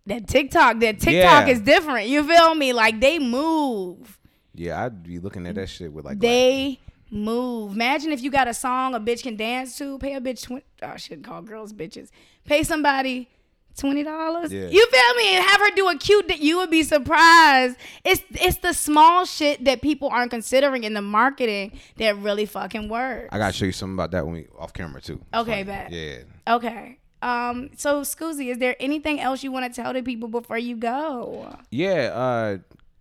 [0.06, 1.48] That TikTok, that TikTok Yeah.
[1.48, 2.08] is different.
[2.08, 2.72] You feel me?
[2.72, 4.18] Like they move.
[4.54, 6.78] Yeah, I'd be looking at that shit with like They
[7.10, 7.72] move.
[7.72, 9.98] Imagine if you got a song a bitch can dance to.
[9.98, 10.50] Pay a bitch.
[10.50, 12.10] Oh, I shouldn't call girls bitches.
[12.44, 13.28] Pay somebody
[13.76, 14.52] Twenty dollars.
[14.52, 14.68] Yeah.
[14.68, 15.34] You feel me?
[15.34, 17.76] And have her do a cute that you would be surprised.
[18.04, 22.88] It's it's the small shit that people aren't considering in the marketing that really fucking
[22.88, 23.30] works.
[23.32, 25.14] I gotta show you something about that when we off camera too.
[25.14, 25.64] It's Okay, funny.
[25.64, 25.90] bet.
[25.90, 26.54] Yeah.
[26.54, 26.98] Okay.
[27.24, 27.70] Um.
[27.76, 31.56] So, Skuzii, is there anything else you want to tell the people before you go?
[31.70, 32.58] Yeah, uh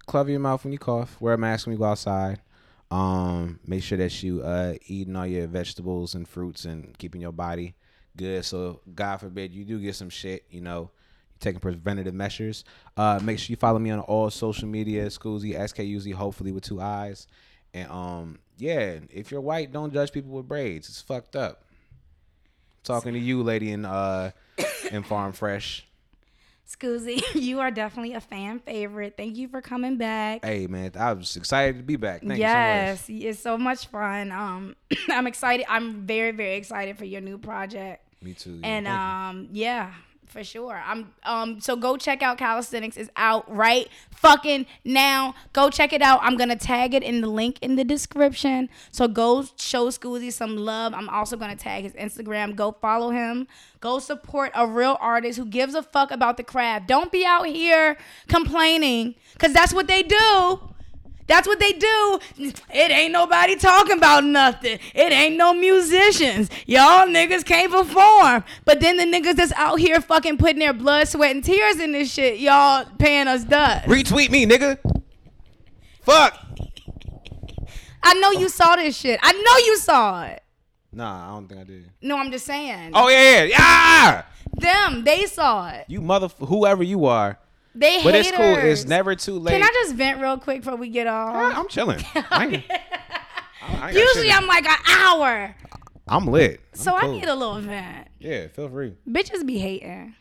[0.08, 2.42] cover your mouth when you cough, wear a mask when you go outside.
[2.90, 7.32] Um, make sure that you uh eating all your vegetables and fruits and keeping your
[7.34, 7.76] body
[8.16, 8.46] good.
[8.46, 10.92] So God forbid you do get some shit, you know,
[11.40, 12.64] taking preventative measures.
[12.96, 16.80] Uh make sure you follow me on all social media, Skuzii, SKUZ, hopefully with two
[16.80, 17.28] eyes.
[17.74, 20.88] And um, yeah, if you're white, don't judge people with braids.
[20.88, 21.64] It's fucked up.
[22.84, 24.32] Talking to you, lady in uh
[24.92, 25.86] in Farm Fresh.
[26.70, 29.16] Skuzii, you are definitely a fan favorite.
[29.18, 30.44] Thank you for coming back.
[30.44, 32.22] Hey man, I was excited to be back.
[32.22, 34.32] Thank yes, you it's so much fun.
[34.32, 34.76] Um,
[35.10, 35.66] I'm excited.
[35.70, 38.06] I'm very, very excited for your new project.
[38.22, 38.60] Me too.
[38.64, 38.92] And Thank you.
[38.94, 39.94] um, yeah,
[40.34, 40.82] for sure.
[40.86, 45.36] I'm um, so go check out Calisthenics is out right fucking now.
[45.54, 46.20] Go check it out.
[46.24, 48.68] I'm gonna tag it in the link in the description.
[48.92, 50.94] So go show Skuzii some love.
[50.94, 52.56] I'm also gonna tag his Instagram.
[52.56, 53.48] Go follow him.
[53.80, 56.88] Go support a real artist who gives a fuck about the craft.
[56.88, 57.96] Don't be out here
[58.28, 60.73] complaining, cause that's what they do.
[61.34, 62.20] That's what they do.
[62.38, 64.78] It ain't nobody talking about nothing.
[64.94, 66.48] It ain't no musicians.
[66.68, 68.44] Y'all niggas can't perform.
[68.66, 71.92] But then the niggas that's out here fucking putting their blood, sweat, and tears in
[71.92, 73.88] this shit, y'all paying us dust.
[73.88, 74.78] Retweet me, nigga.
[76.02, 76.40] Fuck.
[78.04, 79.20] I know you saw this shit.
[79.24, 80.44] I know you saw it.
[80.92, 81.90] Nah, I don't think I did.
[82.00, 82.92] No, I'm just saying.
[82.94, 83.44] Oh yeah, yeah.
[83.46, 83.58] yeah!
[83.58, 84.26] Ah!
[84.54, 85.86] Them, they saw it.
[85.88, 87.40] You mother, whoever you are.
[87.76, 88.04] They hate it.
[88.04, 88.28] But haters.
[88.28, 88.56] it's cool.
[88.56, 89.54] It's never too late.
[89.54, 91.36] Can I just vent real quick before we get off?
[91.36, 92.04] I- I'm chilling.
[92.16, 92.64] I
[93.62, 94.32] I- Usually.
[94.32, 95.56] I'm like an hour.
[96.08, 96.60] I'm lit.
[96.74, 98.08] I'm So I need a little vent.
[98.20, 100.16] Yeah, feel free, Bitches be hating.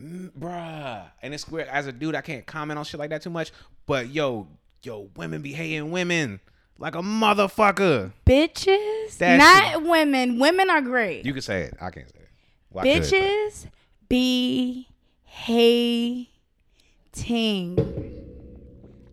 [0.00, 1.04] Mm, bruh.
[1.22, 1.68] And it's weird.
[1.68, 3.52] As a dude, I can't comment on shit like that too much.
[3.86, 4.48] But yo,
[4.82, 6.40] yo, women be hating women
[6.78, 8.12] like a motherfucker.
[8.26, 10.38] Bitches, That not women.
[10.38, 11.24] Women are great.
[11.24, 11.74] You can say it.
[11.80, 12.28] I can't say it.
[12.70, 13.66] Well, I could, Bitches
[14.08, 14.88] be
[15.24, 16.26] hating.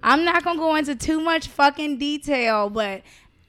[0.04, 3.02] I'm not gonna go into too much fucking detail, but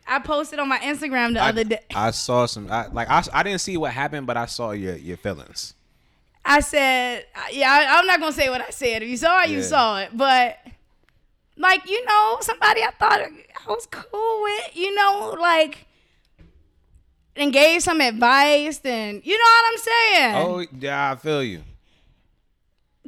[0.06, 1.80] I posted on my Instagram the I, other day.
[1.94, 2.70] I saw some.
[2.70, 5.74] I, like I, I didn't see what happened, but I saw your your feelings.
[6.44, 9.02] I said, yeah, I, I'm not gonna say what I said.
[9.02, 10.10] If you saw it, you saw it.
[10.16, 10.58] But
[11.56, 13.28] like, you know, somebody I thought I
[13.68, 15.86] was cool with, you know, like,
[17.34, 20.34] and gave some advice, and you know what I'm saying.
[20.36, 21.62] Oh yeah, I feel you.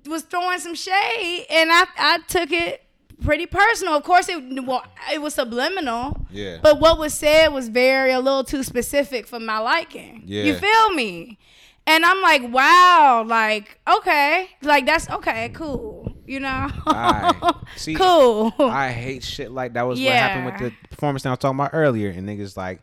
[0.06, 2.84] Was throwing some shade, and I I took it
[3.22, 3.94] pretty personal.
[3.94, 6.26] Of course, it well, it was subliminal.
[6.30, 6.58] Yeah.
[6.62, 10.22] But what was said was very a little too specific for my liking.
[10.26, 10.44] Yeah.
[10.44, 11.38] You feel me?
[11.86, 16.12] And I'm like, wow, like okay, like that's okay, cool.
[16.26, 17.54] You know, Alright.
[17.76, 18.52] See, cool.
[18.58, 19.82] I hate shit like that.
[19.82, 22.82] Was what happened with the performance that I was talking about earlier, and niggas like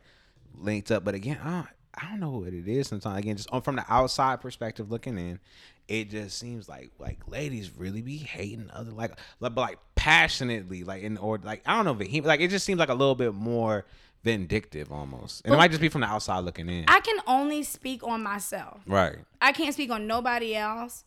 [0.55, 1.03] linked up.
[1.03, 2.87] But again, I don't, I don't know what it is.
[2.87, 5.39] Sometimes again, just from the outside perspective looking in,
[5.87, 10.83] it just seems like like ladies really be hating other like like but like passionately
[10.83, 12.93] like in or like I don't know if he- like it just seems like a
[12.93, 13.85] little bit more
[14.23, 16.85] vindictive almost, and it might just be from the outside looking in.
[16.87, 18.81] I can only speak on myself.
[18.87, 19.17] right.
[19.39, 21.03] I can't speak on nobody else.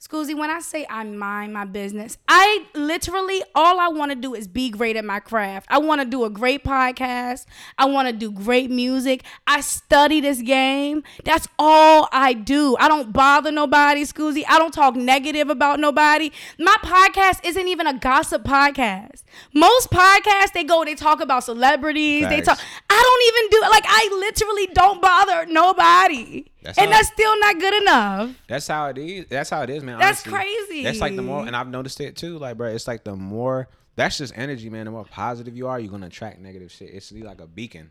[0.00, 4.32] Skuzii, when I say I mind my business, I literally all I want to do
[4.32, 5.66] is be great at my craft.
[5.68, 7.46] I want to do a great podcast.
[7.76, 9.24] I want to do great music.
[9.48, 11.02] I study this game.
[11.24, 12.76] That's all I do.
[12.78, 14.44] I don't bother nobody, Skuzii.
[14.48, 16.30] I don't talk negative about nobody.
[16.60, 19.24] My podcast isn't even a gossip podcast.
[19.52, 22.28] Most podcasts they go they talk about celebrities.
[22.28, 22.60] They talk.
[22.88, 26.44] I don't even do like I literally don't bother nobody.
[26.62, 28.36] That's and that's still not good enough.
[28.48, 29.26] That's how it is.
[29.26, 29.98] That's how it is, man.
[29.98, 30.32] That's honestly.
[30.32, 30.84] crazy.
[30.84, 32.38] That's like the more, and I've noticed it too.
[32.38, 33.68] Like, bro, it's like the more.
[33.96, 34.84] That's just energy, man.
[34.84, 36.90] The more positive you are, you're gonna attract negative shit.
[36.92, 37.90] It's like a beacon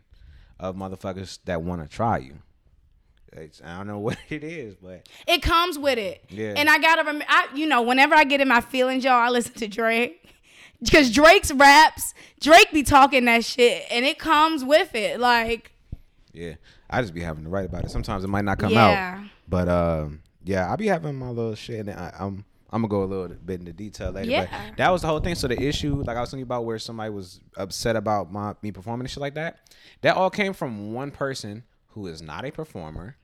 [0.58, 2.38] of motherfuckers that want to try you.
[3.32, 6.24] It's, I don't know what it is, but It comes with it.
[6.28, 6.54] Yeah.
[6.56, 9.28] And I gotta remember, I, you know, whenever I get in my feelings, y'all, I
[9.28, 10.24] listen to Drake.
[10.80, 15.18] Because Drake's raps, Drake be talking that shit, and it comes with it.
[15.18, 15.72] Like,
[16.32, 16.54] yeah,
[16.90, 17.90] I just be having to write about it.
[17.90, 19.18] Sometimes it might not come Yeah.
[19.20, 22.88] out, but um, yeah, I be having my little shit, and I, I'm I'm gonna
[22.90, 24.30] go a little bit into detail later.
[24.30, 24.46] Yeah.
[24.68, 25.34] But that was the whole thing.
[25.34, 28.54] So the issue, like I was telling you about, where somebody was upset about my
[28.62, 29.58] me performing and shit like that,
[30.02, 33.16] that all came from one person who is not a performer,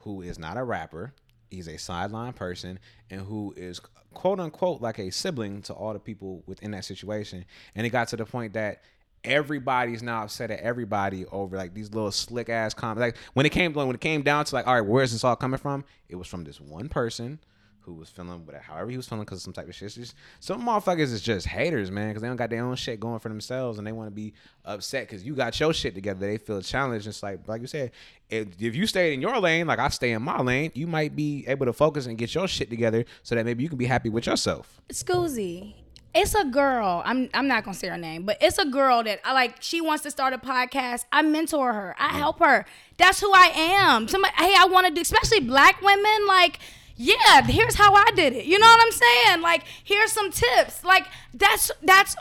[0.00, 1.12] who is not a rapper.
[1.50, 2.78] He's a sideline person,
[3.10, 3.80] and who is
[4.14, 7.44] quote unquote like a sibling to all the people within that situation.
[7.74, 8.82] And it got to the point that
[9.24, 13.00] everybody's now upset at everybody over like these little slick ass comments.
[13.00, 15.24] Like when it came when it came down to like, all right, where is this
[15.24, 15.84] all coming from?
[16.08, 17.40] It was from this one person
[17.86, 19.92] who was feeling whatever, however he was feeling because of some type of shit.
[19.92, 23.20] Just some motherfuckers is just haters, man, because they don't got their own shit going
[23.20, 24.34] for themselves and they want to be
[24.64, 26.26] upset because you got your shit together.
[26.26, 27.06] They feel challenged.
[27.06, 27.92] It's like, like you said,
[28.28, 31.14] if, if you stayed in your lane, like I stay in my lane, you might
[31.14, 33.86] be able to focus and get your shit together so that maybe you can be
[33.86, 34.82] happy with yourself.
[34.92, 35.85] Skuzii.
[36.18, 37.02] It's a girl.
[37.04, 39.56] I'm I'm not gonna say her name, but it's a girl that I like.
[39.60, 41.04] She wants to start a podcast.
[41.12, 41.94] I mentor her.
[41.98, 42.12] I mm.
[42.12, 42.64] help her.
[42.96, 44.08] That's who I am.
[44.08, 46.26] Somebody, hey, I want to do, especially black women.
[46.26, 46.58] Like,
[46.96, 48.46] yeah, here's how I did it.
[48.46, 49.42] You know what I'm saying?
[49.42, 50.82] Like, here's some tips.
[50.82, 52.16] Like, that's that's.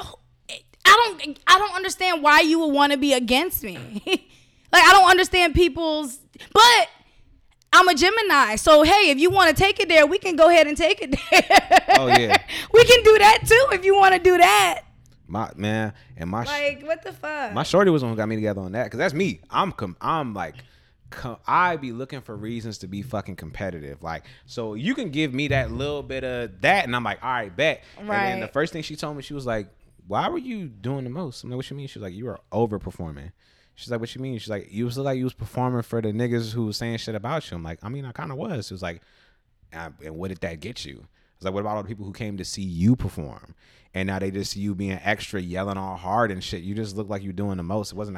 [0.88, 4.04] I don't I don't understand why you would want to be against me.
[4.06, 6.20] like, I don't understand people's.
[6.52, 6.90] But
[7.76, 10.48] I'm a Gemini, so hey, if you want to take it there, we can go
[10.50, 11.98] ahead and take it there.
[12.00, 12.38] Oh, yeah.
[12.74, 14.84] we can do that too if you want to do that.
[15.28, 17.52] My man and my Like, what the fuck?
[17.52, 19.42] My shorty was the one who got me together on that because that's me.
[19.50, 20.56] I'm com- I'm like,
[21.10, 24.02] com- I be looking for reasons to be fucking competitive.
[24.02, 27.30] Like, so you can give me that little bit of that, and I'm like, all
[27.30, 27.84] right, bet.
[27.98, 28.18] Right.
[28.18, 29.68] And then the first thing she told me, she was like,
[30.08, 32.26] "Why were you doing the most?" I'm like, "What you mean?" She was like, "You
[32.26, 33.32] were overperforming."
[33.76, 36.10] She's like, "What you mean?" She's like, "You was like you was performing for the
[36.10, 38.68] niggas who was saying shit about you." I'm like, "I mean, I kind of was."
[38.68, 39.02] She was like,
[39.72, 41.08] and and what did that get you?
[41.36, 43.56] It's like, what about all the people who came to see you perform?
[43.94, 46.64] And now they just see you being extra, yelling all hard and shit.
[46.64, 47.94] You just look like you doing the most.
[47.94, 48.18] It wasn't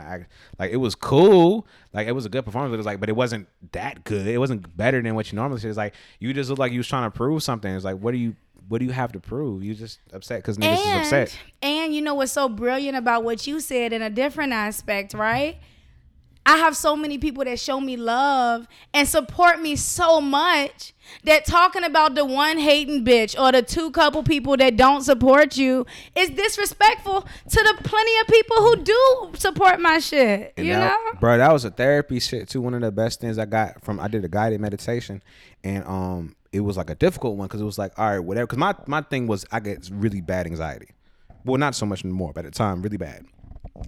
[0.57, 2.73] like it was cool, like it was a good performance.
[2.73, 4.27] It was like, but it wasn't that good.
[4.27, 5.67] It wasn't better than what you normally see.
[5.67, 7.71] It's like you just look like you was trying to prove something.
[7.71, 8.35] It's like, what do you,
[8.67, 9.63] what do you have to prove?
[9.63, 11.39] You just upset because niggas is and, upset.
[11.61, 15.57] and you know what's so brilliant about what you said in a different aspect, right?
[16.47, 20.93] I have so many people that show me love and support me so much
[21.25, 25.57] that talking about the one hating bitch or the two couple people that don't support
[25.57, 25.85] you
[26.15, 30.53] is disrespectful to the plenty of people who do support my shit.
[30.55, 31.19] And you that- know?
[31.19, 32.61] bro, that was a therapy shit too.
[32.61, 35.21] One of the best things I got from I did a guided meditation,
[35.65, 38.47] and um, it was like a difficult one because it was like, all right, whatever.
[38.47, 40.89] Because my my thing was I get really bad anxiety.
[41.45, 43.25] Well, not so much anymore, but at the time, really bad.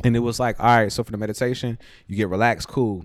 [0.04, 1.78] And it was like, all right, so for the meditation,
[2.08, 3.04] you get relaxed, cool.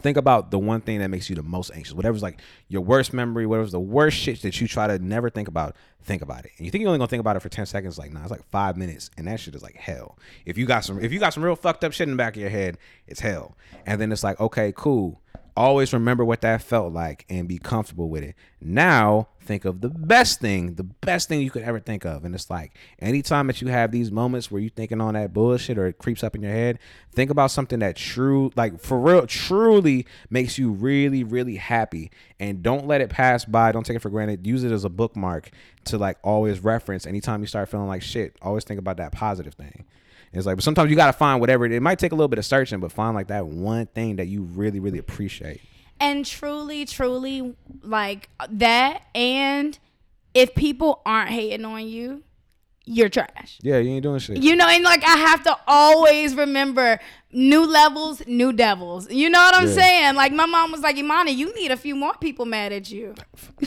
[0.00, 1.94] Think about the one thing that makes you the most anxious.
[1.94, 5.48] Whatever's like your worst memory, whatever's the worst shit that you try to never think
[5.48, 6.52] about, think about it.
[6.56, 8.30] And you think you're only gonna think about it for 10 seconds, like, nah, it's
[8.30, 10.18] like five minutes, and that shit is like hell.
[10.46, 12.34] If you got some if you got some real fucked up shit in the back
[12.34, 13.56] of your head, it's hell.
[13.86, 15.21] And then it's like, okay, cool.
[15.54, 18.34] Always remember what that felt like and be comfortable with it.
[18.60, 22.24] Now think of the best thing, the best thing you could ever think of.
[22.24, 25.76] And it's like anytime that you have these moments where you're thinking on that bullshit
[25.76, 26.78] or it creeps up in your head,
[27.12, 32.10] think about something that true, like for real, truly makes you really, really happy.
[32.40, 33.72] And don't let it pass by.
[33.72, 34.46] Don't take it for granted.
[34.46, 35.50] Use it as a bookmark
[35.84, 38.36] to like always reference anytime you start feeling like shit.
[38.40, 39.84] Always think about that positive thing.
[40.32, 42.38] It's like, but sometimes you gotta find whatever it, it might take a little bit
[42.38, 45.60] of searching, but find like that one thing that you really, really appreciate.
[46.00, 49.02] and truly, truly like that.
[49.14, 49.78] And
[50.34, 52.22] if people aren't hating on you,
[52.84, 53.58] you're trash.
[53.62, 54.38] Yeah, you ain't doing shit.
[54.42, 56.98] You know, and like I have to always remember
[57.30, 59.08] new levels, new devils.
[59.10, 59.74] You know what I'm Yeah.
[59.74, 60.14] saying?
[60.16, 63.14] Like my mom was like, Imani, you need a few more people mad at you.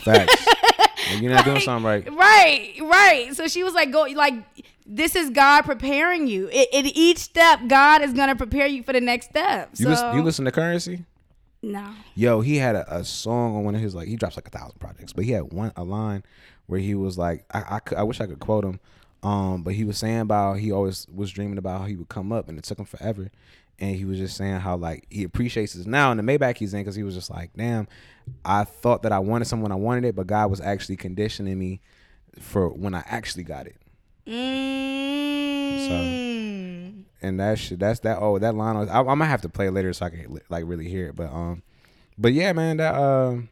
[0.04, 0.46] Facts.
[1.22, 2.12] You're not doing something right.
[2.12, 3.36] Right, right.
[3.36, 4.34] So she was like, go like
[4.86, 6.48] this is God preparing you.
[6.52, 9.72] It, it each step, God is gonna prepare you for the next step.
[9.78, 11.06] You listen, you listen to Curren$y?
[11.62, 11.90] no.
[12.14, 14.52] Yo, he had a, a song on one of his like he drops like a
[14.52, 16.24] thousand projects, but he had one a line
[16.68, 18.80] where he was like, I I, I wish I could quote him,
[19.24, 22.32] um, but he was saying about he always was dreaming about how he would come
[22.32, 23.32] up, and it took him forever,
[23.80, 26.74] and he was just saying how like he appreciates this now in the Maybach he's
[26.74, 27.88] in because he was just like, damn,
[28.44, 31.82] I thought that I wanted someone I wanted it, but God was actually conditioning me
[32.40, 33.78] for when I actually got it.
[34.28, 35.86] Mm.
[37.22, 39.68] and that shit that's that oh that line was, I, I'm gonna have to play
[39.68, 41.64] it later so I can like really hear it but um
[42.18, 43.50] but yeah man that um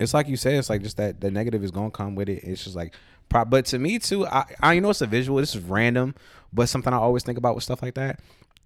[0.00, 2.42] it's like you said it's like just that the negative is gonna come with it
[2.44, 2.94] it's just like
[3.28, 6.14] but to me too I, I you know it's a visual this is random
[6.52, 8.20] but something I always think about with stuff like that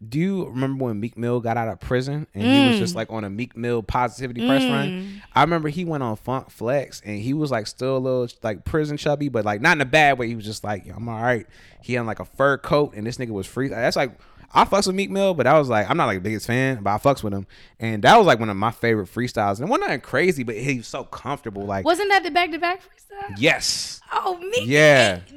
[0.09, 2.97] do you remember when Meek Mill got out of prison and he was just mm.
[2.97, 4.89] like on a Meek Mill positivity press run?
[4.89, 5.23] Mm.
[5.35, 8.65] I remember he went on Funk Flex and he was like still a little like
[8.65, 10.29] prison chubby, but like not in a bad way.
[10.29, 11.47] He was just like, I'm all right.
[11.83, 13.69] He had like a fur coat and this nigga was free.
[13.69, 14.19] That's like
[14.55, 16.83] I fucks with Meek Mill, but I was like, I'm not like the biggest fan,
[16.83, 17.47] but I fucks with him.
[17.81, 19.59] And that was like one of my favorite freestyles.
[19.59, 21.65] And it wasn't nothing crazy, but he was so comfortable.
[21.65, 23.35] Like, Wasn't that the back to back freestyle?
[23.39, 24.01] yes.
[24.12, 24.65] Oh me.
[24.65, 25.20] Yeah.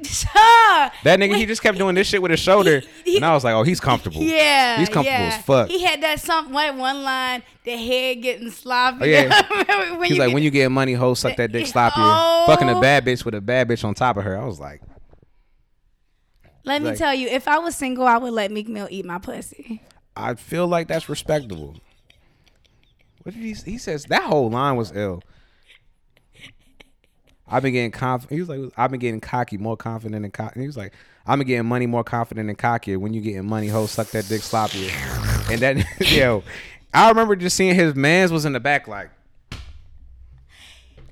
[1.04, 2.82] That nigga, he just kept doing this shit with his shoulder.
[2.82, 4.22] He- he- and I was like, oh, he's comfortable.
[4.22, 5.36] Yeah, He's comfortable yeah.
[5.38, 5.70] as fuck.
[5.70, 9.04] He had that some one one line, the head getting sloppy.
[9.04, 9.96] Oh, yeah.
[9.98, 11.96] When He's like, get- when you get money, hoe, suck that dick, sloppy.
[11.98, 12.44] Oh.
[12.48, 12.82] Fucking a oh.
[12.82, 14.38] bad bitch with a bad bitch on top of her.
[14.38, 14.82] I was like,
[16.66, 19.06] Let me like- tell you, if I was single, I would let Meek Mill eat
[19.06, 19.82] my pussy.
[20.16, 21.76] I feel like that's respectable.
[23.24, 23.54] What did he?
[23.54, 25.22] He says that whole line was ill.
[27.48, 28.34] I've been getting confident.
[28.34, 30.62] He was like, I've been getting cocky, more confident and cocky.
[30.62, 30.94] He was like,
[31.28, 32.98] I've been getting money more confident and cockier.
[32.98, 34.90] When you getting money, ho, suck that dick sloppier.
[35.52, 36.44] and that, yo,
[36.94, 39.10] I remember just seeing his man's was in the back like.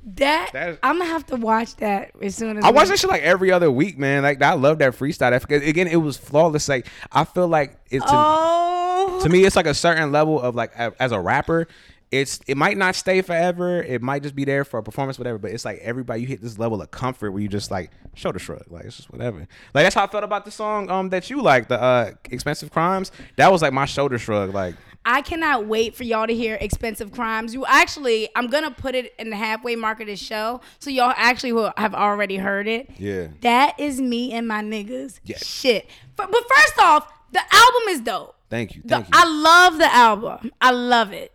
[0.05, 2.89] That, That is- I'm gonna have to watch that as soon as I we- watch
[2.89, 4.23] that shit like every other week, man.
[4.23, 5.31] Like I love that freestyle.
[5.31, 6.67] That again, it was flawless.
[6.67, 10.71] Like I feel like it's Oh, to me, it's like a certain level of like
[10.77, 11.67] as a rapper.
[12.11, 13.81] It's it might not stay forever.
[13.81, 15.39] It might just be there for a performance, whatever.
[15.39, 18.37] But it's like everybody you hit this level of comfort where you just like shoulder
[18.37, 19.39] shrug, like it's just whatever.
[19.73, 22.69] Like that's how I felt about the song um that you like the uh expensive
[22.71, 23.11] crimes.
[23.37, 24.53] That was like my shoulder shrug.
[24.53, 24.75] Like
[25.05, 29.13] I cannot wait for y'all to hear "Expensive Crimes." You actually, I'm gonna put it
[29.19, 32.89] in the halfway mark of the show, so y'all actually will have already heard it.
[32.97, 33.27] Yeah.
[33.41, 35.19] that is me and my niggas.
[35.25, 35.37] Yeah.
[35.37, 35.89] Shit.
[36.15, 38.35] But, but first off, the album is dope.
[38.49, 39.11] thank you, The- thank you.
[39.13, 40.51] I love the album.
[40.61, 41.33] I love it.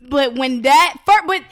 [0.00, 1.42] But when that, but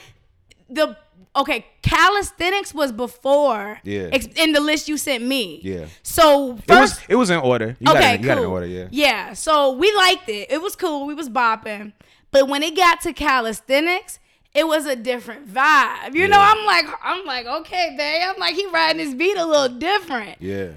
[0.70, 0.96] the
[1.36, 3.80] okay, calisthenics was before.
[3.84, 4.10] Yeah.
[4.12, 5.60] ex- In the list you sent me.
[5.62, 5.86] Yeah.
[6.02, 7.76] So it first, was it was in order.
[7.80, 8.26] You got okay, it, cool.
[8.26, 8.88] got it in order, yeah.
[8.90, 9.32] Yeah.
[9.32, 10.50] So we liked it.
[10.50, 11.06] It was cool.
[11.06, 11.92] We was bopping.
[12.30, 14.18] But when it got to calisthenics,
[14.54, 16.14] it was a different vibe.
[16.14, 18.22] You know, I'm like, I'm like, okay, babe.
[18.24, 20.40] I'm like, he riding his beat a little different.
[20.40, 20.68] Yeah.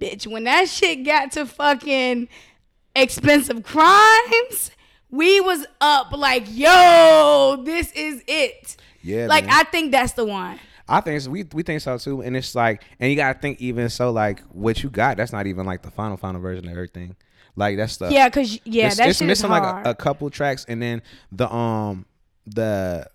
[0.00, 2.28] Bitch, when that shit got to fucking
[2.96, 4.70] expensive crimes,
[5.10, 8.76] we was up like, yo, this is it.
[9.02, 9.54] Yeah, Like, man.
[9.54, 10.58] I think that's the one.
[10.88, 11.30] I think so.
[11.30, 14.40] we we think so too, and it's like, and you gotta think even so, like
[14.50, 15.16] what you got.
[15.16, 17.16] That's not even like the final final version of everything.
[17.54, 20.64] Like that's the Yeah, cause yeah, it's, that it's missing like a, a couple tracks,
[20.68, 22.06] and then the um
[22.46, 23.06] the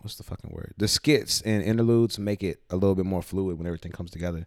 [0.00, 0.74] what's the fucking word?
[0.78, 4.46] The skits and interludes make it a little bit more fluid when everything comes together.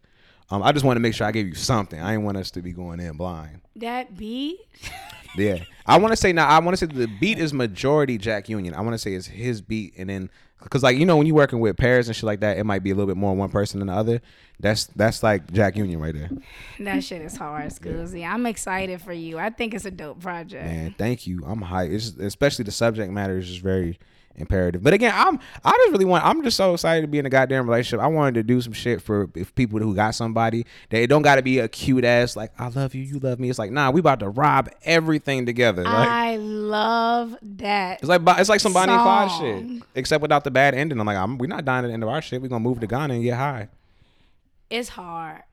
[0.49, 1.99] Um, I just want to make sure I gave you something.
[1.99, 3.61] I didn't want us to be going in blind.
[3.77, 4.59] that beat.
[5.37, 6.47] Yeah, I want to say now.
[6.47, 8.73] I want to say the beat is majority Jack Union.
[8.73, 10.29] I want to say it's his beat, and then
[10.65, 12.83] because like you know when you're working with pairs and shit like that, it might
[12.83, 14.21] be a little bit more one person than the other.
[14.59, 16.29] That's that's like Jack Union right there.
[16.79, 18.27] That shit is hard, Skuzii.
[18.27, 19.37] I'm excited for you.
[19.37, 20.65] I think it's a dope project.
[20.65, 21.43] Man, thank you.
[21.45, 21.93] I'm hyped.
[21.93, 23.99] It's especially the subject matter is just very
[24.37, 24.83] imperative.
[24.83, 26.25] But again, I'm I just really want.
[26.25, 28.03] I'm just so excited to be in a goddamn relationship.
[28.03, 30.65] I wanted to do some shit for if people who got somebody.
[30.89, 33.49] They don't got to be a cute ass like I love you, you love me.
[33.49, 35.83] It's like nah, we about to rob everything together.
[35.83, 37.99] Like I love that.
[37.99, 40.99] it's like it's like some Bonnie and Clyde shit, except without the bad ending.
[40.99, 42.41] I'm like I'm, we're not dying at the end of our shit.
[42.41, 43.69] We're gonna move to Ghana and get high.
[44.69, 45.43] It's hard.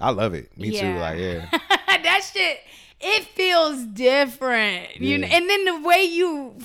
[0.00, 0.56] I love it.
[0.56, 0.94] Me too.
[0.94, 1.48] Like yeah.
[1.86, 2.60] that shit,
[3.00, 4.96] it feels different.
[4.96, 6.56] You know, and then the way you,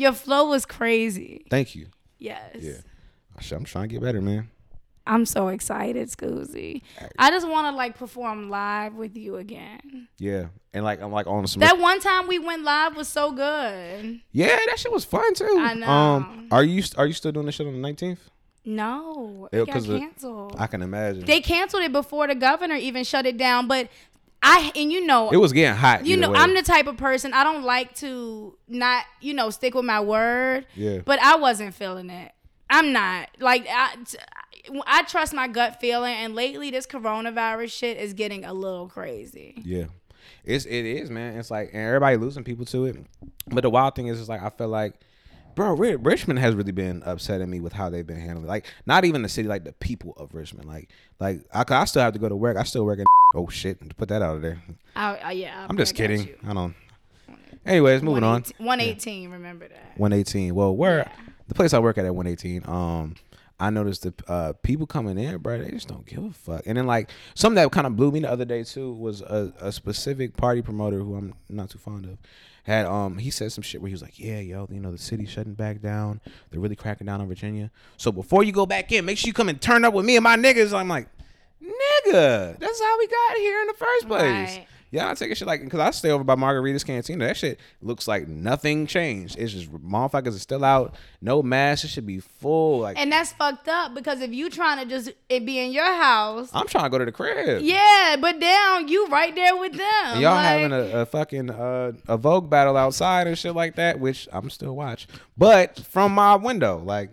[0.00, 1.44] your flow was crazy.
[1.50, 1.86] Thank you.
[2.18, 2.56] Yes.
[2.58, 2.72] Yeah.
[3.54, 4.50] I'm trying to get better, man.
[5.06, 6.82] I'm so excited, Skuzii.
[7.18, 10.08] I just want to like perform live with you again.
[10.18, 11.60] Yeah, and like I'm like on some.
[11.60, 14.20] That one time we went live was so good.
[14.30, 15.56] Yeah, that shit was fun too.
[15.58, 15.86] I know.
[15.88, 18.20] Um, are you are you still doing this shit on the nineteenth?
[18.64, 20.54] No, Yeah, it got the- canceled.
[20.58, 21.24] I can imagine.
[21.24, 23.66] they canceled it before the governor even shut it down.
[23.66, 23.88] But
[24.42, 26.06] I and you know it was getting hot.
[26.06, 26.38] you know way.
[26.38, 30.00] I'm the type of person I don't like to not you know stick with my
[30.00, 30.66] word.
[30.74, 31.00] Yeah.
[31.04, 32.32] But I wasn't feeling it.
[32.68, 33.96] I'm not like I.
[34.86, 39.60] I trust my gut feeling, and lately this coronavirus shit is getting a little crazy.
[39.64, 39.86] Yeah,
[40.44, 41.38] it's it is man.
[41.38, 42.96] It's like and everybody losing people to it.
[43.48, 44.94] But the wild thing is, is like I feel like,
[45.54, 48.46] bro, Richmond has really been upsetting me with how they've been handling.
[48.46, 48.48] it.
[48.48, 50.68] Like not even the city, like the people of Richmond.
[50.68, 52.56] Like like I, I still have to go to work.
[52.56, 53.06] I still work at.
[53.32, 53.96] Oh shit!
[53.96, 54.60] Put that out of there.
[54.96, 56.30] I, I, yeah, I'm just kidding.
[56.44, 56.74] I don't.
[57.64, 58.42] Anyways, moving on.
[58.58, 59.96] 118, remember that.
[59.98, 60.52] 118.
[60.52, 61.08] Well, where
[61.46, 63.14] the place I work at at 118, um,
[63.60, 65.62] I noticed the uh, people coming in, bro.
[65.62, 66.62] They just don't give a fuck.
[66.66, 69.52] And then like something that kind of blew me the other day too was a,
[69.60, 72.18] a specific party promoter who I'm not too fond of.
[72.70, 74.98] Had um he said some shit where he was like, yeah, yo, you know the
[74.98, 76.20] city's shutting back down.
[76.50, 77.68] They're really cracking down on Virginia.
[77.96, 80.14] So before you go back in, make sure you come and turn up with me
[80.14, 80.72] and my niggas.
[80.72, 81.08] I'm like,
[81.60, 84.56] nigga, that's how we got here in the first place.
[84.56, 84.66] Right.
[84.92, 87.26] Yeah, I take a shit like because I stay over by Margarita's Cantina.
[87.26, 89.38] That shit looks like nothing changed.
[89.38, 91.84] It's just motherfuckers are still out, no mask.
[91.84, 92.80] It should be full.
[92.80, 95.84] Like And that's fucked up because if you trying to just it be in your
[95.94, 97.62] house, I'm trying to go to the crib.
[97.62, 99.82] yeah, but down you right there with them.
[100.06, 103.76] And y'all like- having a, a fucking uh, a Vogue battle outside and shit like
[103.76, 105.06] that, which I'm still watch.
[105.38, 107.10] But from my window, like,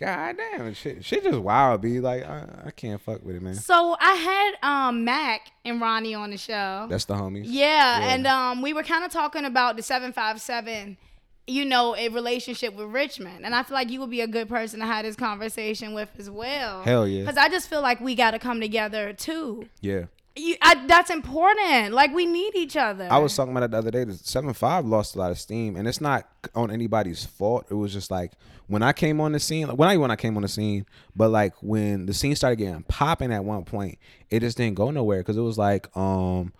[0.00, 1.82] god damn, shit, shit just wild.
[1.82, 3.54] Be like, I, I can't fuck with it, man.
[3.54, 6.86] So I had um Mac and Ronnie on the show.
[6.88, 7.44] That's the homies.
[7.46, 8.14] yeah, Yeah.
[8.14, 10.96] and um we were kind of talking about the 757
[11.46, 13.44] you know, a relationship with Richmond.
[13.44, 16.08] And I feel like you would be a good person to have this conversation with
[16.16, 16.82] as well.
[16.82, 17.22] Hell yeah.
[17.22, 19.68] Because I just feel like we got to come together too.
[19.80, 20.04] Yeah.
[20.36, 21.92] You, I, that's important.
[21.92, 23.08] Like we need each other.
[23.10, 24.04] I was talking about it the other day.
[24.04, 27.66] The seven five lost a lot of steam, and it's not on anybody's fault.
[27.70, 28.32] It was just like
[28.68, 29.66] when I came on the scene.
[29.66, 30.86] Like, not even when I came on the scene,
[31.16, 33.98] but like when the scene started getting popping at one point,
[34.30, 36.52] it just didn't go nowhere because it was like um,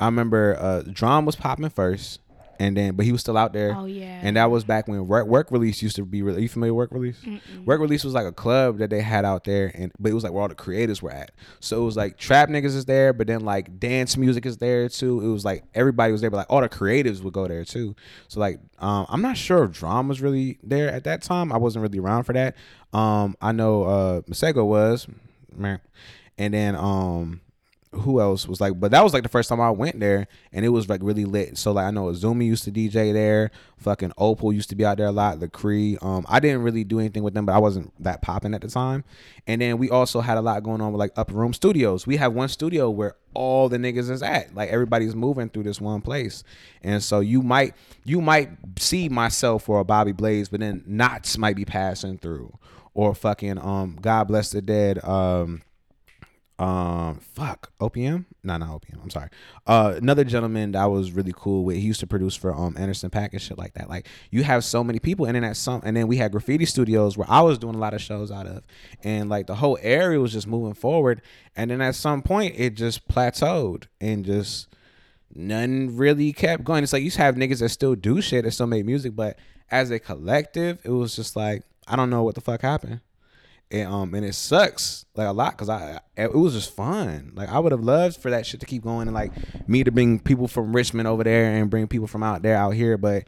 [0.00, 2.18] I remember uh, drum was popping first,
[2.62, 3.74] and then but he was still out there.
[3.76, 4.20] Oh, yeah.
[4.22, 6.22] and that was back when work, work release used to be.
[6.22, 7.20] Re- Are you familiar with work release?
[7.64, 10.22] Work release was like a club that they had out there, and but it was
[10.24, 11.32] like where all the creators were at.
[11.60, 14.88] So it was like trap niggas is there, but then like dance music is there
[14.88, 15.20] too.
[15.20, 17.96] It was like everybody was there, but like all the creatives would go there too.
[18.28, 21.52] So like um, I'm not sure if drama was really there at that time.
[21.52, 22.54] I wasn't really around for that.
[22.92, 25.06] Um, I know uh, Masego was,
[25.56, 25.80] man,
[26.38, 27.40] and then um
[27.92, 30.64] who else was like but that was like the first time I went there and
[30.64, 31.58] it was like really lit.
[31.58, 34.96] So like I know Azumi used to DJ there, fucking Opal used to be out
[34.96, 35.98] there a lot, the Cree.
[36.00, 38.68] Um I didn't really do anything with them, but I wasn't that popping at the
[38.68, 39.04] time.
[39.46, 42.06] And then we also had a lot going on with like Upper Room Studios.
[42.06, 44.54] We have one studio where all the niggas is at.
[44.54, 46.44] Like everybody's moving through this one place.
[46.82, 47.74] And so you might
[48.04, 52.56] you might see myself or a Bobby Blaze, but then knots might be passing through.
[52.94, 55.62] Or fucking um God bless the dead um
[56.58, 59.30] um fuck OPM no not OPM I'm sorry.
[59.66, 62.76] Uh another gentleman that I was really cool with he used to produce for um
[62.78, 63.88] Anderson .Paak and shit like that.
[63.88, 66.66] Like you have so many people and then at some and then we had graffiti
[66.66, 68.64] studios where I was doing a lot of shows out of.
[69.02, 71.22] And like the whole area was just moving forward.
[71.56, 74.68] And then at some point it just plateaued and just
[75.34, 76.84] none really kept going.
[76.84, 79.38] It's like you have niggas that still do shit that still make music but
[79.70, 83.00] as a collective it was just like I don't know what the fuck happened
[83.72, 87.32] and um and it sucks like a lot because I it was just fun.
[87.34, 89.32] Like I would have loved for that shit to keep going and like
[89.68, 92.70] me to bring people from Richmond over there and bring people from out there out
[92.70, 93.24] here, but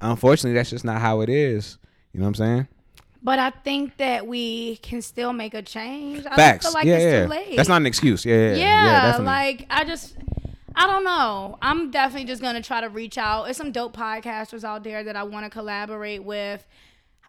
[0.00, 1.78] unfortunately that's just not how it is.
[2.12, 2.68] You know what I'm saying?
[3.22, 6.26] but I think that we can still make a change.
[6.26, 6.66] I Facts.
[6.66, 7.22] feel like yeah, it's yeah.
[7.22, 7.56] too late.
[7.56, 8.24] That's not an excuse.
[8.24, 9.16] Yeah, yeah, yeah, yeah.
[9.18, 10.16] like I just
[10.74, 11.58] I don't know.
[11.62, 13.44] I'm definitely just gonna try to reach out.
[13.44, 16.66] There's some dope podcasters out there that I want to collaborate with.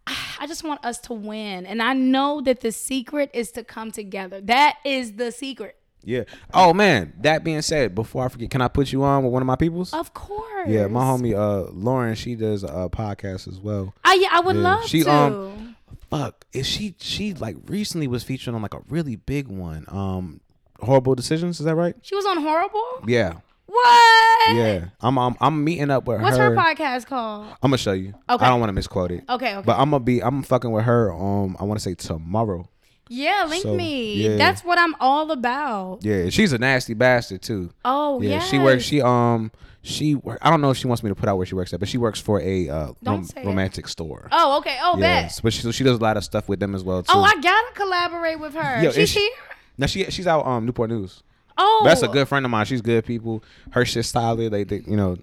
[0.39, 3.91] I just want us to win, and I know that the secret is to come
[3.91, 4.41] together.
[4.41, 6.23] That is the secret, yeah.
[6.53, 7.13] Oh man.
[7.21, 9.55] That being said, before I forget, can I put you on with one of my
[9.55, 9.93] peoples?
[9.93, 10.67] of course.
[10.67, 13.93] Yeah, my homie uh Lauren, she does a podcast as well.
[14.03, 15.11] I yeah, I would Yeah, love she, to.
[15.11, 15.75] um,
[16.09, 19.85] Fuck, is she she like recently was featured on like a really big one.
[19.88, 20.41] Um,
[20.81, 21.59] horrible decisions.
[21.59, 21.95] Is that right?
[22.01, 22.84] she was on Horrible.
[23.07, 23.35] Yeah,
[23.65, 24.56] What?
[24.56, 24.85] yeah.
[25.02, 26.23] I'm I'm, I'm meeting up with her.
[26.23, 26.53] What's her.
[26.53, 27.48] her podcast called?
[27.61, 28.14] I'm gonna show you.
[28.30, 28.45] Okay.
[28.45, 29.23] I don't want to misquote it.
[29.30, 29.65] Okay, okay.
[29.65, 31.14] But I'm gonna be I'm fucking with her.
[31.14, 32.68] Um, I want to say tomorrow.
[33.10, 34.15] yeah, link so, me.
[34.15, 34.35] yeah.
[34.38, 35.99] That's what I'm all about.
[36.03, 37.72] Yeah, she's a nasty bastard too.
[37.85, 38.40] Oh yeah, yeah.
[38.40, 38.84] she works.
[38.84, 41.56] She um she I don't know if she wants me to put out where she
[41.56, 43.45] works at, but she works for a uh, Don't rom- say it.
[43.45, 44.27] romantic store.
[44.31, 44.77] Oh okay.
[44.81, 45.40] Oh bet.
[45.41, 47.11] but she, so she does a lot of stuff with them as well too.
[47.14, 48.84] Oh, I gotta collaborate with her.
[48.84, 49.30] Yo, She's she- here.
[49.77, 51.23] now she she's out um Newport News.
[51.57, 52.65] Oh, that's a good friend of mine.
[52.65, 53.43] She's good people.
[53.71, 54.51] Her shit's solid.
[54.53, 55.17] They, they you know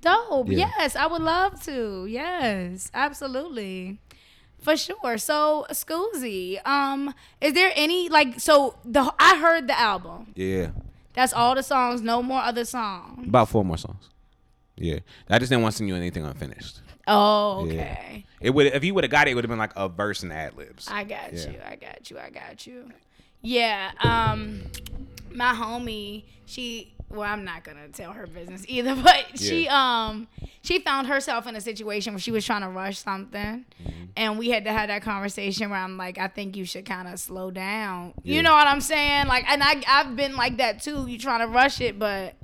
[0.00, 0.48] Dope.
[0.48, 0.70] Yeah.
[0.78, 2.06] Yes, I would love to.
[2.06, 3.98] Yes, absolutely.
[4.62, 5.18] For sure.
[5.18, 10.32] So, Skuzii, um, is there any like so the I heard the album.
[10.34, 10.68] yeah
[11.14, 13.26] That's all the songs, no more other songs.
[13.28, 14.08] about four more songs.
[14.76, 16.80] Yeah, I just didn't want to send you anything unfinished.
[17.06, 17.72] Oh, Yeah.
[17.82, 18.24] okay.
[18.40, 20.22] It would if you would have got it, it would have been like a verse
[20.22, 20.88] and ad libs.
[20.90, 21.50] I got Yeah.
[21.50, 21.58] you.
[21.66, 22.18] I got you.
[22.18, 22.90] I got you.
[23.42, 23.90] Yeah.
[24.02, 24.62] Um,
[25.34, 26.94] my homie, she.
[27.08, 30.28] Well, I'm not gonna tell her business either, but she um
[30.62, 34.04] she found herself in a situation where she was trying to rush something, Mm-hmm.
[34.16, 37.08] and we had to have that conversation where I'm like, I think you should kind
[37.08, 38.14] of slow down.
[38.22, 39.26] You know what I'm saying?
[39.26, 41.08] Like, and I I've been like that too.
[41.08, 42.36] You trying to rush it, but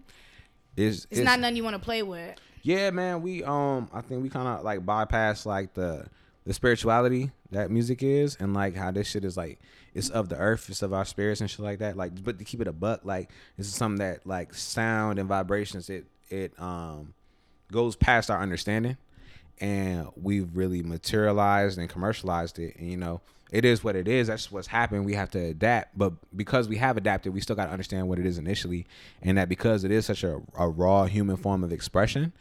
[0.76, 2.36] It's, it's, not nothing you want to play with.
[2.62, 3.22] Yeah, man.
[3.22, 6.06] We um, I think we kind of like bypass like the
[6.44, 9.60] the spirituality that music is, and like how this shit is like
[9.96, 11.96] it's of the earth, it's of our spirits and shit like that.
[11.96, 15.26] Like, but to keep it a buck, like this is something that like sound and
[15.28, 15.88] vibrations.
[15.88, 17.14] It it um
[17.72, 18.98] goes past our understanding,
[19.58, 22.76] and we've really materialized and commercialized it.
[22.76, 24.26] And you know, it is what it is.
[24.26, 25.06] That's what's happened.
[25.06, 28.18] We have to adapt, but because we have adapted, we still got to understand what
[28.18, 28.86] it is initially,
[29.22, 32.34] and that because it is such a, a raw human form of expression,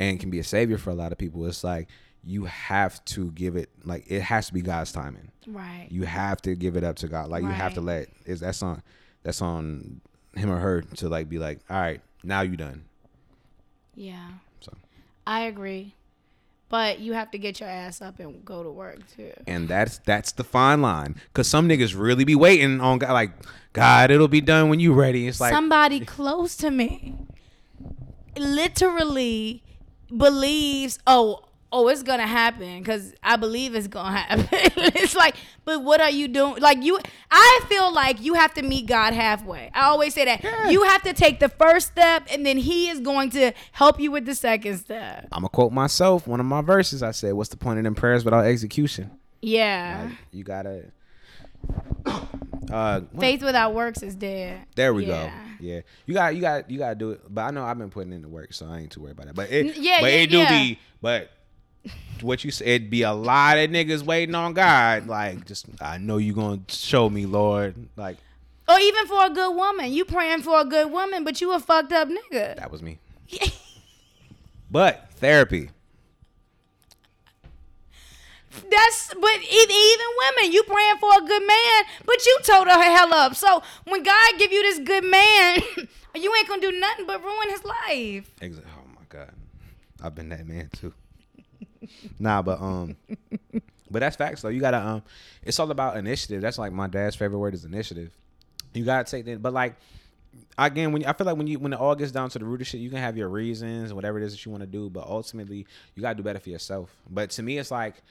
[0.00, 1.46] and can be a savior for a lot of people.
[1.46, 1.86] It's like
[2.24, 5.29] you have to give it like it has to be God's timing.
[5.46, 5.88] Right.
[5.90, 7.28] You have to give it up to God.
[7.28, 8.82] Like you have to let is that's on
[9.22, 10.00] that's on
[10.34, 12.84] him or her to like be like, all right, now you done.
[13.94, 14.28] Yeah.
[14.60, 14.72] So
[15.26, 15.94] I agree.
[16.68, 19.32] But you have to get your ass up and go to work too.
[19.48, 23.12] and that's that's the fine line because some niggas really be waiting on God.
[23.12, 23.32] Like
[23.72, 25.26] God, it'll be done when you ready.
[25.26, 27.14] It's like Somebody close to me
[28.36, 29.62] literally
[30.16, 34.48] believes, oh, oh, it's gonna happen because I believe it's gonna happen.
[34.52, 36.56] it's like, but what are you doing?
[36.60, 36.98] Like you,
[37.30, 39.70] I feel like you have to meet God halfway.
[39.74, 43.00] I always say that you have to take the first step, and then He is
[43.00, 45.28] going to help you with the second step.
[45.32, 46.26] I'm gonna quote myself.
[46.26, 47.02] One of my verses.
[47.02, 49.10] I said, "What's the point of them prayers without execution?"
[49.42, 50.92] Yeah, Like, you gotta.
[52.70, 54.60] Uh, faith without works is dead.
[54.74, 55.28] There we Yeah.
[55.28, 55.32] go.
[55.60, 57.20] Yeah, you got you got you got to do it.
[57.28, 59.26] But I know I've been putting in the work, so I ain't too worried about
[59.26, 59.34] that.
[59.34, 60.48] But it, yeah, but yeah, it do yeah.
[60.48, 60.78] be.
[61.02, 61.30] But
[62.20, 65.06] what you said, it'd be a lot of niggas waiting on God.
[65.06, 67.74] Like, just I know you gonna show me, Lord.
[67.96, 68.16] Like
[68.68, 71.60] Or even for a good woman, you praying for a good woman, but you a
[71.60, 72.56] fucked up nigga.
[72.56, 72.98] that was me.
[74.70, 75.70] but therapy.
[78.68, 82.82] That's but even, even women, you praying for a good man, but you told her
[82.82, 83.36] hell up.
[83.36, 85.60] So when God give you this good man,
[86.16, 88.30] you ain't gonna do nothing but ruin his life.
[88.40, 89.30] Exa- Oh my god,
[90.02, 90.92] I've been that man too.
[92.18, 92.96] Nah, but um,
[93.90, 94.48] but that's facts though.
[94.48, 95.02] You gotta um,
[95.42, 96.40] it's all about initiative.
[96.42, 98.10] That's like my dad's favorite word is initiative.
[98.72, 99.76] You gotta take that, but like
[100.58, 102.60] again, when I feel like when you when it all gets down to the root
[102.60, 104.90] of shit, you can have your reasons whatever it is that you want to do,
[104.90, 106.94] but ultimately you gotta do better for yourself.
[107.08, 108.02] But to me, it's like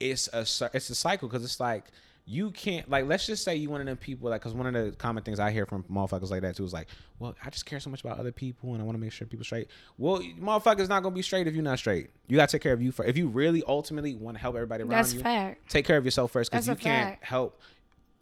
[0.00, 0.40] it's a
[0.72, 1.84] it's a cycle because it's like
[2.26, 4.72] you can't like let's just say you one of them people like because one of
[4.72, 6.88] the common things I hear from motherfuckers like that too is like,
[7.18, 9.26] well, I just care so much about other people and I want to make sure
[9.26, 9.68] people straight.
[9.98, 12.08] Well, motherfuckers not gonna be straight if you're not straight.
[12.26, 13.10] You gotta take care of you first.
[13.10, 15.68] If you really ultimately want to help everybody around That's you, fact.
[15.68, 17.24] take care of yourself first because you can't fact.
[17.24, 17.60] help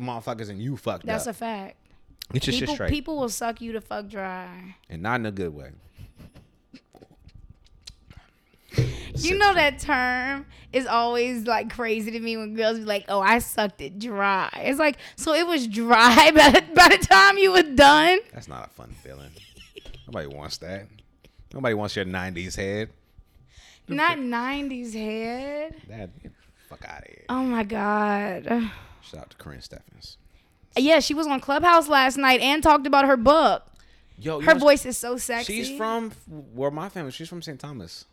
[0.01, 1.77] motherfuckers and you fucked That's a fact.
[2.33, 4.74] Get your shit straight people will suck you to fuck dry.
[4.89, 5.70] and not in a good way.
[9.15, 13.20] You know that term is always like crazy to me when girls be like, "Oh,
[13.20, 17.36] I sucked it dry." It's like, so it was dry by the, by the time
[17.39, 18.20] you were done.
[18.32, 19.31] That's not a fun feeling.
[20.07, 20.86] Nobody wants that.
[21.53, 22.90] Nobody wants your '90s head.
[23.86, 25.74] Not '90s head.
[25.89, 26.11] That
[26.69, 27.24] fuck out of here.
[27.28, 28.44] Oh my god.
[29.03, 30.16] Shout out to Corinne Steffens.
[30.77, 33.65] Yeah, she was on Clubhouse last night and talked about her book.
[34.19, 35.65] Yo, Her voice is so sexy.
[35.65, 36.12] She's from
[36.55, 37.11] where my family.
[37.11, 37.59] She's from St.
[37.61, 38.07] Thomas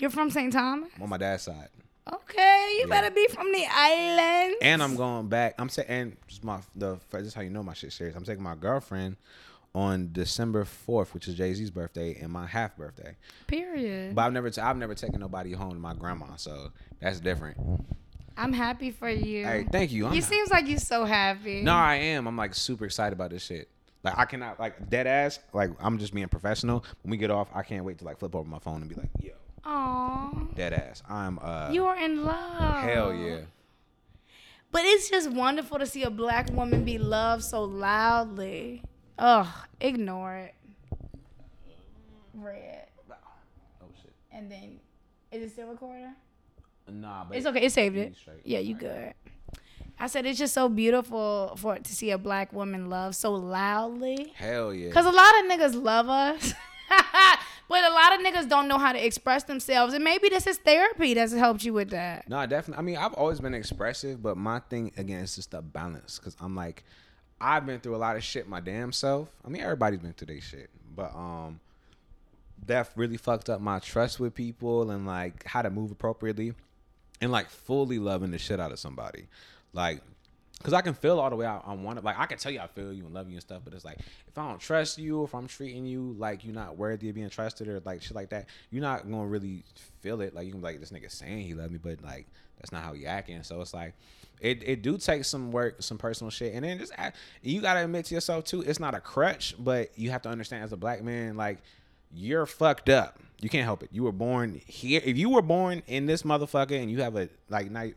[0.00, 0.52] You're from St.
[0.52, 0.90] Thomas.
[1.00, 1.68] on my dad's side.
[2.12, 4.56] Okay, you better be from the island.
[4.62, 5.54] And I'm going back.
[5.58, 8.16] I'm saying, and just my the this is how you know my shit serious.
[8.16, 9.16] I'm taking my girlfriend
[9.74, 13.16] on December 4th, which is Jay Z's birthday and my half birthday.
[13.46, 14.14] Period.
[14.14, 17.58] But I've never t- I've never taken nobody home to my grandma, so that's different.
[18.36, 19.44] I'm happy for you.
[19.44, 20.06] Hey, thank you.
[20.06, 21.62] I'm You seems like you're so happy.
[21.62, 22.26] No, I am.
[22.26, 23.68] I'm like super excited about this shit.
[24.02, 25.38] Like I cannot like dead ass.
[25.52, 26.84] Like I'm just being professional.
[27.02, 28.94] When we get off, I can't wait to like flip over my phone and be
[28.94, 29.32] like, yo,
[29.64, 30.30] Aw.
[30.54, 31.02] dead ass.
[31.08, 32.82] I'm uh You are in love.
[32.82, 33.40] hell yeah.
[34.72, 38.82] But it's just wonderful to see a black woman be loved so loudly.
[39.18, 39.46] Ugh,
[39.80, 40.54] ignore it.
[42.34, 42.86] Red.
[43.82, 44.12] Oh shit.
[44.32, 44.78] And then,
[45.32, 46.14] is it still recording?
[46.88, 47.62] Nah, but It's okay.
[47.66, 48.14] It saved it.
[48.44, 49.14] Yeah, you good.
[49.98, 54.32] I said it's just so beautiful for to see a black woman love so loudly.
[54.34, 54.90] Hell yeah.
[54.92, 56.54] Cause a lot of niggas love us,
[57.68, 60.58] but a lot of niggas don't know how to express themselves, and maybe this is
[60.58, 62.28] therapy that's helped you with that.
[62.28, 62.80] No, definitely.
[62.80, 66.18] I mean, I've always been expressive, but my thing again is just the balance.
[66.18, 66.84] Cause I'm like,
[67.40, 69.30] I've been through a lot of shit my damn self.
[69.44, 71.60] I mean, everybody's been through their shit, but um,
[72.66, 76.54] that really fucked up my trust with people and like how to move appropriately,
[77.20, 79.28] and like fully loving the shit out of somebody,
[79.72, 80.00] like.
[80.62, 82.04] Cause I can feel all the way I, I want it.
[82.04, 83.84] Like I can tell you I feel you and love you and stuff, but it's
[83.84, 87.14] like if I don't trust you, if I'm treating you like you're not worthy of
[87.14, 89.64] being trusted or like shit like that, you're not gonna really
[90.00, 90.34] feel it.
[90.34, 92.26] Like you can be like this nigga saying he love me, but like
[92.58, 93.42] that's not how he acting.
[93.42, 93.94] So it's like
[94.40, 97.82] it, it do take some work, some personal shit, and then just act, you gotta
[97.82, 98.60] admit to yourself too.
[98.60, 101.58] It's not a crutch, but you have to understand as a black man, like
[102.12, 103.18] you're fucked up.
[103.40, 103.88] You can't help it.
[103.92, 105.00] You were born here.
[105.02, 107.96] If you were born in this motherfucker and you have a like night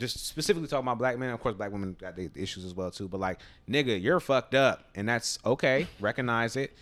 [0.00, 1.30] just specifically talking about black men.
[1.30, 3.06] Of course, black women got their issues as well too.
[3.06, 5.86] But like, nigga, you're fucked up, and that's okay.
[6.00, 6.72] Recognize it.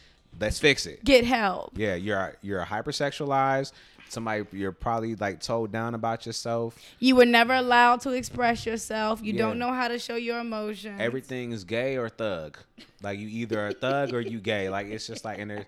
[0.40, 1.04] Let's fix it.
[1.04, 1.72] Get help.
[1.76, 3.72] Yeah, you're you're hypersexualized.
[4.10, 6.78] Somebody you're probably like told down about yourself.
[6.98, 9.20] You were never allowed to express yourself.
[9.22, 9.38] You Yeah.
[9.40, 10.98] don't know how to show your emotions.
[11.00, 12.56] Everything is gay or thug.
[13.02, 14.70] Like you either a thug or you gay.
[14.70, 15.66] Like it's just like and there's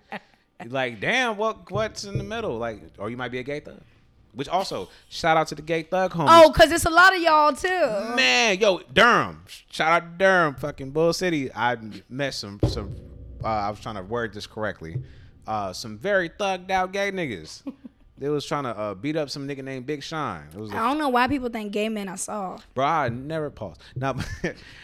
[0.73, 3.81] like damn what what's in the middle like or you might be a gay thug.
[4.33, 6.29] Which also shout out to the gay thug homies.
[6.31, 8.15] Oh, cause it's a lot of y'all too.
[8.17, 9.45] Man, yo, Durham.
[9.71, 11.53] Shout out to Durham, fucking Bull City.
[11.55, 11.77] I
[12.09, 12.95] met some some.
[13.43, 15.03] Uh, I was trying to word this correctly.
[15.47, 17.63] Uh, some very thugged out gay niggas.
[18.19, 20.45] they was trying to uh, beat up some nigga named Big Shine.
[20.55, 22.73] It was, I a, don't know why people think gay men are soft.
[22.75, 22.85] bro.
[22.85, 23.77] I never pause.
[23.97, 24.15] Now,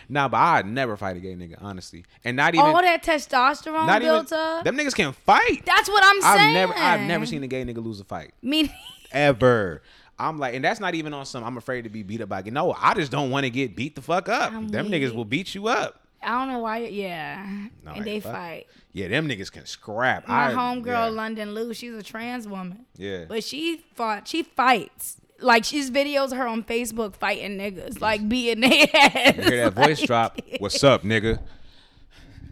[0.08, 3.86] now, but I never fight a gay nigga, honestly, and not even All that testosterone
[3.86, 4.64] not even built up.
[4.64, 5.64] them niggas can fight.
[5.66, 6.48] That's what I'm saying.
[6.48, 8.72] I've never, I've never seen a gay nigga lose a fight Me.
[9.12, 9.82] Ever.
[10.18, 11.44] I'm like, and that's not even on some.
[11.44, 12.42] I'm afraid to be beat up by.
[12.42, 14.52] Get no, I just don't want to get beat the fuck up.
[14.52, 16.00] I'm them niggas will beat you up.
[16.22, 16.78] I don't know why.
[16.86, 18.32] Yeah, No, and they fuck.
[18.32, 18.66] fight.
[18.92, 20.26] Yeah, them niggas can scrap.
[20.26, 21.04] My I, homegirl yeah.
[21.06, 23.26] London Lou, she's a trans woman, Yeah.
[23.28, 24.26] but she fought.
[24.26, 25.18] She fights.
[25.38, 29.36] Like she's videos her on Facebook fighting niggas, like beating their ass.
[29.36, 30.40] You hear that voice drop?
[30.60, 31.40] What's up, nigga?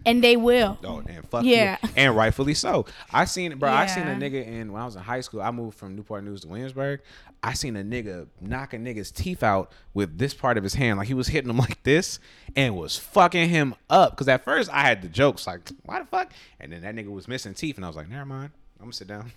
[0.05, 0.77] And they will.
[0.83, 1.77] Oh, and fuck Yeah.
[1.83, 1.89] you.
[1.95, 2.85] And rightfully so.
[3.11, 3.69] I seen, bro.
[3.71, 5.41] I seen a nigga in when I was in high school.
[5.41, 7.01] I moved from Newport News to Williamsburg.
[7.43, 10.97] I seen a nigga knock a nigga's teeth out with this part of his hand,
[10.97, 12.19] like he was hitting him like this,
[12.55, 14.15] and was fucking him up.
[14.17, 16.31] Cause at first I had the jokes like, why the fuck?
[16.59, 18.51] And then that nigga was missing teeth, and I was like, never mind.
[18.79, 19.31] I'm gonna sit down.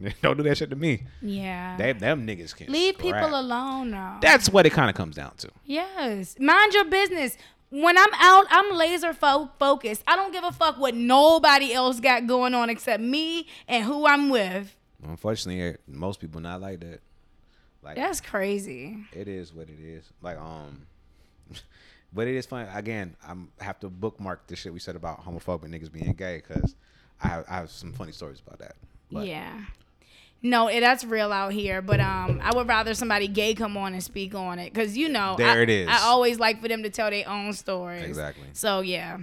[0.22, 1.02] Don't do that shit to me.
[1.20, 1.76] Yeah.
[1.76, 3.14] They, them niggas can Leave scrap.
[3.22, 4.18] people alone now.
[4.22, 5.50] That's what it kind of comes down to.
[5.66, 6.36] Yes.
[6.38, 7.36] Mind your business.
[7.70, 10.02] When I'm out, I'm laser fo- focused.
[10.06, 14.06] I don't give a fuck what nobody else got going on except me and who
[14.06, 14.76] I'm with.
[15.06, 17.00] Unfortunately, eh, most people not like that.
[17.82, 18.98] Like That's crazy.
[19.12, 20.04] it is what it is.
[20.20, 20.86] Like um,
[22.12, 22.68] but it is fun.
[22.74, 26.42] Again, I'm I have to bookmark the shit we said about homophobic niggas being gay
[26.46, 26.74] because
[27.22, 28.76] I have, I have some funny stories about that.
[29.10, 29.60] But yeah.
[30.42, 31.82] No, it, that's real out here.
[31.82, 35.08] But um, I would rather somebody gay come on and speak on it because you
[35.08, 35.88] know, There I, it is.
[35.88, 38.04] I always like for them to tell their own stories.
[38.04, 38.46] Exactly.
[38.52, 39.18] So yeah.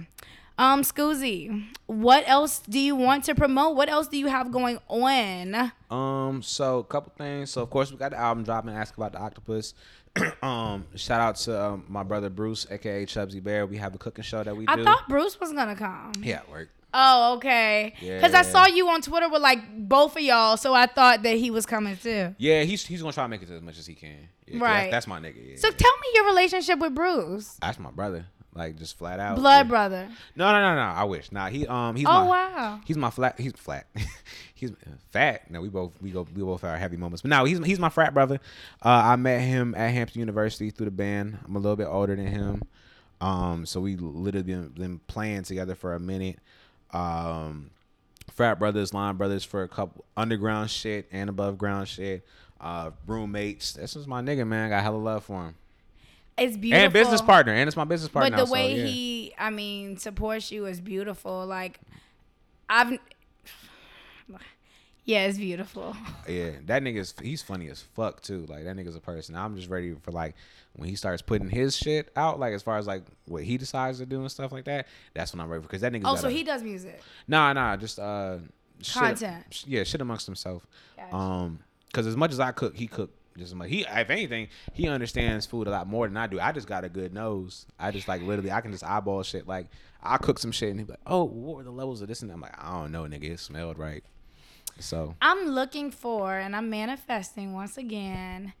[0.58, 3.76] Um, Skuzii, what else do you want to promote?
[3.76, 5.72] What else do you have going on?
[5.88, 7.50] Um, so a couple things.
[7.50, 8.70] So of course we got the album dropping.
[8.74, 9.74] Ask about the octopus.
[10.42, 13.66] um, shout out to um, my brother Bruce, aka Chubsy Bear.
[13.66, 14.72] We have a cooking show that we do.
[14.72, 14.84] I do.
[14.84, 16.12] thought Bruce was gonna come.
[16.22, 16.70] yeah, work.
[16.94, 17.94] Oh, okay.
[18.00, 21.36] Because I saw you on Twitter with like both of y'all, so I thought that
[21.36, 22.34] he was coming too.
[22.38, 24.28] Yeah, he's he's gonna try to make it as much as he can.
[24.46, 24.80] Yeah, Right.
[24.90, 25.36] That's, that's my nigga.
[25.50, 25.74] Yeah, So yeah.
[25.76, 28.26] tell me your relationship with Bruce, that's my brother.
[28.54, 29.36] Like just flat out.
[29.36, 29.70] blood Yeah.
[29.70, 30.08] brother.
[30.34, 30.80] No, no, no, no.
[30.80, 31.30] I wish.
[31.30, 32.80] Nah, he um he's Oh my wow.
[32.86, 33.86] he's my flat he's flat.
[34.54, 34.72] he's
[35.12, 35.50] fat.
[35.50, 37.20] No, we both we go we both have our heavy moments.
[37.22, 38.40] But now he's he's my frat brother.
[38.82, 41.38] Uh, I met him at Hampton University through the band.
[41.44, 42.62] I'm a little bit older than him.
[43.20, 46.38] Um, so we literally been, been playing together for a minute.
[46.92, 47.70] Um,
[48.32, 52.24] frat brothers, line brothers for a couple underground shit and above ground shit.
[52.60, 53.74] Uh, roommates.
[53.74, 54.66] This is my nigga, man.
[54.66, 55.54] I got hella love for him.
[56.36, 56.84] It's beautiful.
[56.84, 58.30] And business partner, and it's my business partner.
[58.30, 58.86] But the now, so, way yeah.
[58.86, 61.46] he, I mean, supports you is beautiful.
[61.46, 61.80] Like,
[62.68, 62.98] I've,
[65.08, 65.96] yeah, it's beautiful.
[66.28, 68.44] Yeah, that nigga's he's funny as fuck too.
[68.46, 69.34] Like that nigga's a person.
[69.34, 70.34] I'm just ready for like
[70.74, 73.96] when he starts putting his shit out, like as far as like what he decides
[74.00, 74.86] to do and stuff like that.
[75.14, 76.02] That's when I'm ready for because that nigga.
[76.04, 77.00] Oh, so he does music.
[77.26, 78.36] Nah, nah, just uh,
[78.92, 79.44] Content.
[79.48, 80.66] sh- yeah, shit amongst himself.
[80.98, 81.16] Gotcha.
[81.16, 83.70] Um, because as much as I cook, he cook just as much.
[83.70, 86.38] He, if anything, he understands food a lot more than I do.
[86.38, 87.64] I just got a good nose.
[87.78, 89.48] I just like literally, I can just eyeball shit.
[89.48, 89.68] Like
[90.02, 92.20] I cook some shit and he be like, "Oh, what were the levels of this?"
[92.20, 93.30] And I'm like, "I don't know, nigga.
[93.30, 94.04] It smelled right."
[94.78, 98.52] So I'm looking for, and I'm manifesting once again.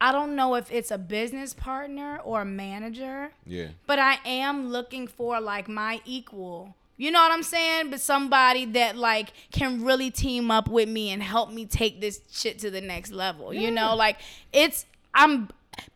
[0.00, 3.68] I don't know if it's a business partner or a manager, yeah.
[3.86, 6.74] but I am looking for like my equal.
[6.96, 7.90] You know what I'm saying?
[7.90, 12.20] But somebody that like can really team up with me and help me take this
[12.30, 13.54] shit to the next level.
[13.54, 14.18] You know, like
[14.52, 15.48] it's I'm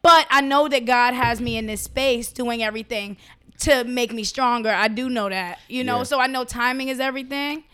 [0.02, 3.16] but I know that God has me in this space doing everything
[3.60, 4.70] to make me stronger.
[4.70, 5.58] I do know that.
[5.68, 6.04] You know, Yeah.
[6.04, 7.64] so I know timing is everything,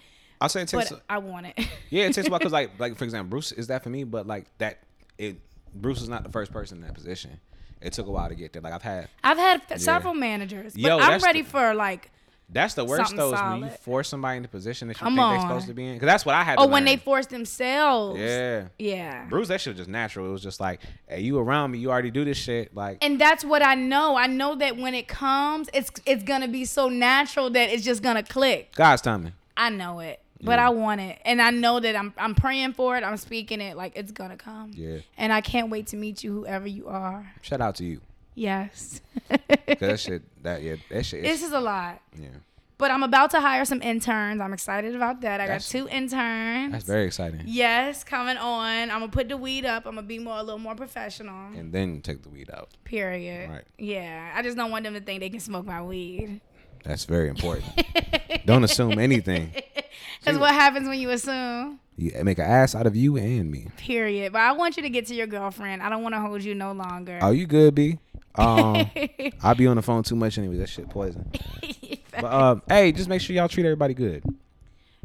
[0.43, 0.90] I'll say it takes.
[0.90, 1.59] but I want it.
[1.90, 4.05] Yeah, it takes a while because, like, like for example, Bruce is that for me,
[4.05, 4.78] but like that,
[5.19, 5.36] it
[5.74, 7.39] Bruce is not the first person in that position.
[7.81, 8.62] It took a while to get there.
[8.62, 9.09] Like I've had.
[9.24, 12.10] I've had f- several managers, but Yo, I'm ready the- for like
[12.48, 15.16] That's the worst though, is when you force somebody in the position that you Come
[15.16, 15.94] think they're supposed to be in.
[15.94, 16.59] Because that's what I had.
[16.59, 18.20] oh when they force themselves.
[18.20, 18.69] Yeah.
[18.78, 19.27] Yeah.
[19.28, 20.28] Bruce, that shit was just natural.
[20.28, 22.74] It was just like, hey, you around me, you already do this shit.
[22.74, 24.16] Like, and that's what I know.
[24.16, 28.02] I know that when it comes, it's it's gonna be so natural that it's just
[28.02, 28.73] gonna click.
[28.77, 29.32] God's timing.
[29.56, 30.66] I know it, but Yeah.
[30.66, 33.05] I want it, and I know that I'm I'm praying for it.
[33.05, 34.73] I'm speaking it like it's gonna come.
[34.74, 34.98] Yeah.
[35.16, 37.32] And I can't wait to meet you, whoever you are.
[37.43, 38.01] Shout out to you.
[38.35, 39.01] Yes.
[39.28, 41.23] that shit, that yeah, that shit.
[41.23, 42.28] this Is, a lot, yeah,
[42.78, 44.40] but I'm about to hire some interns.
[44.40, 45.40] I'm excited about that.
[45.40, 46.73] I That's- got two interns.
[46.73, 47.43] that's very exciting.
[47.44, 48.90] Yes, coming on.
[48.90, 49.85] I'm gonna put the weed up.
[49.86, 51.52] I'm gonna be more a little more professional.
[51.55, 52.70] And then take the weed out.
[52.85, 53.51] Period.
[53.51, 53.64] Right.
[53.78, 56.40] Yeah, I just don't want them to think they can smoke my weed.
[56.85, 57.66] That's very important.
[58.47, 59.52] Don't assume anything.
[60.24, 61.81] That's what happens when you assume.
[61.97, 63.69] You make an ass out of you and me.
[63.77, 64.32] Period.
[64.32, 65.82] But I want you to get to your girlfriend.
[65.82, 67.19] I don't want to hold you no longer.
[67.20, 67.98] Oh, you good, B?
[68.35, 68.90] Um,
[69.43, 70.56] I be on the phone too much anyway.
[70.56, 71.31] That shit poison.
[72.12, 74.23] But um, hey, just make sure y'all treat everybody good.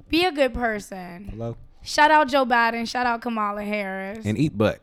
[0.09, 1.29] Be a good person.
[1.31, 1.55] Hello.
[1.81, 2.85] Shout out Joe Biden.
[2.85, 4.25] Shout out Kamala Harris.
[4.25, 4.81] And eat butt.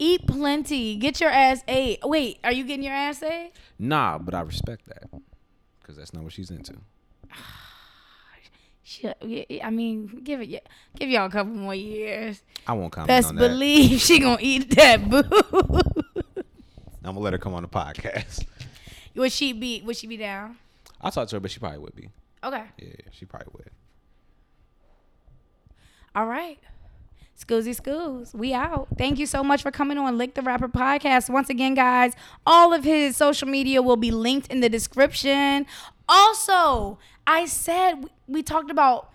[0.00, 0.96] Eat plenty.
[0.96, 2.00] Get your ass ate.
[2.02, 3.52] Wait, are you getting your ass ate?
[3.78, 5.04] Nah, but I respect that
[5.80, 6.74] because that's not what she's into.
[8.88, 9.16] Shit,
[9.64, 10.64] I mean, give it,
[10.96, 12.40] give y'all a couple more years.
[12.68, 13.48] I won't comment Best on that.
[13.48, 15.24] believe she gonna eat that boo.
[17.02, 18.46] I'm gonna let her come on the podcast.
[19.16, 19.82] would she be?
[19.84, 20.58] Would she be down?
[21.00, 22.10] I talked to her, but she probably would be.
[22.44, 22.62] Okay.
[22.78, 23.70] Yeah, she probably would.
[26.14, 26.60] All right.
[27.36, 28.86] Skuzii Schools, we out.
[28.96, 31.28] Thank you so much for coming on Lick the Rapper podcast.
[31.28, 32.12] Once again, guys,
[32.46, 35.66] all of his social media will be linked in the description.
[36.08, 37.94] Also, I said
[38.26, 39.10] we talked about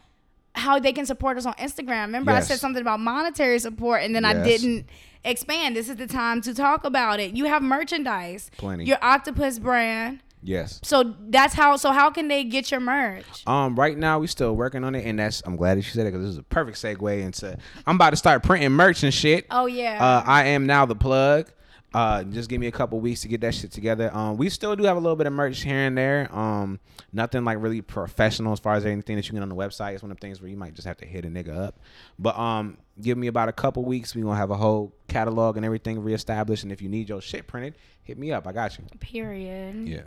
[0.54, 2.08] how they can support us on Instagram.
[2.08, 4.86] Remember, I said something about monetary support and then I didn't
[5.24, 5.76] expand.
[5.76, 7.36] This is the time to talk about it.
[7.36, 8.86] You have merchandise, Plenty.
[8.86, 10.22] your octopus brand.
[10.44, 10.80] Yes.
[10.84, 11.76] So that's how.
[11.76, 13.46] So how can they get your merch?
[13.46, 16.08] Um, right now we're still working on it, and that's I'm glad that you said
[16.08, 17.56] it because this is a perfect segue into
[17.86, 19.46] I'm about to start printing merch and shit.
[19.52, 20.04] Oh yeah.
[20.04, 21.52] Uh, I am now the plug.
[21.94, 24.10] Uh, just give me a couple weeks to get that shit together.
[24.16, 26.34] Um, we still do have a little bit of merch here and there.
[26.34, 26.80] Um,
[27.12, 29.94] nothing like really professional as far as anything that you get on the website.
[29.94, 31.80] It's one of the things where you might just have to hit a nigga up.
[32.18, 34.16] But um, give me about a couple weeks.
[34.16, 36.64] We gonna have a whole catalog and everything reestablished.
[36.64, 38.48] And if you need your shit printed, hit me up.
[38.48, 38.86] I got you.
[39.02, 39.88] Period.
[39.88, 40.04] Yeah.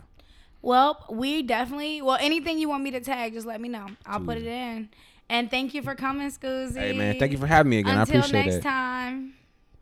[0.63, 2.01] Well, we definitely.
[2.01, 3.85] Well, anything you want me to tag, just let me know.
[4.07, 4.89] I'll put it in.
[5.29, 6.77] And thank you for coming, Skuzii.
[6.77, 7.97] Hey man, thank you for having me again.
[7.97, 8.61] Until I appreciate next it.
[8.63, 9.33] time.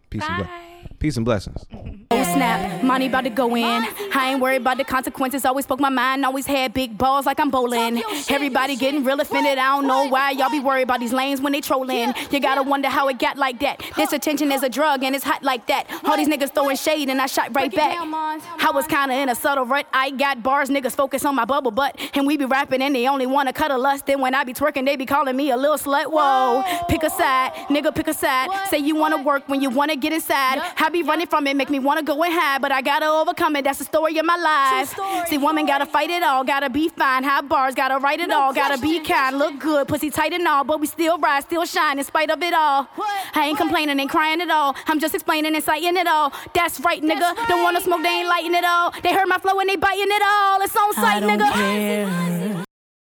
[0.10, 0.93] Peace and, ble- Bye.
[1.04, 1.66] Peace and blessings.
[2.12, 3.86] Oh snap, money about to go in.
[4.16, 5.44] I ain't worried about the consequences.
[5.44, 8.02] Always spoke my mind, always had big balls like I'm bowling.
[8.30, 9.58] Everybody getting real offended.
[9.58, 12.14] I don't know why y'all be worried about these lanes when they trolling.
[12.32, 13.84] You gotta wonder how it got like that.
[13.98, 15.88] This attention is a drug and it's hot like that.
[16.06, 17.98] All these niggas throwing shade and I shot right back.
[18.00, 19.88] I was kinda in a subtle rut.
[19.92, 22.00] I got bars, niggas focus on my bubble butt.
[22.14, 24.06] And we be rapping and they only wanna cut a lust.
[24.06, 26.06] Then when I be twerking, they be calling me a little slut.
[26.06, 28.50] Whoa, pick a side, nigga, pick a side.
[28.70, 30.62] Say you wanna work when you wanna get inside.
[30.78, 33.56] I be running from it, make me wanna go and hide, but I gotta overcome
[33.58, 33.64] it.
[33.66, 35.28] That's the story of my life.
[35.28, 38.54] See, woman gotta fight it all, gotta be fine, have bars, gotta write it all,
[38.54, 41.98] gotta be kind, look good, pussy tight and all, but we still rise, still shine
[41.98, 42.88] in spite of it all.
[43.36, 44.76] I ain't complaining, ain't crying at all.
[44.88, 46.32] I'm just explaining and citing it all.
[46.54, 47.48] That's right, nigga.
[47.48, 48.94] Don't wanna smoke, they ain't lighting it all.
[49.02, 50.62] They heard my flow and they biting it all.
[50.62, 51.52] It's on sight, nigga.
[51.52, 52.64] care.